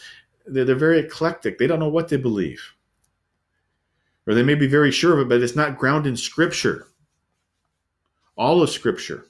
They're, 0.52 0.66
they're 0.66 0.76
very 0.76 1.00
eclectic. 1.00 1.58
They 1.58 1.68
don't 1.68 1.80
know 1.80 1.90
what 1.90 2.10
they 2.10 2.18
believe. 2.18 2.74
Or 4.28 4.34
they 4.34 4.44
may 4.44 4.56
be 4.56 4.68
very 4.68 4.92
sure 4.92 5.14
of 5.14 5.20
it, 5.20 5.30
but 5.30 5.42
it's 5.42 5.56
not 5.56 5.78
grounded 5.78 6.12
in 6.12 6.18
Scripture. 6.18 6.88
All 8.38 8.62
of 8.62 8.70
Scripture. 8.70 9.26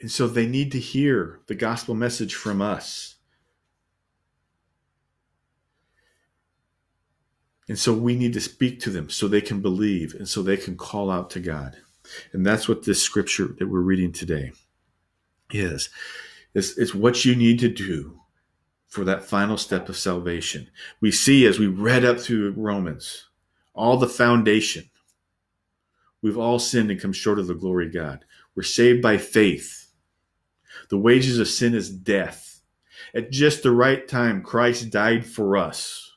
And 0.00 0.10
so 0.10 0.26
they 0.26 0.46
need 0.46 0.72
to 0.72 0.78
hear 0.78 1.40
the 1.46 1.54
gospel 1.54 1.94
message 1.94 2.34
from 2.34 2.62
us. 2.62 3.16
And 7.68 7.78
so 7.78 7.92
we 7.92 8.16
need 8.16 8.32
to 8.32 8.40
speak 8.40 8.80
to 8.80 8.90
them 8.90 9.10
so 9.10 9.28
they 9.28 9.40
can 9.40 9.60
believe 9.60 10.14
and 10.14 10.28
so 10.28 10.42
they 10.42 10.56
can 10.56 10.76
call 10.76 11.10
out 11.10 11.30
to 11.30 11.40
God. 11.40 11.76
And 12.32 12.44
that's 12.44 12.68
what 12.68 12.84
this 12.84 13.00
scripture 13.00 13.54
that 13.58 13.68
we're 13.68 13.80
reading 13.80 14.10
today 14.10 14.52
is. 15.52 15.88
It's, 16.54 16.76
it's 16.78 16.94
what 16.94 17.24
you 17.24 17.36
need 17.36 17.58
to 17.60 17.68
do 17.68 18.20
for 18.88 19.04
that 19.04 19.24
final 19.24 19.56
step 19.56 19.88
of 19.88 19.96
salvation. 19.96 20.68
We 21.00 21.12
see 21.12 21.46
as 21.46 21.58
we 21.58 21.68
read 21.68 22.04
up 22.04 22.18
through 22.18 22.52
Romans, 22.56 23.28
all 23.74 23.96
the 23.96 24.08
foundation. 24.08 24.90
We've 26.22 26.38
all 26.38 26.58
sinned 26.58 26.90
and 26.90 27.00
come 27.00 27.12
short 27.12 27.38
of 27.38 27.46
the 27.46 27.54
glory 27.54 27.86
of 27.86 27.94
God. 27.94 28.24
We're 28.54 28.64
saved 28.64 29.00
by 29.00 29.16
faith. 29.16 29.92
The 30.88 30.98
wages 30.98 31.38
of 31.38 31.48
sin 31.48 31.74
is 31.74 31.88
death. 31.88 32.60
At 33.14 33.30
just 33.30 33.62
the 33.62 33.70
right 33.70 34.06
time, 34.06 34.42
Christ 34.42 34.90
died 34.90 35.24
for 35.24 35.56
us. 35.56 36.12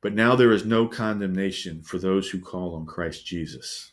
But 0.00 0.14
now 0.14 0.34
there 0.34 0.52
is 0.52 0.64
no 0.64 0.86
condemnation 0.88 1.82
for 1.82 1.98
those 1.98 2.30
who 2.30 2.40
call 2.40 2.74
on 2.74 2.86
Christ 2.86 3.24
Jesus. 3.24 3.92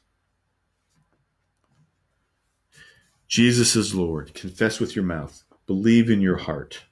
Jesus 3.28 3.76
is 3.76 3.94
Lord. 3.94 4.34
Confess 4.34 4.80
with 4.80 4.96
your 4.96 5.04
mouth, 5.04 5.44
believe 5.66 6.10
in 6.10 6.22
your 6.22 6.38
heart, 6.38 6.86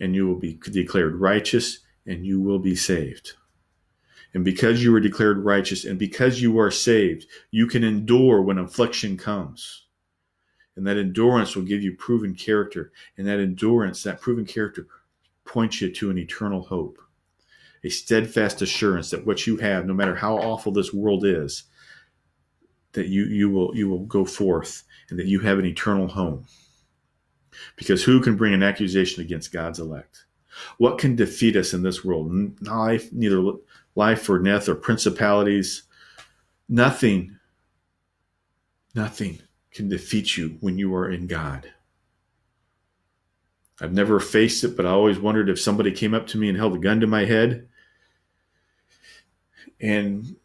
and 0.00 0.14
you 0.14 0.26
will 0.26 0.38
be 0.38 0.58
declared 0.70 1.14
righteous 1.14 1.78
and 2.04 2.26
you 2.26 2.40
will 2.40 2.58
be 2.58 2.74
saved. 2.74 3.34
And 4.34 4.44
because 4.44 4.82
you 4.82 4.94
are 4.96 5.00
declared 5.00 5.44
righteous 5.44 5.84
and 5.84 5.96
because 5.96 6.42
you 6.42 6.58
are 6.58 6.72
saved, 6.72 7.26
you 7.52 7.68
can 7.68 7.84
endure 7.84 8.42
when 8.42 8.58
affliction 8.58 9.16
comes. 9.16 9.86
And 10.74 10.84
that 10.88 10.96
endurance 10.96 11.54
will 11.54 11.62
give 11.62 11.84
you 11.84 11.94
proven 11.94 12.34
character. 12.34 12.90
And 13.16 13.28
that 13.28 13.38
endurance, 13.38 14.02
that 14.02 14.20
proven 14.20 14.44
character, 14.44 14.88
points 15.44 15.80
you 15.80 15.92
to 15.92 16.10
an 16.10 16.18
eternal 16.18 16.62
hope, 16.62 16.98
a 17.84 17.90
steadfast 17.90 18.60
assurance 18.60 19.10
that 19.10 19.24
what 19.24 19.46
you 19.46 19.58
have, 19.58 19.86
no 19.86 19.94
matter 19.94 20.16
how 20.16 20.36
awful 20.36 20.72
this 20.72 20.92
world 20.92 21.24
is, 21.24 21.64
that 22.94 23.06
you, 23.06 23.24
you 23.24 23.50
will 23.50 23.76
you 23.76 23.88
will 23.88 24.06
go 24.06 24.24
forth 24.24 24.83
and 25.10 25.18
that 25.18 25.26
you 25.26 25.40
have 25.40 25.58
an 25.58 25.66
eternal 25.66 26.08
home. 26.08 26.46
Because 27.76 28.02
who 28.02 28.20
can 28.20 28.36
bring 28.36 28.54
an 28.54 28.62
accusation 28.62 29.22
against 29.22 29.52
God's 29.52 29.78
elect? 29.78 30.24
What 30.78 30.98
can 30.98 31.16
defeat 31.16 31.56
us 31.56 31.72
in 31.72 31.82
this 31.82 32.04
world? 32.04 32.60
Life, 32.62 33.12
neither 33.12 33.42
life 33.94 34.28
or 34.28 34.38
death 34.38 34.68
or 34.68 34.74
principalities. 34.74 35.82
Nothing. 36.68 37.36
Nothing 38.94 39.40
can 39.72 39.88
defeat 39.88 40.36
you 40.36 40.56
when 40.60 40.78
you 40.78 40.94
are 40.94 41.10
in 41.10 41.26
God. 41.26 41.72
I've 43.80 43.92
never 43.92 44.20
faced 44.20 44.62
it, 44.62 44.76
but 44.76 44.86
I 44.86 44.90
always 44.90 45.18
wondered 45.18 45.48
if 45.48 45.60
somebody 45.60 45.90
came 45.90 46.14
up 46.14 46.28
to 46.28 46.38
me 46.38 46.48
and 46.48 46.56
held 46.56 46.76
a 46.76 46.78
gun 46.78 47.00
to 47.00 47.08
my 47.08 47.24
head 47.24 47.68
and 49.80 50.36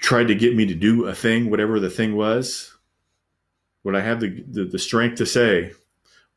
tried 0.00 0.28
to 0.28 0.34
get 0.34 0.56
me 0.56 0.66
to 0.66 0.74
do 0.74 1.06
a 1.06 1.14
thing, 1.14 1.48
whatever 1.48 1.78
the 1.78 1.90
thing 1.90 2.16
was, 2.16 2.76
would 3.84 3.94
I 3.94 4.00
have 4.00 4.20
the, 4.20 4.44
the, 4.48 4.64
the 4.64 4.78
strength 4.78 5.16
to 5.16 5.26
say, 5.26 5.72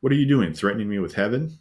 What 0.00 0.12
are 0.12 0.16
you 0.16 0.26
doing? 0.26 0.52
Threatening 0.52 0.88
me 0.88 0.98
with 0.98 1.14
heaven? 1.14 1.58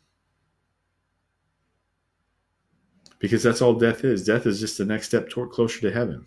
Because 3.19 3.43
that's 3.43 3.61
all 3.61 3.75
death 3.75 4.03
is. 4.03 4.25
Death 4.25 4.47
is 4.47 4.59
just 4.59 4.77
the 4.77 4.85
next 4.85 5.07
step 5.07 5.29
toward 5.29 5.51
closer 5.51 5.79
to 5.81 5.91
heaven 5.91 6.25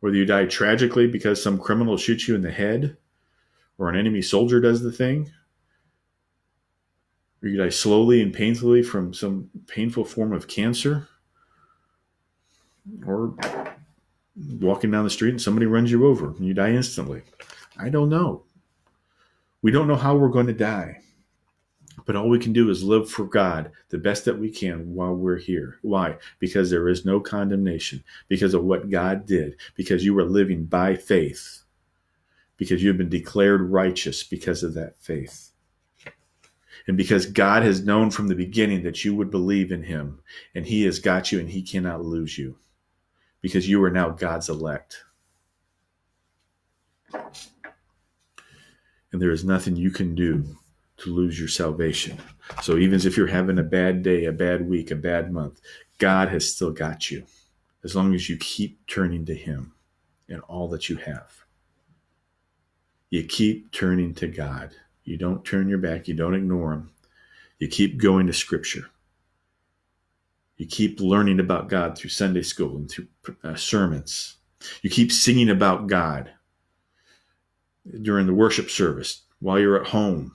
whether 0.00 0.16
you 0.16 0.24
die 0.24 0.46
tragically 0.46 1.06
because 1.06 1.42
some 1.42 1.58
criminal 1.58 1.96
shoots 1.96 2.28
you 2.28 2.34
in 2.34 2.42
the 2.42 2.50
head 2.50 2.96
or 3.78 3.88
an 3.88 3.96
enemy 3.96 4.22
soldier 4.22 4.60
does 4.60 4.80
the 4.80 4.92
thing, 4.92 5.30
or 7.42 7.48
you 7.48 7.58
die 7.58 7.68
slowly 7.68 8.22
and 8.22 8.32
painfully 8.32 8.82
from 8.82 9.12
some 9.12 9.50
painful 9.66 10.04
form 10.04 10.32
of 10.32 10.48
cancer, 10.48 11.08
or 13.06 13.36
walking 14.60 14.90
down 14.90 15.04
the 15.04 15.10
street 15.10 15.30
and 15.30 15.42
somebody 15.42 15.66
runs 15.66 15.90
you 15.90 16.06
over 16.06 16.28
and 16.28 16.46
you 16.46 16.54
die 16.54 16.70
instantly. 16.70 17.22
I 17.78 17.88
don't 17.88 18.08
know. 18.08 18.44
We 19.62 19.70
don't 19.70 19.88
know 19.88 19.96
how 19.96 20.16
we're 20.16 20.28
going 20.28 20.46
to 20.46 20.52
die. 20.52 21.00
But 22.04 22.14
all 22.14 22.28
we 22.28 22.38
can 22.38 22.52
do 22.52 22.70
is 22.70 22.84
live 22.84 23.10
for 23.10 23.24
God 23.24 23.72
the 23.88 23.98
best 23.98 24.24
that 24.26 24.38
we 24.38 24.50
can 24.50 24.94
while 24.94 25.14
we're 25.14 25.38
here. 25.38 25.78
Why? 25.82 26.16
Because 26.38 26.70
there 26.70 26.88
is 26.88 27.04
no 27.04 27.20
condemnation, 27.20 28.04
because 28.28 28.54
of 28.54 28.64
what 28.64 28.90
God 28.90 29.26
did, 29.26 29.56
because 29.74 30.04
you 30.04 30.16
are 30.18 30.24
living 30.24 30.66
by 30.66 30.94
faith, 30.94 31.62
because 32.58 32.82
you 32.82 32.88
have 32.88 32.98
been 32.98 33.08
declared 33.08 33.62
righteous 33.62 34.22
because 34.22 34.62
of 34.62 34.74
that 34.74 35.00
faith. 35.00 35.50
And 36.86 36.96
because 36.96 37.26
God 37.26 37.64
has 37.64 37.84
known 37.84 38.10
from 38.10 38.28
the 38.28 38.36
beginning 38.36 38.84
that 38.84 39.04
you 39.04 39.14
would 39.16 39.30
believe 39.30 39.72
in 39.72 39.82
him, 39.82 40.20
and 40.54 40.64
he 40.64 40.84
has 40.84 41.00
got 41.00 41.32
you 41.32 41.40
and 41.40 41.48
he 41.48 41.62
cannot 41.62 42.04
lose 42.04 42.38
you, 42.38 42.56
because 43.40 43.68
you 43.68 43.82
are 43.82 43.90
now 43.90 44.10
God's 44.10 44.48
elect. 44.48 45.02
And 49.16 49.22
there 49.22 49.30
is 49.30 49.46
nothing 49.46 49.76
you 49.76 49.90
can 49.90 50.14
do 50.14 50.44
to 50.98 51.08
lose 51.08 51.38
your 51.38 51.48
salvation. 51.48 52.18
So 52.60 52.76
even 52.76 53.00
if 53.00 53.16
you're 53.16 53.26
having 53.26 53.58
a 53.58 53.62
bad 53.62 54.02
day, 54.02 54.26
a 54.26 54.30
bad 54.30 54.68
week, 54.68 54.90
a 54.90 54.94
bad 54.94 55.32
month, 55.32 55.62
God 55.96 56.28
has 56.28 56.52
still 56.52 56.70
got 56.70 57.10
you 57.10 57.24
as 57.82 57.96
long 57.96 58.14
as 58.14 58.28
you 58.28 58.36
keep 58.36 58.86
turning 58.86 59.24
to 59.24 59.34
Him 59.34 59.72
and 60.28 60.42
all 60.42 60.68
that 60.68 60.90
you 60.90 60.96
have. 60.96 61.32
You 63.08 63.24
keep 63.24 63.72
turning 63.72 64.12
to 64.16 64.26
God. 64.26 64.74
You 65.04 65.16
don't 65.16 65.46
turn 65.46 65.70
your 65.70 65.78
back, 65.78 66.08
you 66.08 66.12
don't 66.12 66.34
ignore 66.34 66.74
Him. 66.74 66.90
You 67.58 67.68
keep 67.68 67.96
going 67.96 68.26
to 68.26 68.34
Scripture. 68.34 68.90
You 70.58 70.66
keep 70.66 71.00
learning 71.00 71.40
about 71.40 71.70
God 71.70 71.96
through 71.96 72.10
Sunday 72.10 72.42
school 72.42 72.76
and 72.76 72.90
through 72.90 73.06
uh, 73.42 73.54
sermons. 73.54 74.36
You 74.82 74.90
keep 74.90 75.10
singing 75.10 75.48
about 75.48 75.86
God 75.86 76.32
during 78.02 78.26
the 78.26 78.34
worship 78.34 78.70
service 78.70 79.22
while 79.40 79.58
you're 79.58 79.80
at 79.80 79.88
home 79.88 80.32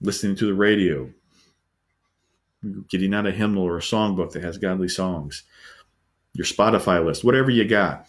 listening 0.00 0.36
to 0.36 0.46
the 0.46 0.54
radio, 0.54 1.10
getting 2.88 3.14
out 3.14 3.26
a 3.26 3.30
hymnal 3.30 3.62
or 3.62 3.78
a 3.78 3.82
songbook 3.82 4.32
that 4.32 4.42
has 4.42 4.58
godly 4.58 4.88
songs, 4.88 5.44
your 6.32 6.46
Spotify 6.46 7.04
list, 7.04 7.24
whatever 7.24 7.50
you 7.50 7.64
got. 7.64 8.06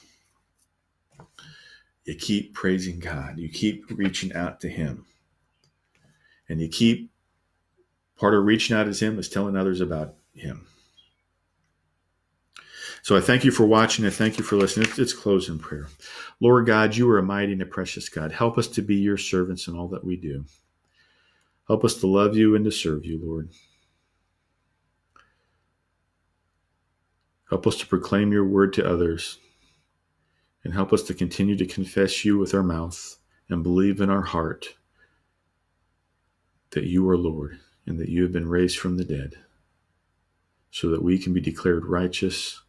You 2.06 2.16
keep 2.16 2.54
praising 2.54 3.00
God. 3.00 3.38
You 3.38 3.50
keep 3.50 3.86
reaching 3.90 4.34
out 4.34 4.62
to 4.62 4.70
Him. 4.70 5.06
And 6.48 6.62
you 6.62 6.70
keep, 6.70 7.12
part 8.18 8.34
of 8.34 8.46
reaching 8.46 8.78
out 8.78 8.92
to 8.92 9.06
Him 9.06 9.20
is 9.20 9.28
telling 9.28 9.58
others 9.58 9.82
about 9.82 10.16
Him. 10.34 10.66
So 13.02 13.16
I 13.16 13.22
thank 13.22 13.44
you 13.46 13.52
for 13.52 13.66
watching. 13.66 14.06
I 14.06 14.10
thank 14.10 14.38
you 14.38 14.44
for 14.44 14.56
listening. 14.56 14.90
It's, 14.90 15.00
it's 15.00 15.14
close 15.14 15.50
in 15.50 15.60
prayer. 15.60 15.88
Lord 16.40 16.66
God, 16.66 16.96
you 16.96 17.10
are 17.10 17.20
a 17.20 17.24
mighty 17.24 17.54
and 17.54 17.62
a 17.62 17.66
precious 17.66 18.10
God. 18.10 18.32
Help 18.32 18.58
us 18.58 18.68
to 18.70 18.82
be 18.82 18.96
your 18.96 19.18
servants 19.18 19.68
in 19.68 19.76
all 19.78 19.88
that 19.90 20.04
we 20.04 20.16
do. 20.18 20.46
Help 21.68 21.84
us 21.84 21.96
to 21.96 22.08
love 22.08 22.36
you 22.36 22.56
and 22.56 22.66
to 22.66 22.72
serve 22.72 23.06
you, 23.06 23.20
Lord. 23.22 23.50
Help 27.50 27.66
us 27.66 27.78
to 27.78 27.88
proclaim 27.88 28.32
your 28.32 28.46
word 28.46 28.74
to 28.74 28.90
others. 28.90 29.40
And 30.64 30.74
help 30.74 30.92
us 30.92 31.04
to 31.04 31.14
continue 31.14 31.56
to 31.56 31.66
confess 31.66 32.26
you 32.26 32.38
with 32.38 32.54
our 32.54 32.64
mouth 32.64 33.18
and 33.50 33.64
believe 33.64 34.02
in 34.02 34.10
our 34.10 34.24
heart 34.24 34.76
that 36.72 36.84
you 36.84 37.08
are 37.10 37.18
Lord 37.18 37.60
and 37.86 37.98
that 38.00 38.10
you 38.10 38.24
have 38.24 38.34
been 38.34 38.50
raised 38.50 38.78
from 38.78 38.98
the 38.98 39.06
dead 39.06 39.36
so 40.72 40.90
that 40.90 41.02
we 41.02 41.18
can 41.18 41.34
be 41.34 41.40
declared 41.40 41.86
righteous 41.86 42.62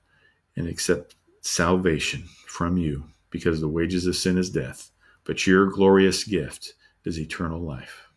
and 0.58 0.68
accept 0.68 1.14
salvation 1.40 2.24
from 2.46 2.76
you 2.76 3.04
because 3.30 3.60
the 3.60 3.68
wages 3.68 4.06
of 4.06 4.16
sin 4.16 4.36
is 4.36 4.50
death, 4.50 4.90
but 5.24 5.46
your 5.46 5.66
glorious 5.66 6.24
gift 6.24 6.74
is 7.04 7.18
eternal 7.18 7.60
life. 7.60 8.08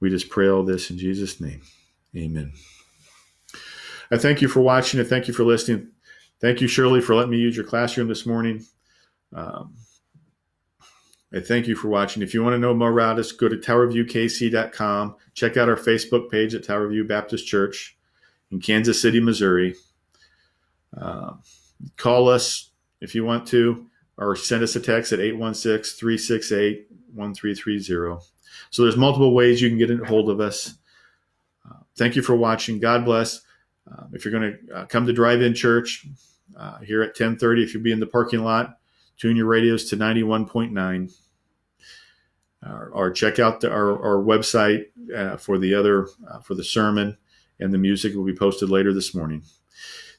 We 0.00 0.10
just 0.10 0.28
pray 0.28 0.48
all 0.48 0.64
this 0.64 0.90
in 0.90 0.98
Jesus' 0.98 1.40
name. 1.40 1.62
Amen. 2.16 2.52
I 4.10 4.18
thank 4.18 4.42
you 4.42 4.48
for 4.48 4.60
watching 4.60 4.98
and 5.00 5.08
thank 5.08 5.28
you 5.28 5.32
for 5.32 5.44
listening. 5.44 5.92
Thank 6.40 6.60
you, 6.60 6.66
Shirley, 6.66 7.00
for 7.00 7.14
letting 7.14 7.30
me 7.30 7.38
use 7.38 7.56
your 7.56 7.64
classroom 7.64 8.08
this 8.08 8.26
morning. 8.26 8.66
Um, 9.32 9.76
I 11.32 11.40
thank 11.40 11.68
you 11.68 11.76
for 11.76 11.88
watching. 11.88 12.22
If 12.22 12.34
you 12.34 12.42
want 12.42 12.54
to 12.54 12.58
know 12.58 12.74
more 12.74 12.92
about 12.92 13.18
us, 13.18 13.32
go 13.32 13.48
to 13.48 13.56
towerviewkc.com. 13.56 15.16
Check 15.34 15.56
out 15.56 15.68
our 15.68 15.76
Facebook 15.76 16.30
page 16.30 16.54
at 16.54 16.64
Towerview 16.64 17.08
Baptist 17.08 17.46
Church 17.46 17.96
in 18.50 18.60
Kansas 18.60 19.00
City, 19.00 19.20
Missouri. 19.20 19.74
Uh, 20.96 21.34
call 21.96 22.28
us 22.28 22.70
if 23.00 23.14
you 23.14 23.24
want 23.24 23.46
to, 23.48 23.86
or 24.16 24.36
send 24.36 24.62
us 24.62 24.76
a 24.76 24.80
text 24.80 25.12
at 25.12 25.20
816 25.20 25.98
368 25.98 26.86
1330. 27.12 28.24
So 28.70 28.82
there's 28.82 28.96
multiple 28.96 29.34
ways 29.34 29.60
you 29.60 29.68
can 29.68 29.78
get 29.78 29.90
a 29.90 30.04
hold 30.04 30.30
of 30.30 30.40
us. 30.40 30.74
Uh, 31.68 31.78
thank 31.96 32.16
you 32.16 32.22
for 32.22 32.36
watching. 32.36 32.78
God 32.78 33.04
bless. 33.04 33.40
Uh, 33.90 34.04
if 34.12 34.24
you're 34.24 34.32
going 34.32 34.56
to 34.66 34.74
uh, 34.74 34.86
come 34.86 35.06
to 35.06 35.12
drive-in 35.12 35.54
church 35.54 36.06
uh, 36.56 36.78
here 36.78 37.02
at 37.02 37.16
10:30, 37.16 37.62
if 37.62 37.74
you'll 37.74 37.82
be 37.82 37.92
in 37.92 38.00
the 38.00 38.06
parking 38.06 38.42
lot, 38.42 38.78
tune 39.18 39.36
your 39.36 39.46
radios 39.46 39.88
to 39.90 39.96
91.9, 39.96 41.14
or, 42.64 42.90
or 42.94 43.10
check 43.10 43.38
out 43.38 43.60
the, 43.60 43.70
our, 43.70 43.92
our, 44.02 44.24
website 44.24 44.86
uh, 45.14 45.36
for 45.36 45.58
the 45.58 45.74
other 45.74 46.08
for 46.42 46.54
the 46.54 46.64
sermon 46.64 47.18
and 47.60 47.72
the 47.72 47.78
music 47.78 48.14
will 48.14 48.24
be 48.24 48.34
posted 48.34 48.70
later 48.70 48.92
this 48.92 49.14
morning. 49.14 49.42